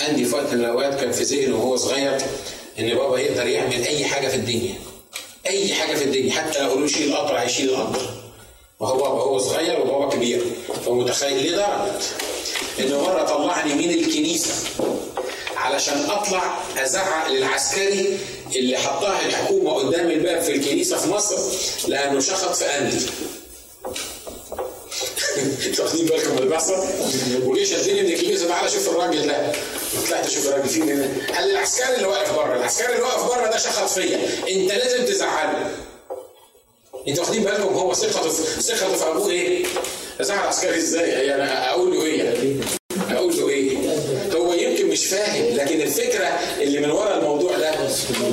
عندي 0.00 0.26
وقت 0.34 0.52
من 0.52 0.60
الأوقات 0.60 1.00
كان 1.00 1.12
في 1.12 1.22
ذهنه 1.22 1.56
وهو 1.56 1.76
صغير 1.76 2.18
إن 2.78 2.94
بابا 2.94 3.18
يقدر 3.18 3.46
يعمل 3.46 3.84
أي 3.84 4.04
حاجة 4.04 4.28
في 4.28 4.36
الدنيا. 4.36 4.74
أي 5.46 5.74
حاجة 5.74 5.94
في 5.96 6.04
الدنيا 6.04 6.32
حتى 6.32 6.62
لو 6.62 6.70
قالوا 6.70 6.86
شيل 6.88 7.08
القطر 7.12 7.38
هيشيل 7.38 7.70
القطر. 7.70 8.00
وهو 8.80 8.96
بابا 8.96 9.22
هو 9.22 9.38
صغير 9.38 9.80
وبابا 9.80 10.08
كبير. 10.14 10.42
فمتخيل 10.86 11.42
ليه 11.42 11.50
درجة 11.50 11.92
إنه 12.80 13.02
مرة 13.02 13.22
طلعني 13.22 13.74
من 13.74 13.90
الكنيسة 13.90 14.54
علشان 15.56 16.04
أطلع 16.10 16.58
أزعق 16.78 17.28
للعسكري 17.28 18.18
اللي 18.56 18.76
حطها 18.78 19.26
الحكومة 19.26 19.72
قدام 19.74 20.10
الباب 20.10 20.42
في 20.42 20.52
الكنيسة 20.56 20.96
في 20.98 21.10
مصر 21.10 21.36
لأنه 21.88 22.20
شخط 22.20 22.54
في 22.54 22.64
اندي 22.64 23.06
أنتوا 25.66 25.84
واخدين 25.84 26.06
بالكم 26.06 26.30
من 26.32 26.38
اللي 26.38 26.48
بيحصل؟ 26.50 26.84
وجه 27.44 27.64
شدني 27.64 28.02
من 28.02 28.12
الكنيسه 28.12 28.48
تعالى 28.48 28.70
شوف 28.70 28.88
الراجل 28.88 29.26
ده 29.26 29.52
طلعت 30.08 30.26
أشوف 30.26 30.48
الراجل 30.48 30.68
فين 30.68 30.82
هنا 30.82 31.08
قال 31.36 31.50
العسكري 31.50 31.94
اللي 31.96 32.06
واقف 32.06 32.32
بره 32.34 32.56
العسكري 32.56 32.92
اللي 32.92 33.02
واقف 33.02 33.24
بره 33.34 33.46
ده 33.46 33.58
شخط 33.58 33.88
فيا 33.88 34.18
انت 34.48 34.72
لازم 34.72 35.04
تزعله 35.04 35.70
أنتوا 37.08 37.24
واخدين 37.24 37.42
بالكم 37.44 37.62
هو 37.74 37.94
ثقته 37.94 38.28
في 38.28 38.62
ثقته 38.62 38.96
في 38.96 39.08
ابوه 39.08 39.30
إيه؟ 39.30 39.64
ازعل 40.20 40.38
العسكري 40.38 40.76
إزاي؟ 40.76 41.10
يعني 41.10 41.42
أقول 41.70 41.94
له 41.94 42.04
إيه؟ 42.04 42.34
أقول 43.10 43.36
له 43.36 43.48
إيه؟ 43.48 43.76
هو 44.34 44.52
يمكن 44.52 44.86
مش 44.88 45.06
فاهم 45.06 45.56
لكن 45.56 45.80
الفكرة 45.80 46.26
اللي 46.60 46.80
من 46.80 46.90
ورا 46.90 47.16
الموضوع 47.18 47.58
ده 47.58 47.74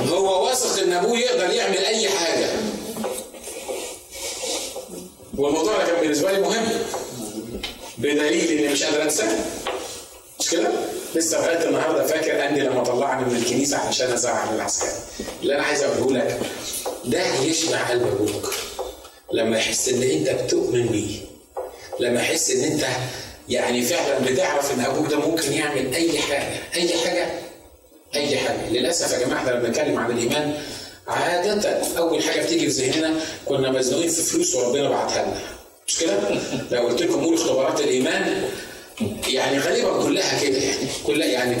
هو 0.08 0.46
واثق 0.46 0.82
ان 0.82 0.92
ابوه 0.92 1.18
يقدر 1.18 1.50
يعمل 1.54 1.78
اي 1.78 2.08
حاجة 2.08 2.50
والموضوع 5.40 5.78
ده 5.78 5.86
كان 5.86 6.00
بالنسبة 6.00 6.32
لي 6.32 6.40
مهم 6.40 6.68
بدليل 7.98 8.58
إني 8.58 8.68
مش 8.72 8.82
قادر 8.82 9.02
أنساه 9.02 9.38
مش 10.40 10.50
كده؟ 10.50 10.68
لسه 11.14 11.38
لغاية 11.40 11.68
النهارده 11.68 12.06
فاكر 12.06 12.48
أني 12.48 12.60
لما 12.60 12.84
طلعني 12.84 13.24
من 13.24 13.36
الكنيسة 13.36 13.78
عشان 13.78 14.12
أزعل 14.12 14.54
العسكري. 14.54 14.90
اللي 15.42 15.54
أنا 15.54 15.62
عايز 15.62 15.82
أقوله 15.82 16.18
لك 16.18 16.38
ده 17.04 17.34
يشبع 17.42 17.78
قلب 17.88 18.02
أبوك 18.06 18.54
لما 19.32 19.58
يحس 19.58 19.88
إن 19.88 20.02
أنت 20.02 20.30
بتؤمن 20.30 20.86
بيه. 20.86 21.20
لما 22.00 22.20
يحس 22.20 22.50
إن 22.50 22.64
أنت 22.64 22.84
يعني 23.48 23.82
فعلا 23.82 24.18
بتعرف 24.18 24.74
إن 24.74 24.80
أبوك 24.80 25.06
ده 25.10 25.16
ممكن 25.16 25.52
يعمل 25.52 25.94
أي 25.94 26.18
حاجة، 26.18 26.56
أي 26.74 26.88
حاجة 26.98 27.26
أي 28.14 28.36
حاجة، 28.36 28.68
للأسف 28.70 29.12
يا 29.12 29.18
جماعة 29.26 29.38
إحنا 29.38 29.50
لما 29.50 29.60
بنتكلم 29.62 29.98
عن 29.98 30.10
الإيمان 30.10 30.62
عادة 31.10 31.70
أول 31.98 32.22
حاجة 32.22 32.42
بتيجي 32.42 32.70
في 32.70 32.82
ذهننا 32.86 33.20
كنا 33.46 33.70
مزنوقين 33.70 34.10
في 34.10 34.22
فلوس 34.22 34.54
وربنا 34.54 34.88
بعتها 34.88 35.22
لنا. 35.22 35.40
مش 35.86 35.98
كده؟ 35.98 36.18
لو 36.70 36.86
قلت 36.88 37.02
لكم 37.02 37.24
قولوا 37.24 37.34
اختبارات 37.38 37.80
الإيمان 37.80 38.48
يعني 39.28 39.58
غالبا 39.58 40.02
كلها 40.02 40.42
كده 40.44 40.58
يعني. 40.58 40.88
كلها 41.06 41.26
يعني 41.26 41.56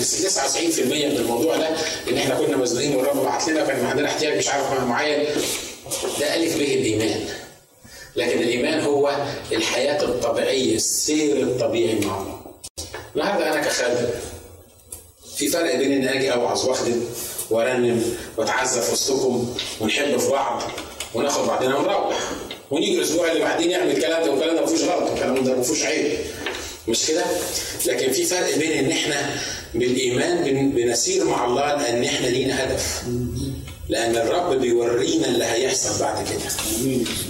من 0.86 1.16
الموضوع 1.16 1.56
ده 1.56 1.68
إن 2.10 2.16
إحنا 2.16 2.34
كنا 2.34 2.56
مزنوقين 2.56 2.96
والرب 2.96 3.16
بعت 3.24 3.48
لنا 3.48 3.64
كان 3.66 3.84
عندنا 3.86 4.08
احتياج 4.08 4.38
مش 4.38 4.48
عارف 4.48 4.80
معين. 4.80 5.24
ده 6.20 6.34
ألف 6.36 6.56
به 6.56 6.74
الإيمان. 6.74 7.24
لكن 8.16 8.38
الإيمان 8.42 8.80
هو 8.80 9.16
الحياة 9.52 10.02
الطبيعية 10.04 10.76
السير 10.76 11.36
الطبيعي 11.42 11.94
مع 11.94 12.20
الله. 12.20 12.40
النهارده 13.16 13.52
أنا 13.52 13.60
كخادم 13.60 14.08
في 15.36 15.48
فرق 15.48 15.74
بين 15.76 15.92
إن 15.92 16.08
أجي 16.16 16.32
أوعظ 16.32 16.68
وأخدم. 16.68 17.04
وارنم 17.50 18.14
واتعزى 18.36 18.80
في 18.80 18.92
وسطكم 18.92 19.54
ونحب 19.80 20.16
في 20.16 20.30
بعض 20.30 20.62
وناخد 21.14 21.46
بعضنا 21.46 21.76
ونروح 21.76 22.18
ونيجي 22.70 22.98
الأسبوع 22.98 23.30
اللي 23.32 23.40
بعدين 23.44 23.70
نعمل 23.70 23.90
الكلام 23.90 24.24
ده 24.24 24.30
والكلام 24.30 24.54
ده 24.56 24.60
ما 24.60 24.66
فيهوش 24.66 24.82
غلط 24.82 25.10
الكلام 25.10 25.44
ده 25.44 25.56
ما 25.56 25.62
فيهوش 25.62 25.82
عيب 25.84 26.12
مش 26.88 27.06
كده؟ 27.06 27.24
لكن 27.86 28.12
في 28.12 28.24
فرق 28.24 28.58
بين 28.58 28.72
إن 28.72 28.90
إحنا 28.90 29.30
بالإيمان 29.74 30.70
بنسير 30.70 31.24
مع 31.24 31.44
الله 31.44 31.74
لأن 31.76 32.04
إحنا 32.04 32.26
لينا 32.26 32.64
هدف. 32.64 33.02
لأن 33.90 34.16
الرب 34.16 34.60
بيورينا 34.60 35.26
اللي 35.26 35.44
هيحصل 35.44 36.00
بعد 36.00 36.28
كده. 36.28 36.52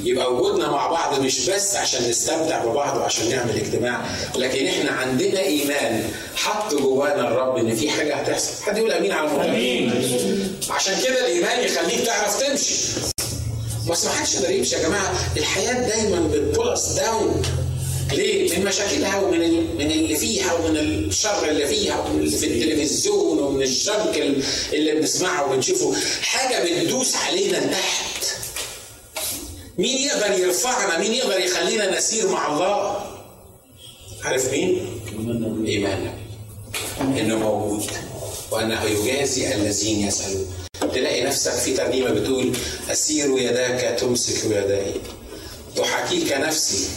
يبقى 0.05 0.35
وجودنا 0.35 0.71
مع 0.71 0.87
بعض 0.87 1.21
مش 1.21 1.51
بس 1.51 1.77
عشان 1.77 2.09
نستمتع 2.09 2.65
ببعض 2.65 2.97
وعشان 2.97 3.31
نعمل 3.31 3.57
اجتماع، 3.57 4.01
لكن 4.37 4.67
إحنا 4.67 4.91
عندنا 4.91 5.41
إيمان 5.41 6.11
حط 6.37 6.75
جوانا 6.75 7.29
الرب 7.29 7.57
إن 7.57 7.75
في 7.77 7.91
حاجة 7.91 8.15
هتحصل. 8.15 8.63
حد 8.63 8.79
يقول 8.79 8.93
آمين 8.93 9.13
على 9.13 9.29
الموضوع 9.29 10.77
عشان 10.77 10.95
كده 11.05 11.21
الإيمان 11.21 11.65
يخليك 11.65 12.07
تعرف 12.07 12.41
تمشي. 12.43 12.75
بس 13.91 14.05
ما 14.05 14.11
حدش 14.11 14.35
يقدر 14.35 14.51
يمشي 14.51 14.77
يا 14.77 14.83
جماعة، 14.83 15.13
الحياة 15.37 15.89
دايما 15.89 16.29
بتبولس 16.33 16.87
داون 16.87 17.43
ليه؟ 18.13 18.59
من 18.59 18.65
مشاكلها 18.65 19.21
ومن 19.21 19.41
من 19.79 19.91
اللي 19.91 20.17
فيها 20.17 20.53
ومن 20.53 20.77
الشر 20.77 21.49
اللي 21.49 21.67
فيها 21.67 22.01
ومن 22.01 22.21
اللي 22.21 22.37
في 22.39 22.47
التلفزيون 22.47 23.39
ومن 23.39 23.63
الشرك 23.63 24.37
اللي 24.73 24.93
بنسمعه 24.93 25.47
وبنشوفه 25.47 25.95
حاجة 26.23 26.65
بتدوس 26.65 27.17
علينا 27.17 27.57
لتحت. 27.57 28.25
مين 29.79 29.99
يقدر 29.99 30.39
يرفعنا؟ 30.39 30.99
مين 30.99 31.13
يقدر 31.13 31.41
يخلينا 31.41 31.99
نسير 31.99 32.29
مع 32.29 32.53
الله؟ 32.53 33.07
عارف 34.25 34.51
مين؟ 34.53 35.01
إيماننا 35.67 36.15
إنه 37.01 37.39
موجود 37.39 37.91
وانه 38.51 38.85
يجازي 38.85 39.55
الذين 39.55 40.07
يسألون. 40.09 40.47
تلاقي 40.95 41.25
نفسك 41.25 41.53
في 41.53 41.75
ترنيمة 41.75 42.11
بتقول 42.11 42.53
أسير 42.93 43.39
يداك 43.39 43.99
تمسك 43.99 44.45
يداي 44.45 44.95
تحاكيك 45.77 46.33
نفسي 46.33 46.89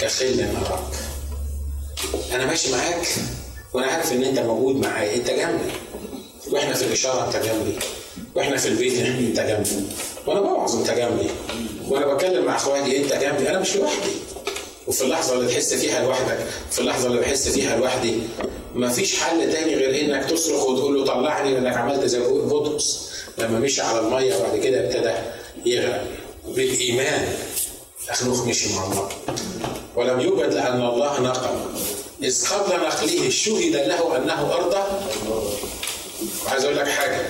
كخل 0.00 0.46
أراك 0.56 0.80
أنا 2.32 2.46
ماشي 2.46 2.72
معاك 2.72 3.06
وأنا 3.72 3.86
عارف 3.86 4.12
إن 4.12 4.24
أنت 4.24 4.38
موجود 4.38 4.76
معايا. 4.76 5.14
أنت 5.16 5.30
جنبي. 5.30 5.72
وإحنا 6.50 6.74
في 6.74 6.84
الإشارة 6.84 7.26
أنت 7.26 7.36
جنبي. 7.36 7.78
وإحنا 8.34 8.56
في 8.56 8.68
البيت 8.68 8.98
أنت 8.98 9.40
جنبي. 9.40 9.86
وأنا 10.26 10.40
بوعظ 10.40 10.76
أنت 10.76 10.90
جنبي. 10.90 11.30
وأنا 11.88 12.14
بتكلم 12.14 12.44
مع 12.44 12.56
إخواتي 12.56 12.96
أنت 12.96 13.12
جنبي. 13.12 13.50
أنا 13.50 13.58
مش 13.58 13.76
لوحدي. 13.76 14.10
وفي 14.86 15.02
اللحظة 15.02 15.34
اللي 15.34 15.48
تحس 15.48 15.74
فيها 15.74 16.02
لوحدك 16.04 16.38
في 16.70 16.78
اللحظة 16.78 17.06
اللي 17.06 17.20
بحس 17.20 17.48
فيها 17.48 17.76
لوحدي 17.76 18.14
مفيش 18.74 19.20
حل 19.20 19.52
تاني 19.52 19.74
غير 19.74 20.00
إنك 20.04 20.30
تصرخ 20.30 20.62
وتقول 20.68 20.94
له 20.94 21.04
طلعني 21.04 21.54
لأنك 21.54 21.76
عملت 21.76 22.04
زي 22.04 22.20
بطرس 22.20 23.10
لما 23.38 23.58
مشي 23.58 23.82
على 23.82 24.00
المية 24.00 24.36
وبعد 24.36 24.56
كده 24.58 24.84
ابتدى 24.86 25.12
يغرق. 25.66 26.04
بالإيمان. 26.46 27.28
أخنوخ 28.10 28.46
مشي 28.46 28.74
مع 28.74 28.84
الله 28.86 29.08
ولم 29.96 30.20
يوجد 30.20 30.54
لأن 30.54 30.80
الله 30.82 31.20
نقم 31.20 31.60
إذ 32.22 32.46
قبل 32.48 32.76
نقله 32.80 33.30
شهد 33.30 33.74
له 33.76 34.16
أنه 34.16 34.52
أرضى 34.54 34.82
وعايز 36.46 36.64
أقول 36.64 36.76
لك 36.76 36.88
حاجة. 36.88 37.20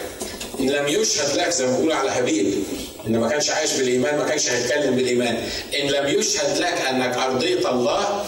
إن 0.60 0.70
لم 0.70 0.88
يشهد 0.88 1.36
لك 1.36 1.48
زي 1.50 1.66
ما 1.66 1.72
بيقولوا 1.72 1.94
على 1.94 2.10
هابيل 2.10 2.62
إن 3.06 3.18
ما 3.20 3.28
كانش 3.28 3.50
عايش 3.50 3.72
بالإيمان 3.72 4.18
ما 4.18 4.28
كانش 4.28 4.48
هيتكلم 4.50 4.96
بالإيمان. 4.96 5.48
إن 5.82 5.86
لم 5.86 6.06
يشهد 6.18 6.58
لك 6.58 6.80
أنك 6.90 7.16
أرضيت 7.16 7.66
الله 7.66 8.24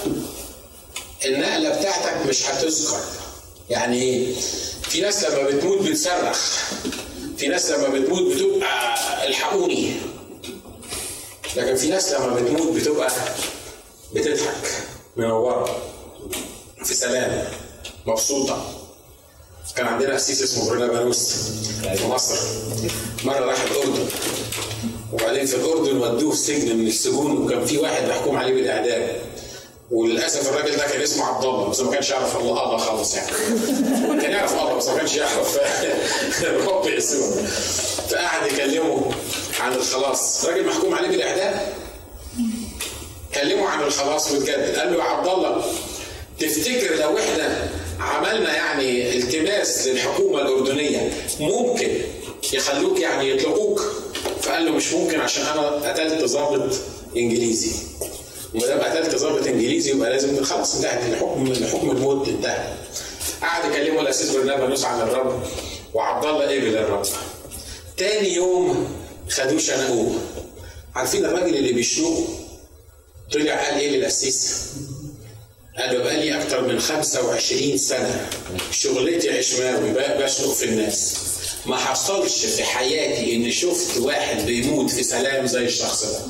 النقلة 1.26 1.68
بتاعتك 1.68 2.26
مش 2.28 2.46
هتذكر. 2.46 3.00
يعني 3.70 4.02
إيه؟ 4.02 4.34
في 4.82 5.00
ناس 5.00 5.24
لما 5.24 5.42
بتموت 5.42 5.78
بتصرخ. 5.88 6.38
في 7.38 7.48
ناس 7.48 7.70
لما 7.70 7.88
بتموت 7.88 8.34
بتبقى 8.34 8.96
الحقوني. 9.28 9.92
لكن 11.56 11.76
في 11.76 11.88
ناس 11.88 12.12
لما 12.12 12.34
بتموت 12.34 12.76
بتبقى 12.76 13.10
بتضحك 14.14 14.70
منورة 15.16 15.76
في 16.84 16.94
سلام 16.94 17.44
مبسوطة. 18.06 18.78
كان 19.76 19.86
عندنا 19.86 20.14
قسيس 20.14 20.42
اسمه 20.42 20.70
برنابانوس 20.70 21.32
في 21.96 22.06
مصر. 22.06 22.36
مرة 23.24 23.38
راح 23.46 23.62
الأردن 23.62 24.06
وبعدين 25.12 25.46
في 25.46 25.56
الأردن 25.56 25.96
ودوه 25.96 26.34
سجن 26.34 26.76
من 26.76 26.86
السجون 26.86 27.44
وكان 27.44 27.66
في 27.66 27.78
واحد 27.78 28.08
محكوم 28.08 28.36
عليه 28.36 28.54
بالإعدام. 28.54 29.08
وللأسف 29.90 30.48
الراجل 30.48 30.76
ده 30.76 30.86
كان 30.86 31.00
اسمه 31.00 31.24
عبد 31.24 31.44
الله 31.44 31.68
بس 31.68 31.80
ما 31.80 31.90
كانش 31.92 32.10
يعرف 32.10 32.36
الله 32.36 32.64
الله 32.64 32.76
خالص 32.76 33.14
يعني. 33.14 33.30
كان 34.22 34.30
يعرف 34.30 34.52
الله 34.52 34.74
بس 34.74 34.88
ما 34.88 34.96
كانش 34.96 35.16
يعرف. 35.16 35.58
الرب 36.42 36.86
اسمه 36.86 37.46
فقعد 38.08 38.52
يكلمه. 38.52 39.10
عن 39.62 39.72
الخلاص. 39.72 40.44
راجل 40.44 40.66
محكوم 40.66 40.94
عليه 40.94 41.08
بالاعدام 41.08 41.60
كلمه 43.34 43.68
عن 43.68 43.82
الخلاص 43.82 44.30
واتجدد 44.32 44.76
قال 44.78 44.92
له 44.92 44.98
يا 44.98 45.02
عبد 45.02 45.28
الله 45.28 45.64
تفتكر 46.40 46.94
لو 47.00 47.18
إحنا 47.18 47.68
عملنا 48.00 48.54
يعني 48.56 49.16
التماس 49.18 49.86
للحكومة 49.86 50.40
الأردنية 50.40 51.12
ممكن 51.40 51.88
يخلوك 52.52 53.00
يعني 53.00 53.30
يطلقوك؟ 53.30 53.92
فقال 54.42 54.64
له 54.64 54.70
مش 54.70 54.92
ممكن 54.92 55.20
عشان 55.20 55.42
أنا 55.46 55.68
قتلت 55.68 56.24
ضابط 56.24 56.74
إنجليزي. 57.16 57.70
وما 58.54 58.66
دام 58.66 58.80
قتلت 58.80 59.14
ضابط 59.14 59.46
إنجليزي 59.46 59.90
يبقى 59.90 60.10
لازم 60.10 60.44
خلاص 60.44 60.74
انتهت 60.76 61.02
الحكم 61.12 61.54
حكم 61.72 61.90
الموت 61.90 62.28
انتهى 62.28 62.72
قعد 63.42 63.72
يكلمه 63.72 64.00
الاسيس 64.00 64.30
برنابانوس 64.30 64.84
عن 64.84 65.00
الرب. 65.00 65.42
وعبد 65.94 66.24
الله 66.24 66.44
قبل 66.44 66.76
الرب. 66.76 67.06
تاني 67.96 68.34
يوم 68.34 68.86
خدوه 69.30 69.58
شنقوه 69.58 70.18
عارفين 70.94 71.24
الراجل 71.24 71.56
اللي 71.56 71.72
بيشنقه 71.72 72.24
طلع 73.32 73.64
قال 73.64 73.78
إيه 73.80 73.90
للقسيس؟ 73.96 74.56
قال 75.78 75.94
له 75.98 76.04
بقالي 76.04 76.42
أكتر 76.42 76.68
من 76.68 76.80
25 76.80 77.76
سنة 77.78 78.30
شغلتي 78.70 79.38
عشماوي 79.38 79.90
بشنق 79.92 80.52
في 80.52 80.64
الناس. 80.64 81.16
ما 81.66 81.76
حصلش 81.76 82.44
في 82.46 82.64
حياتي 82.64 83.36
إن 83.36 83.50
شفت 83.50 83.98
واحد 83.98 84.46
بيموت 84.46 84.90
في 84.90 85.02
سلام 85.02 85.46
زي 85.46 85.64
الشخص 85.64 86.04
ده. 86.04 86.20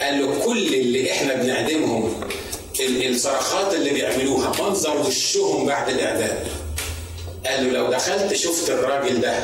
قال 0.00 0.20
له 0.20 0.44
كل 0.44 0.74
اللي 0.74 1.12
إحنا 1.12 1.34
بنعدمهم 1.34 2.20
الصرخات 2.80 3.74
اللي 3.74 3.90
بيعملوها 3.90 4.62
منظر 4.62 4.96
وشهم 5.06 5.66
بعد 5.66 5.88
الإعدام. 5.88 6.38
قال 7.46 7.64
له 7.64 7.70
لو 7.72 7.90
دخلت 7.90 8.34
شفت 8.34 8.70
الراجل 8.70 9.20
ده 9.20 9.34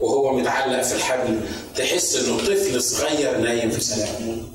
وهو 0.00 0.36
متعلق 0.36 0.82
في 0.82 0.94
الحبل 0.94 1.40
تحس 1.76 2.16
إنه 2.16 2.38
طفل 2.38 2.82
صغير 2.82 3.38
نايم 3.38 3.70
في 3.70 3.80
سلام. 3.80 4.46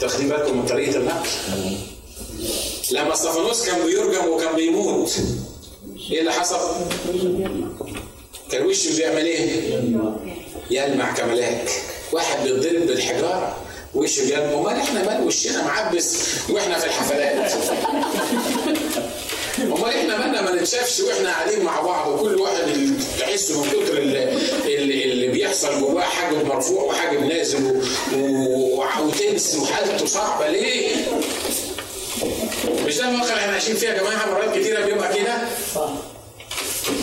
تاخدين 0.00 0.28
بالكم 0.28 0.58
من 0.58 0.66
طريقة 0.66 0.96
النقل؟ 0.96 1.28
لما 2.92 3.12
استفانوس 3.12 3.66
كان 3.66 3.86
بيرجم 3.86 4.28
وكان 4.28 4.56
بيموت 4.56 5.16
إيه 6.10 6.20
اللي 6.20 6.32
حصل؟ 6.32 6.58
كان 8.50 8.66
وشه 8.66 8.96
بيعمل 8.96 9.26
إيه؟ 9.26 9.60
يلمع 10.70 11.12
كملاك 11.14 11.70
واحد 12.12 12.42
بيتضرب 12.44 12.86
بالحجارة 12.86 13.56
وشه 13.94 14.24
بيلمع 14.24 14.60
أمال 14.60 14.76
إحنا 14.80 15.04
مال 15.04 15.26
وشنا 15.26 15.64
معبس 15.64 16.16
وإحنا 16.50 16.78
في 16.78 16.86
الحفلات. 16.86 17.52
امال 19.58 19.84
إحنا 19.90 20.18
مالنا 20.18 20.42
ما 20.42 20.54
نتشافش 20.62 21.00
وإحنا 21.00 21.28
قاعدين 21.30 21.62
مع 21.64 21.80
بعض 21.80 22.08
وكل 22.08 22.34
واحد 22.40 22.94
تحسه 23.20 23.62
من 23.62 23.70
كتر 23.70 23.98
اللي, 23.98 25.04
اللي 25.04 25.28
بيحصل 25.28 25.80
جواه 25.80 26.02
حاجب 26.02 26.46
مرفوع 26.46 26.82
وحاجب 26.82 27.20
نازل 27.24 27.82
وتنس 29.00 29.54
وحالته 29.54 30.06
صعبة. 30.06 30.48
ليه؟ 30.48 30.96
مش 32.86 32.96
ده 32.96 33.08
الواقع 33.08 33.28
اللي 33.28 33.40
إحنا 33.40 33.52
عايشين 33.52 33.74
فيه 33.76 33.88
يا 33.88 33.98
جماعة؟ 33.98 34.26
مرات 34.30 34.58
كتيرة 34.58 34.84
بيبقى 34.84 35.14
كده؟ 35.14 35.38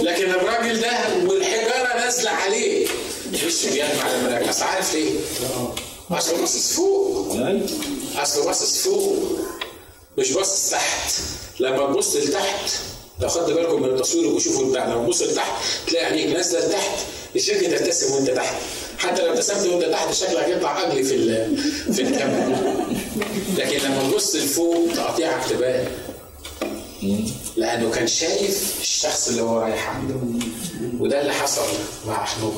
لكن 0.02 0.30
الراجل 0.32 0.82
ده 0.82 0.92
والحجارة 1.26 1.98
نازلة 2.00 2.32
عليه. 2.32 2.88
مش 3.34 3.66
بيجمع 3.66 4.12
الملاك. 4.16 4.48
أصل 4.48 4.64
عارف 4.64 4.94
ليه؟ 4.96 5.12
اصله 6.12 6.38
باصص 6.40 6.74
فوق. 6.74 7.28
اصله 8.18 8.46
باصص 8.46 8.78
فوق. 8.78 9.40
مش 10.18 10.32
باصص 10.32 10.70
تحت. 10.70 11.12
لما 11.60 11.86
تبص 11.94 12.16
لتحت 12.16 12.70
لو 13.20 13.30
خدت 13.30 13.50
بالكم 13.50 13.82
من 13.84 13.90
التصوير 13.90 14.28
وشوفوا 14.28 14.70
بتاع 14.70 14.86
لما 14.86 15.06
تبص 15.06 15.22
لتحت 15.22 15.52
تلاقي 15.88 16.06
عينيك 16.06 16.36
نازلة 16.36 16.66
لتحت 16.68 17.00
الشكل 17.36 17.78
تبتسم 17.78 18.14
وانت 18.14 18.30
تحت. 18.30 18.56
حتى 19.00 19.22
لو 19.22 19.34
ابتسمت 19.34 19.68
وانت 19.68 19.84
تحت 19.84 20.14
شكلك 20.14 20.44
هيطلع 20.44 20.84
اجلي 20.84 21.04
في 21.04 21.46
في 21.94 22.02
الكاميرا. 22.02 22.88
لكن 23.58 23.78
لما 23.78 24.12
تبص 24.12 24.36
لفوق 24.36 24.94
تقطيعك 24.96 25.50
تبان 25.50 25.88
لأنه 27.58 27.92
كان 27.92 28.08
شايف 28.08 28.76
الشخص 28.82 29.28
اللي 29.28 29.42
هو 29.42 29.60
رايح 29.60 29.90
عنده. 29.90 30.16
وده 31.00 31.22
اللي 31.22 31.34
حصل 31.34 31.62
مع 32.08 32.24
اخنوخ 32.24 32.54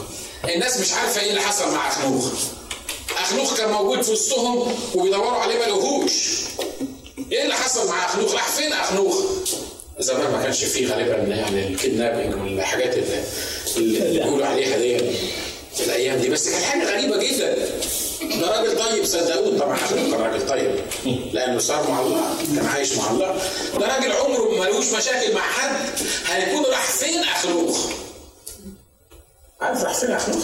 الناس 0.55 0.77
مش 0.79 0.93
عارفة 0.93 1.21
إيه 1.21 1.29
اللي 1.29 1.41
حصل 1.41 1.71
مع 1.71 1.87
اخنوخ 1.87 2.25
اخنوخ 3.17 3.57
كان 3.57 3.71
موجود 3.71 4.01
في 4.01 4.11
وسطهم 4.11 4.73
وبيدوروا 4.95 5.31
عليه 5.31 5.55
ما 5.59 5.63
لقوهوش. 5.63 6.39
إيه 7.31 7.43
اللي 7.43 7.53
حصل 7.55 7.87
مع 7.87 8.05
أخنوخ؟ 8.05 8.33
راح 8.33 8.47
فين 8.47 8.73
أخنوخ؟ 8.73 9.15
زمان 9.99 10.31
ما 10.31 10.43
كانش 10.43 10.63
فيه 10.63 10.87
غالبا 10.87 11.15
يعني 11.35 11.67
الكدنابنج 11.67 12.35
والحاجات 12.35 12.97
اللي, 12.97 13.23
اللي 13.77 14.19
بيقولوا 14.19 14.45
عليها 14.45 14.77
دي 14.77 14.97
في 15.75 15.83
الأيام 15.85 16.19
دي. 16.19 16.29
بس 16.29 16.49
كانت 16.49 16.63
حاجة 16.63 16.91
غريبة 16.97 17.17
جدا. 17.17 17.55
ده 18.41 18.51
راجل 18.59 18.79
طيب 18.79 19.05
صدقوني. 19.05 19.59
طبعا 19.59 19.75
اخنوخ 19.75 20.11
كان 20.11 20.21
راجل 20.21 20.47
طيب. 20.47 20.75
لأنه 21.33 21.59
صار 21.59 21.89
مع 21.91 21.99
الله. 22.01 22.21
كان 22.55 22.65
عايش 22.65 22.93
مع 22.93 23.11
الله. 23.11 23.41
ده 23.79 23.87
راجل 23.95 24.11
عمره 24.11 24.59
ملوش 24.59 24.85
مشاكل 24.93 25.33
مع 25.35 25.41
حد. 25.41 25.79
هيكون 26.25 26.65
راح 26.65 26.83
فين 26.91 27.19
أخنوخ؟ 27.23 27.77
عارف 29.61 29.83
راح 29.83 29.93
فين 29.93 30.11
أخنوخ؟ 30.11 30.43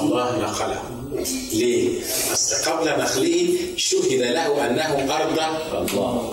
الله 0.00 0.38
نقله 0.38 0.82
ليه؟ 1.52 2.00
أصل 2.32 2.70
قبل 2.70 2.88
نقله 2.88 3.56
شهد 3.76 4.12
له 4.12 4.66
أنه 4.66 5.16
أرضى 5.16 5.46
الله. 5.78 6.32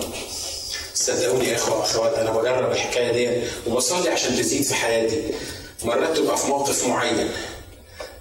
صدقوني 0.94 1.48
يا 1.48 1.54
اخوه 1.56 1.78
واخوات 1.78 2.14
أنا 2.14 2.30
بجرب 2.30 2.72
الحكاية 2.72 3.12
دي 3.12 3.46
وبصلي 3.66 4.08
عشان 4.10 4.36
تزيد 4.36 4.62
في 4.62 4.74
حياتي. 4.74 5.22
مرات 5.84 6.16
تبقى 6.16 6.36
في 6.36 6.46
موقف 6.46 6.86
معين. 6.86 7.28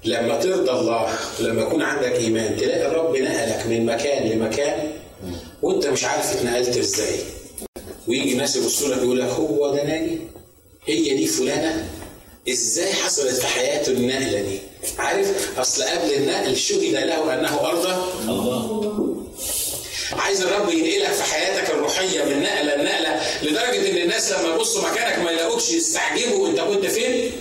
لما 0.05 0.39
ترضى 0.39 0.71
الله 0.71 1.15
لما 1.39 1.61
يكون 1.61 1.81
عندك 1.81 2.11
إيمان 2.11 2.57
تلاقي 2.57 2.85
الرب 2.87 3.15
نقلك 3.17 3.65
من 3.65 3.85
مكان 3.85 4.29
لمكان 4.29 4.91
وأنت 5.61 5.87
مش 5.87 6.03
عارف 6.03 6.35
اتنقلت 6.35 6.77
إزاي. 6.77 7.19
ويجي 8.07 8.33
ناس 8.35 8.55
يبصوا 8.55 8.87
لك 8.89 8.97
يقول 8.97 9.19
لك 9.19 9.29
هو 9.29 9.75
ده 9.75 9.83
ناجي؟ 9.83 10.19
هي 10.85 11.15
دي 11.17 11.27
فلانة؟ 11.27 11.89
إزاي 12.49 12.93
حصلت 12.93 13.35
في 13.35 13.47
حياته 13.47 13.91
النقلة 13.91 14.41
دي؟ 14.41 14.59
عارف؟ 14.97 15.59
أصل 15.59 15.83
قبل 15.83 16.13
النقل 16.13 16.55
شهد 16.57 16.83
له 16.93 17.33
أنه 17.39 17.59
ارضى 17.59 17.95
الله. 18.29 18.87
عايز 20.13 20.41
الرب 20.41 20.69
ينقلك 20.69 21.11
في 21.13 21.23
حياتك 21.23 21.69
الروحية 21.69 22.23
من 22.23 22.41
نقلة 22.43 22.75
لنقلة 22.75 23.21
لدرجة 23.43 23.91
إن 23.91 23.97
الناس 23.97 24.31
لما 24.31 24.55
يبصوا 24.55 24.89
مكانك 24.91 25.19
ما 25.19 25.31
يلاقوكش 25.31 25.71
يستعجبوا 25.71 26.47
أنت 26.49 26.59
كنت 26.59 26.85
فين؟ 26.85 27.31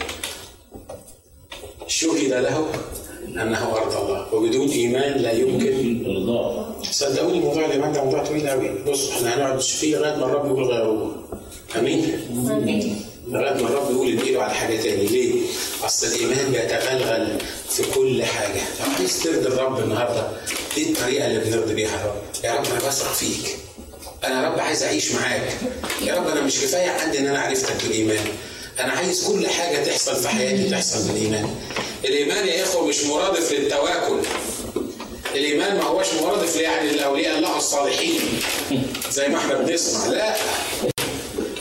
شهد 1.88 2.32
له 2.32 2.66
أنه 3.28 3.72
أرض 3.76 3.97
الله 3.97 4.34
وبدون 4.34 4.68
إيمان 4.68 5.12
لا 5.12 5.32
يمكن. 5.32 6.05
ارضاء 6.11 6.76
صدقوني 6.90 7.40
موضوع 7.40 7.64
الايمان 7.64 7.92
ده 7.92 8.05
موضوع 8.05 8.24
طويل 8.24 8.49
قوي 8.49 8.68
بص 8.86 9.11
إحنا 9.11 9.34
هنقعد 9.36 9.61
فيه 9.61 9.97
لغايه 9.97 10.16
ما 10.16 10.24
الرب 10.26 10.47
يقول 10.47 10.64
غيروه 10.64 11.24
أمين. 11.78 12.20
لغايه 13.29 13.62
ما 13.62 13.68
الرب 13.68 13.91
يقول 13.91 14.18
اديله 14.18 14.43
على 14.43 14.55
حاجة 14.55 14.77
تاني. 14.77 15.07
ليه؟ 15.07 15.43
أصل 15.85 16.07
الإيمان 16.07 16.53
بيتغلغل 16.53 17.39
في 17.70 17.83
كل 17.95 18.24
حاجة. 18.24 18.61
لو 18.81 18.93
عايز 18.99 19.22
ترضي 19.22 19.47
الرب 19.47 19.79
النهارده. 19.79 20.29
إيه 20.77 20.91
الطريقة 20.91 21.27
اللي 21.27 21.41
بنرضي 21.41 21.74
بيها 21.74 21.95
الرب؟ 22.05 22.22
يا 22.45 22.53
رب 22.55 22.64
أنا 22.66 22.89
بثق 22.89 23.12
فيك. 23.12 23.57
أنا 24.24 24.43
يا 24.43 24.49
رب 24.49 24.59
عايز 24.61 24.83
أعيش 24.83 25.12
معاك. 25.12 25.57
يا 26.03 26.14
رب 26.14 26.29
أنا 26.29 26.41
مش 26.41 26.61
كفاية 26.61 26.91
عندي 26.91 27.18
إن 27.18 27.27
أنا 27.27 27.39
عرفتك 27.41 27.85
بالايمان 27.85 28.24
أنا 28.81 28.93
عايز 28.93 29.24
كل 29.24 29.47
حاجة 29.49 29.85
تحصل 29.85 30.16
في 30.16 30.29
حياتي 30.29 30.70
تحصل 30.70 31.09
بالإيمان. 31.09 31.55
الإيمان 32.05 32.49
يا 32.49 32.62
إخوة 32.62 32.87
مش 32.87 33.05
مرادف 33.05 33.53
للتواكل. 33.53 34.20
الإيمان 35.35 35.77
ما 35.77 35.85
هوش 35.85 36.07
مرادف 36.22 36.57
يعني 36.57 36.91
للاولياء 36.91 37.39
الله 37.39 37.57
الصالحين. 37.57 38.20
زي 39.12 39.29
ما 39.29 39.39
إحنا 39.39 39.55
بنسمع. 39.55 40.07
لا. 40.07 40.37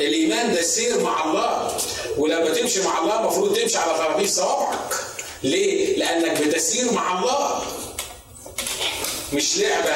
الإيمان 0.06 0.54
ده 0.54 0.62
سير 0.62 1.00
مع 1.00 1.24
الله. 1.26 1.78
ولما 2.18 2.50
تمشي 2.50 2.82
مع 2.82 3.00
الله 3.00 3.20
المفروض 3.20 3.58
تمشي 3.58 3.78
على 3.78 3.94
خرابيش 3.94 4.30
صوابعك. 4.30 4.94
ليه؟ 5.44 5.98
لأنك 5.98 6.42
بتسير 6.42 6.92
مع 6.94 7.20
الله. 7.20 7.62
مش 9.34 9.58
لعبة. 9.58 9.96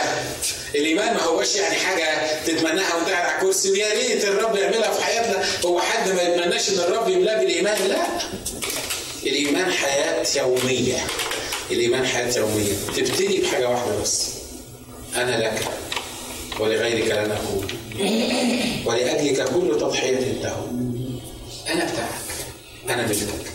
الإيمان 0.76 1.14
ما 1.14 1.24
هوش 1.24 1.56
يعني 1.56 1.76
حاجة 1.76 2.38
تتمناها 2.46 2.96
وانت 2.96 3.10
على 3.10 3.36
الكرسي 3.36 3.72
ويا 3.72 3.94
ريت 3.94 4.26
الرب 4.26 4.56
يعملها 4.56 4.92
في 4.92 5.04
حياتنا. 5.04 5.46
هو 5.66 5.82
حد 5.82 6.10
ما 6.12 6.22
يتمناش 6.22 6.70
إن 6.70 6.80
الرب 6.80 7.10
يملاه 7.10 7.38
بالإيمان؟ 7.40 7.88
لا. 7.88 8.04
الإيمان 9.24 9.72
حياة 9.72 10.26
يومية. 10.36 11.08
الإيمان 11.72 12.08
حياة 12.08 12.38
يومية. 12.38 12.74
تبتدي 12.98 13.42
بحاجة 13.42 13.70
واحدة 13.70 14.02
بس. 14.02 14.28
أنا 15.16 15.44
لك 15.44 15.62
ولغيرك 16.60 17.08
لن 17.12 17.32
اكون 17.32 17.68
ولأجلك 18.86 19.44
كل 19.54 19.78
تضحية 19.80 20.42
تهون 20.44 21.20
أنا 21.70 21.86
بتاعك. 21.86 22.10
أنا 22.90 23.08
ملكك 23.08 23.52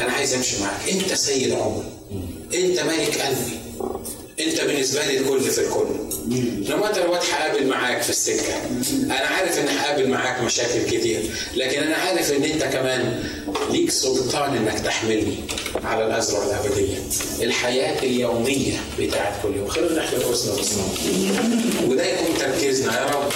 أنا 0.00 0.12
عايز 0.12 0.34
أمشي 0.34 0.60
معاك 0.62 0.88
أنت 0.88 1.14
سيد 1.14 1.52
عمري 1.52 1.86
أنت 2.54 2.80
ملك 2.80 3.20
قلبي 3.20 3.58
انت 4.40 4.60
بالنسبة 4.60 5.04
لي 5.06 5.18
الكل 5.18 5.40
في 5.40 5.58
الكل. 5.60 5.86
لما 6.70 6.88
انت 6.88 6.98
الوقت 6.98 7.24
هقابل 7.24 7.66
معاك 7.66 8.02
في 8.02 8.10
السكة. 8.10 8.56
أنا 9.04 9.14
عارف 9.14 9.58
إن 9.58 9.68
هقابل 9.68 10.08
معاك 10.08 10.42
مشاكل 10.42 10.82
كتير. 10.82 11.30
لكن 11.56 11.82
أنا 11.82 11.96
عارف 11.96 12.32
إن 12.32 12.44
أنت 12.44 12.64
كمان 12.64 13.24
ليك 13.70 13.90
سلطان 13.90 14.56
إنك 14.56 14.80
تحملني 14.80 15.36
على 15.84 16.06
الازرع 16.06 16.42
الأبدية. 16.44 16.96
الحياة 17.42 17.98
اليومية 18.02 18.80
بتاعت 18.98 19.42
كل 19.42 19.56
يوم. 19.56 19.68
خلينا 19.68 19.94
نحكي 20.02 20.16
والصلاه 20.16 20.64
وده 21.88 22.04
يكون 22.06 22.38
تركيزنا 22.38 23.00
يا 23.00 23.06
رب. 23.06 23.32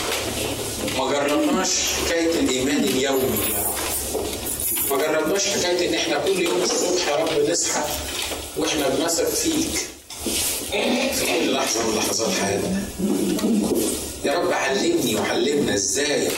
ما 0.98 1.12
جربناش 1.12 1.68
حكاية 2.07 2.40
الإيمان 2.40 2.84
اليومي. 2.84 3.38
يا 3.53 3.59
رب 3.59 3.74
ما 4.90 4.96
جربناش 4.96 5.48
حكاية 5.48 5.88
إن 5.88 5.94
إحنا 5.94 6.18
كل 6.18 6.40
يوم 6.42 6.62
الصبح 6.62 7.09
يا 7.09 7.16
رب 7.16 7.51
نصحى 7.51 7.82
وإحنا 8.57 8.88
بنثق 8.88 9.28
فيك. 9.28 9.80
لحظة 10.27 11.87
من 11.89 11.97
لحظات 11.97 12.31
حياتنا 12.31 12.83
يا 14.25 14.39
رب 14.39 14.53
علمني 14.53 15.16
وعلمنا 15.16 15.75
إزاي. 15.75 16.29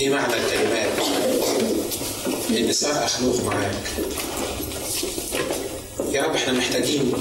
إيه 0.00 0.08
معنى 0.08 0.34
الكلمات؟ 0.34 0.88
إن 2.50 2.72
صار 2.72 3.04
أخلوق 3.04 3.40
معاك. 3.44 3.74
يا 6.12 6.22
رب 6.22 6.34
إحنا 6.34 6.52
محتاجين 6.52 7.12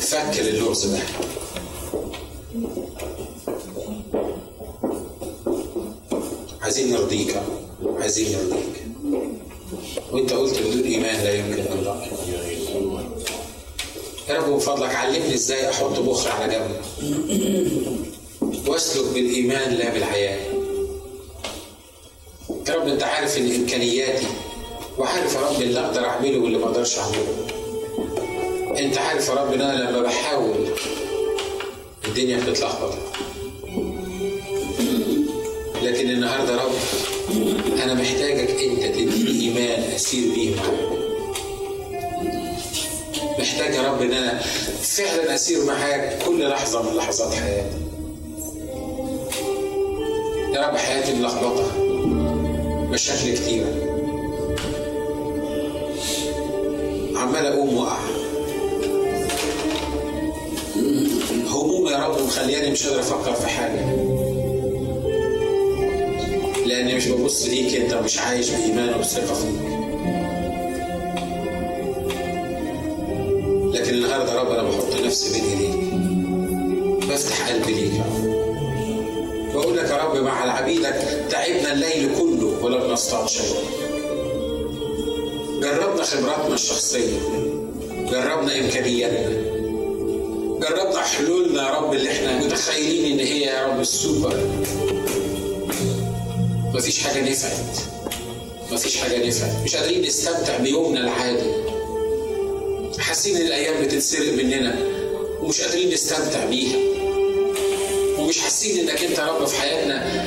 فك 0.00 0.38
للغز 0.38 0.86
ده. 0.86 0.98
عايزين 6.62 6.92
نرضيك 6.92 7.42
عايزين 7.98 8.38
نرضيك. 8.38 8.86
وأنت 10.12 10.32
قلت 10.32 10.58
بدون 10.58 10.82
ايمان 10.82 11.24
لا 11.24 11.34
يمكن 11.34 11.72
الله 11.72 12.97
يا 14.28 14.34
رب 14.38 14.48
من 14.48 14.58
فضلك 14.58 14.94
علمني 14.94 15.34
إزاي 15.34 15.70
أحط 15.70 15.98
بخر 16.00 16.30
على 16.30 16.52
جنب 16.54 16.76
وأسلك 18.68 19.04
بالإيمان 19.14 19.72
لا 19.74 19.90
بالعيان 19.90 20.38
يا 22.68 22.74
رب 22.74 22.88
أنت 22.88 23.02
عارف 23.02 23.38
إن 23.38 23.54
إمكانياتي 23.54 24.26
وعارف 24.98 25.34
يا 25.34 25.40
رب 25.40 25.62
اللي 25.62 25.80
أقدر 25.80 26.04
أعمله 26.04 26.38
واللي 26.38 26.58
ما 26.58 26.64
أقدرش 26.64 26.98
أعمله. 26.98 27.46
أنت 28.78 28.98
عارف 28.98 29.28
يا 29.28 29.34
رب 29.34 29.52
إن 29.52 29.60
أنا 29.60 29.90
لما 29.90 30.02
بحاول 30.02 30.54
الدنيا 32.08 32.40
بتتلخبط. 32.40 32.94
لكن 35.82 36.10
النهارده 36.10 36.52
يا 36.52 36.58
رب 36.64 36.72
أنا 37.82 37.94
محتاجك 37.94 38.50
أنت 38.50 38.94
تديني 38.94 39.40
إيمان 39.40 39.82
أسير 39.94 40.34
بيه 40.34 40.56
معاك. 40.56 40.97
محتاج 43.58 43.74
يا 43.74 43.82
رب 43.92 44.02
ان 44.02 44.12
أنا 44.12 44.38
فعلا 44.82 45.34
أسير 45.34 45.64
معاك 45.64 46.18
كل 46.26 46.48
لحظة 46.48 46.82
من 46.82 46.96
لحظات 46.96 47.34
حياتي. 47.34 47.76
يا 50.54 50.68
رب 50.68 50.76
حياتي 50.76 51.12
ملخبطة 51.14 51.72
مشاكل 52.90 53.34
كتيره 53.34 53.66
عمال 57.16 57.46
أقوم 57.46 57.76
وأقع. 57.76 57.98
هموم 61.50 61.88
يا 61.88 61.98
رب 61.98 62.22
مخلياني 62.22 62.70
مش 62.70 62.86
قادر 62.86 63.00
أفكر 63.00 63.34
في 63.34 63.46
حاجة. 63.46 63.84
لأني 66.66 66.94
مش 66.94 67.06
ببص 67.08 67.46
ليك 67.46 67.74
أنت 67.74 67.94
مش 67.94 68.18
عايش 68.18 68.50
بايمان 68.50 68.94
وبثقه 68.94 69.34
فيك 69.34 69.77
النهارده 74.08 74.32
يا 74.32 74.40
رب 74.40 74.50
أنا 74.50 74.62
بحط 74.62 74.94
نفسي 75.04 75.32
بين 75.32 75.48
ايديك 75.48 75.94
بفتح 77.10 77.48
قلبي 77.48 77.74
ليك. 77.74 77.92
بقول 79.54 79.76
لك 79.76 79.90
يا 79.90 79.96
رب 79.96 80.16
مع 80.16 80.52
عبيدك 80.52 81.26
تعبنا 81.30 81.72
الليل 81.72 82.10
كله 82.18 82.58
ولم 82.62 82.96
شيء 83.26 83.56
جربنا 85.62 86.02
خبراتنا 86.02 86.54
الشخصية. 86.54 87.18
جربنا 87.90 88.60
إمكانياتنا. 88.60 89.30
جربنا 90.60 91.02
حلولنا 91.02 91.68
يا 91.68 91.74
رب 91.74 91.92
اللي 91.92 92.10
إحنا 92.10 92.38
متخيلين 92.38 93.12
إن 93.20 93.26
هي 93.26 93.40
يا 93.40 93.66
رب 93.66 93.80
السوبر. 93.80 94.36
مفيش 96.74 96.98
حاجة 96.98 97.30
نفعت. 97.30 97.78
مفيش 98.72 98.96
حاجة 98.96 99.26
نفعت. 99.28 99.64
مش 99.64 99.76
قادرين 99.76 100.02
نستمتع 100.02 100.56
بيومنا 100.56 101.00
العادي. 101.00 101.77
حاسين 103.00 103.36
إن 103.36 103.46
الأيام 103.46 103.84
بتتسرق 103.84 104.32
مننا 104.32 104.78
ومش 105.40 105.60
قادرين 105.60 105.90
نستمتع 105.90 106.44
بيها. 106.44 106.76
ومش 108.18 108.38
حاسين 108.38 108.88
إنك 108.88 109.02
أنت 109.04 109.18
يا 109.18 109.26
رب 109.26 109.46
في 109.46 109.60
حياتنا 109.60 110.24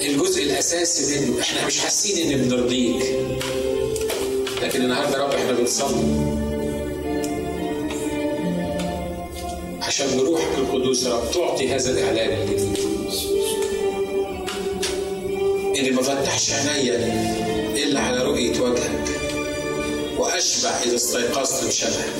الجزء 0.00 0.42
الأساسي 0.42 1.20
منه. 1.20 1.40
إحنا 1.40 1.66
مش 1.66 1.80
حاسين 1.80 2.32
إن 2.32 2.42
بنرضيك. 2.42 3.02
لكن 4.62 4.82
النهارده 4.82 5.18
يا 5.18 5.24
رب 5.24 5.32
إحنا 5.32 5.52
بنصلي. 5.52 6.34
عشان 9.82 10.06
بروحك 10.18 10.58
القدوس 10.58 11.02
يا 11.02 11.14
رب 11.14 11.30
تعطي 11.34 11.68
هذا 11.74 11.90
الإعلان 11.90 12.42
الجديد 12.42 12.78
إني 15.78 15.90
ما 15.90 16.02
فتحش 16.02 16.50
عينيا 16.50 16.96
إلا 17.76 18.00
على 18.00 18.22
رؤية 18.24 18.60
وجهك. 18.60 19.23
وأشبع 20.24 20.70
إذا 20.70 20.94
استيقظت 20.94 21.64
بشبهك 21.66 22.14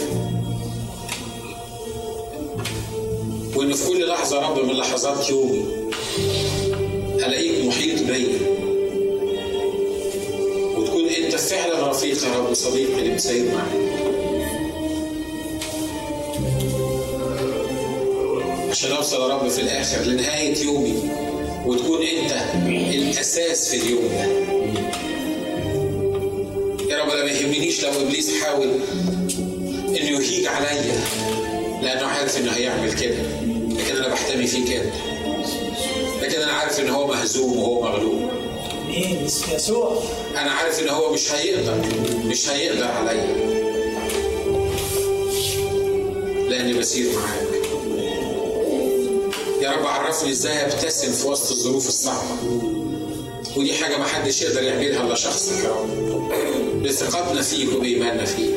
وإن 3.56 3.72
في 3.72 3.88
كل 3.88 4.08
لحظة 4.08 4.36
يا 4.42 4.48
رب 4.48 4.58
من 4.64 4.72
لحظات 4.72 5.30
يومي 5.30 5.64
ألاقيك 7.14 7.64
محيط 7.66 8.02
بيا 8.02 8.38
وتكون 10.76 11.08
أنت 11.08 11.34
فعلا 11.36 11.90
رفيق 11.90 12.24
يا 12.24 12.38
رب 12.38 12.54
صديقي 12.54 12.98
اللي 13.02 13.14
مسير 13.14 13.44
معايا 13.54 13.94
عشان 18.70 18.92
أوصل 18.92 19.20
يا 19.30 19.34
رب 19.34 19.48
في 19.48 19.60
الآخر 19.60 20.02
لنهاية 20.02 20.64
يومي 20.64 20.94
وتكون 21.66 21.98
أنت 22.02 22.32
الأساس 22.94 23.68
في 23.68 23.76
اليوم 23.76 24.02
ده. 24.08 24.26
أنا 27.14 27.24
ما 27.24 27.30
يهمنيش 27.30 27.84
لو 27.84 27.90
إبليس 28.00 28.42
حاول 28.42 28.68
إنه 29.88 29.96
يهيج 30.10 30.46
عليا 30.46 31.00
لأنه 31.82 32.06
عارف 32.06 32.38
إنه 32.38 32.52
هيعمل 32.52 32.92
كده. 32.92 33.16
لكن 33.78 33.96
أنا 33.96 34.08
بحتمي 34.08 34.46
فيك 34.46 34.70
انت 34.72 34.94
لكن 36.22 36.40
أنا 36.40 36.52
عارف 36.52 36.80
ان 36.80 36.88
هو 36.88 37.06
مهزوم 37.06 37.58
وهو 37.58 37.82
مغلوب. 37.82 38.30
يسوع. 39.54 40.02
أنا 40.30 40.50
عارف 40.50 40.82
ان 40.82 40.88
هو 40.88 41.12
مش 41.12 41.32
هيقدر 41.32 41.74
مش 42.24 42.48
هيقدر 42.48 42.84
عليا. 42.84 43.54
لأني 46.48 46.72
بسير 46.74 47.06
معاك. 47.12 47.54
يا 49.62 49.70
رب 49.70 49.86
عرفني 49.86 50.30
إزاي 50.30 50.64
أبتسم 50.64 51.12
في 51.12 51.26
وسط 51.28 51.50
الظروف 51.50 51.88
الصعبة. 51.88 52.28
ودي 53.56 53.74
حاجة 53.74 53.96
ما 53.96 54.04
حدش 54.04 54.42
يقدر 54.42 54.62
يعملها 54.62 55.02
إلا 55.02 55.14
شخصك 55.14 55.64
يا 55.64 55.70
رب 55.70 56.04
بثقتنا 56.84 57.42
فيك 57.42 57.72
وبايماننا 57.76 58.24
فيك 58.24 58.50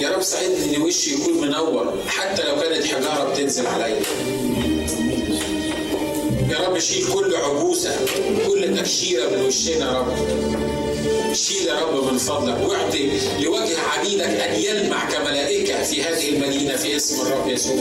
يا 0.00 0.08
رب 0.10 0.22
ساعدني 0.22 0.76
إن 0.76 0.82
وشي 0.82 1.14
يكون 1.14 1.40
منور 1.40 1.94
حتى 2.06 2.42
لو 2.42 2.60
كانت 2.60 2.84
حجارة 2.84 3.30
بتنزل 3.32 3.66
عليا 3.66 4.00
يا 6.50 6.58
رب 6.68 6.78
شيل 6.78 7.04
كل 7.12 7.36
عبوسه 7.36 7.96
كل 8.46 8.76
تكشيره 8.76 9.28
من 9.28 9.44
وشنا 9.44 9.92
يا 9.92 9.98
رب. 9.98 10.12
شيل 11.34 11.66
يا 11.66 11.80
رب 11.80 12.12
من 12.12 12.18
فضلك 12.18 12.68
واعطي 12.68 13.10
لوجه 13.40 13.78
عبيدك 13.80 14.22
أن 14.24 14.60
يلمع 14.62 15.10
كملائكة 15.10 15.82
في 15.82 16.02
هذه 16.02 16.28
المدينة 16.28 16.76
في 16.76 16.96
اسم 16.96 17.20
الرب 17.20 17.48
يسوع. 17.48 17.74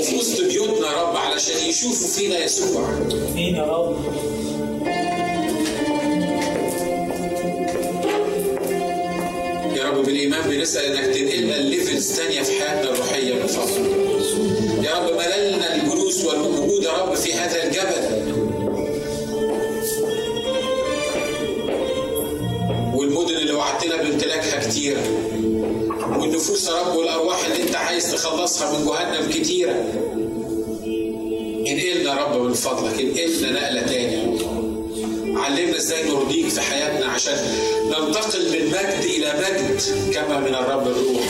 وفي 0.00 0.16
وسط 0.18 0.40
بيوتنا 0.44 0.86
يا 0.92 1.02
رب 1.02 1.16
علشان 1.16 1.68
يشوفوا 1.68 2.08
فينا 2.08 2.44
يسوع. 2.44 2.88
آمين 3.32 3.56
يا 3.56 3.62
رب. 3.62 3.96
بالايمان 10.06 10.50
بنسأل 10.50 10.84
انك 10.96 11.14
تنقلنا 11.14 11.56
الليفلز 11.56 12.12
ثانية 12.12 12.42
في 12.42 12.52
حياتنا 12.52 12.90
الروحية 12.90 13.34
من 13.34 13.46
فضلك 13.46 13.86
يا 14.86 14.94
رب 14.98 15.12
مللنا 15.12 15.74
الجلوس 15.74 16.24
والوجود 16.24 16.82
يا 16.82 16.92
رب 16.92 17.14
في 17.14 17.32
هذا 17.34 17.64
الجبل. 17.64 18.36
والمدن 22.94 23.36
اللي 23.36 23.52
وعدتنا 23.52 23.96
بامتلاكها 23.96 24.68
كتيره 24.68 25.00
والنفوس 26.20 26.68
يا 26.68 26.72
رب 26.82 26.96
والأرواح 26.96 27.46
اللي 27.46 27.62
أنت 27.62 27.76
عايز 27.76 28.12
تخلصها 28.12 28.78
من 28.78 28.86
جهنم 28.86 29.30
كتيرة. 29.30 29.72
انقلنا 31.68 32.10
يا 32.10 32.24
رب 32.24 32.42
من 32.42 32.52
فضلك 32.52 33.00
انقلنا 33.00 33.50
نقلة 33.60 33.82
تاني 33.82 34.35
يا 35.46 35.50
رب 35.52 35.58
علمنا 35.58 35.76
إزاي 35.76 36.10
نرضيك 36.10 36.48
في 36.48 36.60
حياتنا 36.60 37.06
عشان 37.06 37.38
ننتقل 37.84 38.50
من 38.52 38.66
مجد 38.66 39.04
إلى 39.04 39.34
مجد 39.38 39.80
كما 40.14 40.40
من 40.40 40.54
الرب 40.54 40.86
الروح. 40.86 41.26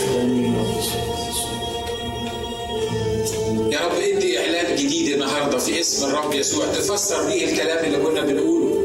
يا 3.72 3.86
رب 3.86 3.98
ادي 3.98 4.38
إعلان 4.38 4.76
جديد 4.76 5.12
النهارده 5.12 5.58
في 5.58 5.80
اسم 5.80 6.06
الرب 6.06 6.34
يسوع. 6.34 6.66
تفسر 6.66 7.26
بيه 7.26 7.44
الكلام 7.44 7.84
اللي 7.84 7.98
كنا 7.98 8.20
بنقوله. 8.20 8.76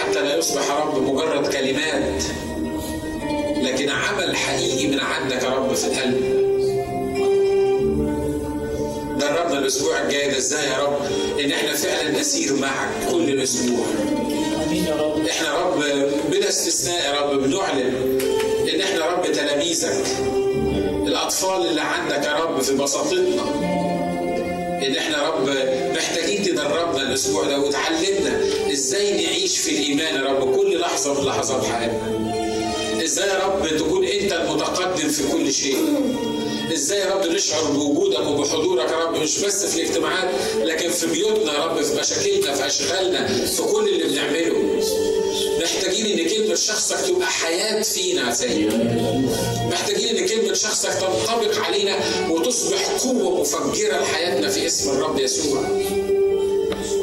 حتى 0.00 0.20
لا 0.20 0.36
يصبح 0.36 0.68
يا 0.68 0.74
رب 0.74 1.02
مجرد 1.02 1.46
كلمات 1.52 2.22
لكن 3.56 3.88
عمل 3.88 4.36
حقيقي 4.36 4.86
من 4.86 5.00
عندك 5.00 5.42
يا 5.42 5.48
رب 5.48 5.74
في 5.74 5.86
القلب. 5.86 6.49
الأسبوع 9.70 10.02
الجاي 10.02 10.30
ده 10.30 10.36
إزاي 10.36 10.66
يا 10.66 10.78
رب 10.78 10.98
إن 11.40 11.52
إحنا 11.52 11.74
فعلا 11.74 12.20
نسير 12.20 12.52
معك 12.54 12.88
كل 13.10 13.28
الأسبوع. 13.30 13.86
إحنا 15.30 15.54
رب 15.58 15.82
بلا 16.30 16.48
استثناء 16.48 17.14
يا 17.14 17.20
رب 17.20 17.42
بنعلن 17.42 18.18
إن 18.74 18.80
إحنا 18.80 19.06
رب 19.06 19.32
تلاميذك. 19.32 20.04
الأطفال 21.06 21.66
اللي 21.66 21.80
عندك 21.80 22.26
يا 22.26 22.34
رب 22.44 22.60
في 22.62 22.74
بساطتنا. 22.74 23.42
إن 24.86 24.96
إحنا 24.96 25.28
رب 25.28 25.48
محتاجين 25.96 26.42
تدربنا 26.42 27.02
الأسبوع 27.02 27.44
ده 27.44 27.58
وتعلمنا 27.60 28.40
إزاي 28.72 29.26
نعيش 29.26 29.58
في 29.58 29.70
الإيمان 29.70 30.14
يا 30.14 30.20
رب 30.30 30.56
كل 30.56 30.80
لحظة 30.80 31.20
من 31.20 31.26
لحظات 31.26 31.64
حياتنا. 31.64 32.20
إزاي 33.04 33.28
يا 33.28 33.38
رب 33.46 33.68
تكون 33.78 34.04
انت 34.04 34.32
المتقدم 34.32 35.08
في 35.08 35.22
كل 35.32 35.52
شيء؟ 35.52 35.76
إزاي 36.72 36.98
يا 37.00 37.14
رب 37.14 37.26
نشعر 37.26 37.64
بوجودك 37.64 38.20
وبحضورك 38.26 38.90
يا 38.90 38.96
رب؟ 39.04 39.16
مش 39.16 39.38
بس 39.38 39.64
في 39.64 39.82
الاجتماعات 39.82 40.28
لكن 40.64 40.90
في 40.90 41.06
بيوتنا 41.06 41.52
يا 41.54 41.64
رب 41.64 41.82
في 41.82 42.00
مشاكلنا 42.00 42.54
في 42.54 42.66
أشغالنا 42.66 43.26
في 43.46 43.62
كل 43.62 43.88
اللي 43.88 44.04
بنعمله. 44.04 44.80
محتاجين 45.62 46.18
إن 46.18 46.28
كلمة 46.28 46.54
شخصك 46.54 46.96
تبقى 47.08 47.26
حياة 47.26 47.82
فينا 47.82 48.32
سيد 48.34 48.72
محتاجين 49.70 50.16
إن 50.16 50.26
كلمة 50.28 50.54
شخصك 50.54 50.92
تنطبق 50.92 51.58
علينا 51.58 51.96
وتصبح 52.30 52.88
قوة 53.04 53.40
مفجرة 53.40 53.98
لحياتنا 54.02 54.48
في 54.48 54.66
اسم 54.66 54.90
الرب 54.90 55.18
يسوع. 55.20 55.60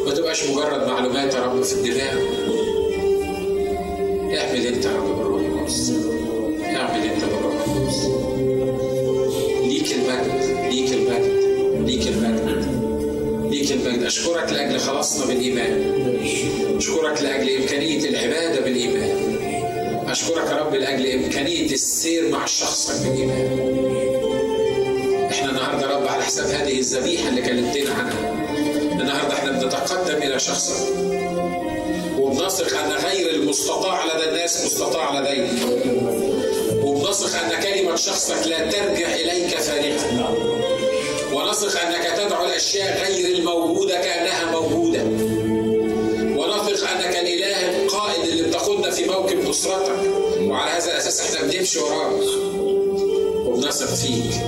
ما 0.06 0.14
تبقاش 0.14 0.44
مجرد 0.44 0.88
معلومات 0.88 1.34
يا 1.34 1.40
رب 1.42 1.64
في 1.64 1.74
الدماغ. 1.74 2.18
اعمل 4.38 4.68
انت 4.68 4.86
يا 4.86 4.92
رب 4.92 5.18
بالروح 5.18 5.42
اشكرك 14.08 14.52
لاجل 14.54 14.80
خلاصنا 14.80 15.26
بالايمان 15.26 15.72
اشكرك 16.78 17.22
لاجل 17.22 17.58
امكانيه 17.62 18.10
العباده 18.10 18.60
بالايمان 18.62 19.38
اشكرك 20.08 20.52
يا 20.52 20.56
رب 20.58 20.76
لاجل 20.76 21.12
امكانيه 21.12 21.72
السير 21.72 22.30
مع 22.30 22.46
شخصك 22.46 23.08
بالايمان 23.08 23.48
إحنا 25.32 25.50
النهارده 25.50 25.92
يا 25.92 25.98
رب 25.98 26.08
على 26.08 26.24
حساب 26.24 26.46
هذه 26.46 26.80
الذبيحه 26.80 27.30
اللي 27.30 27.42
كلمتنا 27.42 27.94
عنها 27.94 28.34
النهارده 28.92 29.34
إحنا 29.34 29.52
بنتقدم 29.52 30.24
إلى 30.24 30.40
شخصك 30.40 31.17
وبنثق 32.60 32.80
أن 32.80 32.92
غير 32.92 33.30
المستطاع 33.30 34.06
لدى 34.06 34.30
الناس 34.30 34.66
مستطاع 34.66 35.20
لديك. 35.20 35.50
وبنثق 36.84 37.40
أن 37.40 37.64
كلمة 37.64 37.96
شخصك 37.96 38.48
لا 38.48 38.72
ترجع 38.72 39.16
إليك 39.16 39.58
فارغه 39.58 40.38
ونثق 41.34 41.82
أنك 41.82 42.18
تدعو 42.18 42.46
الأشياء 42.46 43.04
غير 43.04 43.38
الموجودة 43.38 43.96
كأنها 43.96 44.52
موجودة. 44.52 45.04
ونثق 46.38 46.90
أنك 46.90 47.16
الإله 47.16 47.84
القائد 47.84 48.30
اللي 48.30 48.44
بتاخدنا 48.44 48.92
في 48.92 49.06
موكب 49.06 49.50
نصرتك 49.50 50.00
وعلى 50.42 50.72
هذا 50.72 50.92
الاساس 50.92 51.22
إحنا 51.22 51.48
بنمشي 51.48 51.80
وراك. 51.80 52.12
وبنثق 53.46 53.96
فيك. 53.96 54.42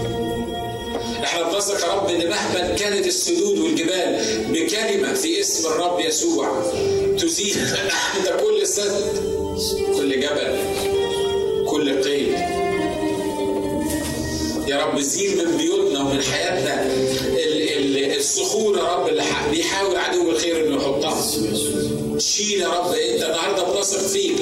إحنا 1.24 1.44
بنثق 1.44 1.88
يا 1.88 1.94
رب 1.94 2.10
إن 2.10 2.30
مهما 2.30 2.76
كانت 2.76 3.08
السدود 3.08 3.60
والجبال 3.60 4.20
بكلمة 4.50 5.14
في 5.14 5.40
اسم 5.40 5.68
الرب 5.68 6.00
يسوع. 6.00 6.64
تزيل 7.22 7.58
انت 8.18 8.42
كل 8.44 8.68
سد 8.68 9.24
كل 9.98 10.20
جبل 10.20 10.58
كل 11.68 12.04
قيد. 12.04 12.34
يا 14.68 14.86
رب 14.86 15.00
زيل 15.00 15.38
من 15.46 15.58
بيوتنا 15.58 16.00
ومن 16.00 16.22
حياتنا 16.24 16.86
ال- 16.86 17.78
ال- 17.78 18.18
الصخور 18.18 18.78
يا 18.78 18.84
رب 18.84 19.08
اللي 19.10 19.24
بيحاول 19.52 19.96
عدو 19.96 20.32
الخير 20.32 20.68
إنه 20.68 20.76
يحطها. 20.76 21.22
شيل 22.20 22.62
يا 22.62 22.68
رب 22.68 22.94
أنت 22.94 23.22
النهارده 23.24 23.64
بنثق 23.64 24.08
فيك 24.08 24.36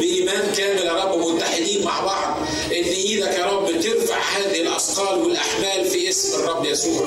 بإيمان 0.00 0.52
كامل 0.56 0.86
يا 0.86 0.92
رب 1.04 1.18
متحدين 1.34 1.84
مع 1.84 2.00
بعض 2.04 2.36
إن 2.66 2.84
إيدك 2.84 3.34
يا 3.38 3.44
رب 3.46 3.80
ترفع 3.80 4.18
هذه 4.20 4.60
الأثقال 4.60 5.22
والأحمال 5.22 5.84
في 5.90 6.08
اسم 6.08 6.38
الرب 6.40 6.64
يسوع. 6.64 7.06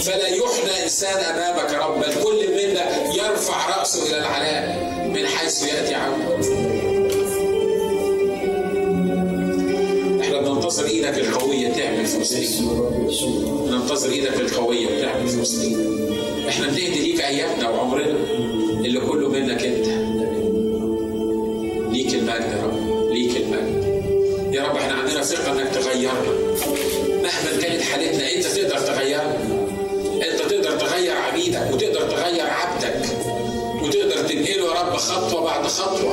فلا 0.00 0.28
يحنى 0.28 0.82
إنسان 0.84 1.14
أمامك 1.24 1.72
يا 1.72 1.78
رب 1.78 2.00
بل 2.00 2.14
كل 2.24 2.48
منا 2.50 3.14
يرفع 3.14 3.78
رأسه 3.78 4.06
إلى 4.06 4.18
العلاء 4.18 4.92
من 5.14 5.26
حيث 5.26 5.62
يأتي 5.62 5.94
عونه 5.94 6.38
إحنا 10.20 10.40
بننتظر 10.40 10.86
إيدك 10.86 11.18
القوية 11.18 11.68
تعمل 11.72 12.06
في 12.06 12.18
وسطينا 12.18 12.72
ننتظر 13.70 14.10
إيدك 14.12 14.40
القوية 14.40 15.02
تعمل 15.02 15.28
في 15.28 15.40
وسطينا 15.40 15.82
إحنا 16.48 16.66
بنهدي 16.66 17.00
ليك 17.12 17.20
أيامنا 17.20 17.68
وعمرنا 17.68 18.16
اللي 18.84 19.00
كله 19.00 19.28
منك 19.28 19.64
أنت. 19.64 19.86
ليك 21.92 22.14
المجد 22.14 22.50
يا 22.52 22.62
رب. 22.64 23.10
ليك 23.12 23.36
المجد. 23.36 23.82
يا 24.54 24.62
رب 24.62 24.76
إحنا 24.76 24.94
عندنا 24.94 25.22
ثقة 25.22 25.52
إنك 25.52 25.68
تغيرنا. 25.74 26.32
مهما 27.22 27.62
كانت 27.62 27.82
حالتنا 27.82 28.32
أنت 28.34 28.46
تقدر 28.46 28.78
تغيرنا. 28.78 29.61
وتقدر 31.72 32.10
تغير 32.10 32.46
عبدك 32.46 33.02
وتقدر 33.82 34.28
تنقله 34.28 34.64
يا 34.74 34.80
رب 34.82 34.96
خطوة 34.96 35.44
بعد 35.44 35.66
خطوة. 35.66 36.12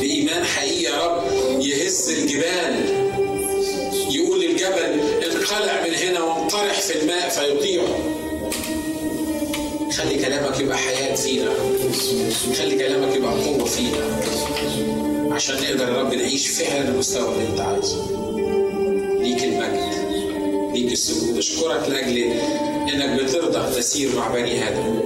بإيمان 0.00 0.44
حقيقي 0.44 0.82
يا 0.82 1.06
رب 1.06 1.22
يهز 1.60 2.10
الجبال 2.10 2.84
يقول 4.10 4.44
الجبل 4.44 5.00
انقلع 5.24 5.84
من 5.88 5.94
هنا 5.94 6.20
وانطرح 6.22 6.80
في 6.80 7.02
الماء 7.02 7.28
فيطيعه 7.28 7.98
خلي 9.92 10.14
كلامك 10.18 10.60
يبقى 10.60 10.78
حياة 10.78 11.14
فينا. 11.14 11.50
خلي 12.58 12.76
كلامك 12.78 13.16
يبقى 13.16 13.30
قوة 13.32 13.64
فينا. 13.64 14.20
عشان 15.34 15.54
نقدر 15.54 15.88
يا 15.88 16.02
رب 16.02 16.14
نعيش 16.14 16.48
فعلا 16.48 16.88
المستوى 16.88 17.32
اللي 17.34 17.48
انت 17.52 17.60
عايزه. 17.60 17.96
ليك 19.22 19.44
المجد 19.44 19.90
ليك 20.74 20.92
السجود. 20.92 21.38
أشكرك 21.38 21.88
لأجل 21.88 22.32
إنك 22.88 23.20
بترضى 23.22 23.76
تسير 23.76 24.16
مع 24.16 24.28
بني 24.28 24.68
آدم. 24.68 25.00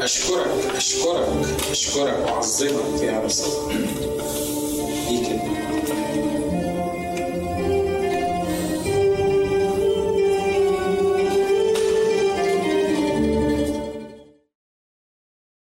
أشكرك 0.00 0.46
أشكرك 0.76 1.28
أشكرك 1.70 2.18
وأعظمك 2.26 3.02
يا 3.02 3.20
رب 3.20 3.30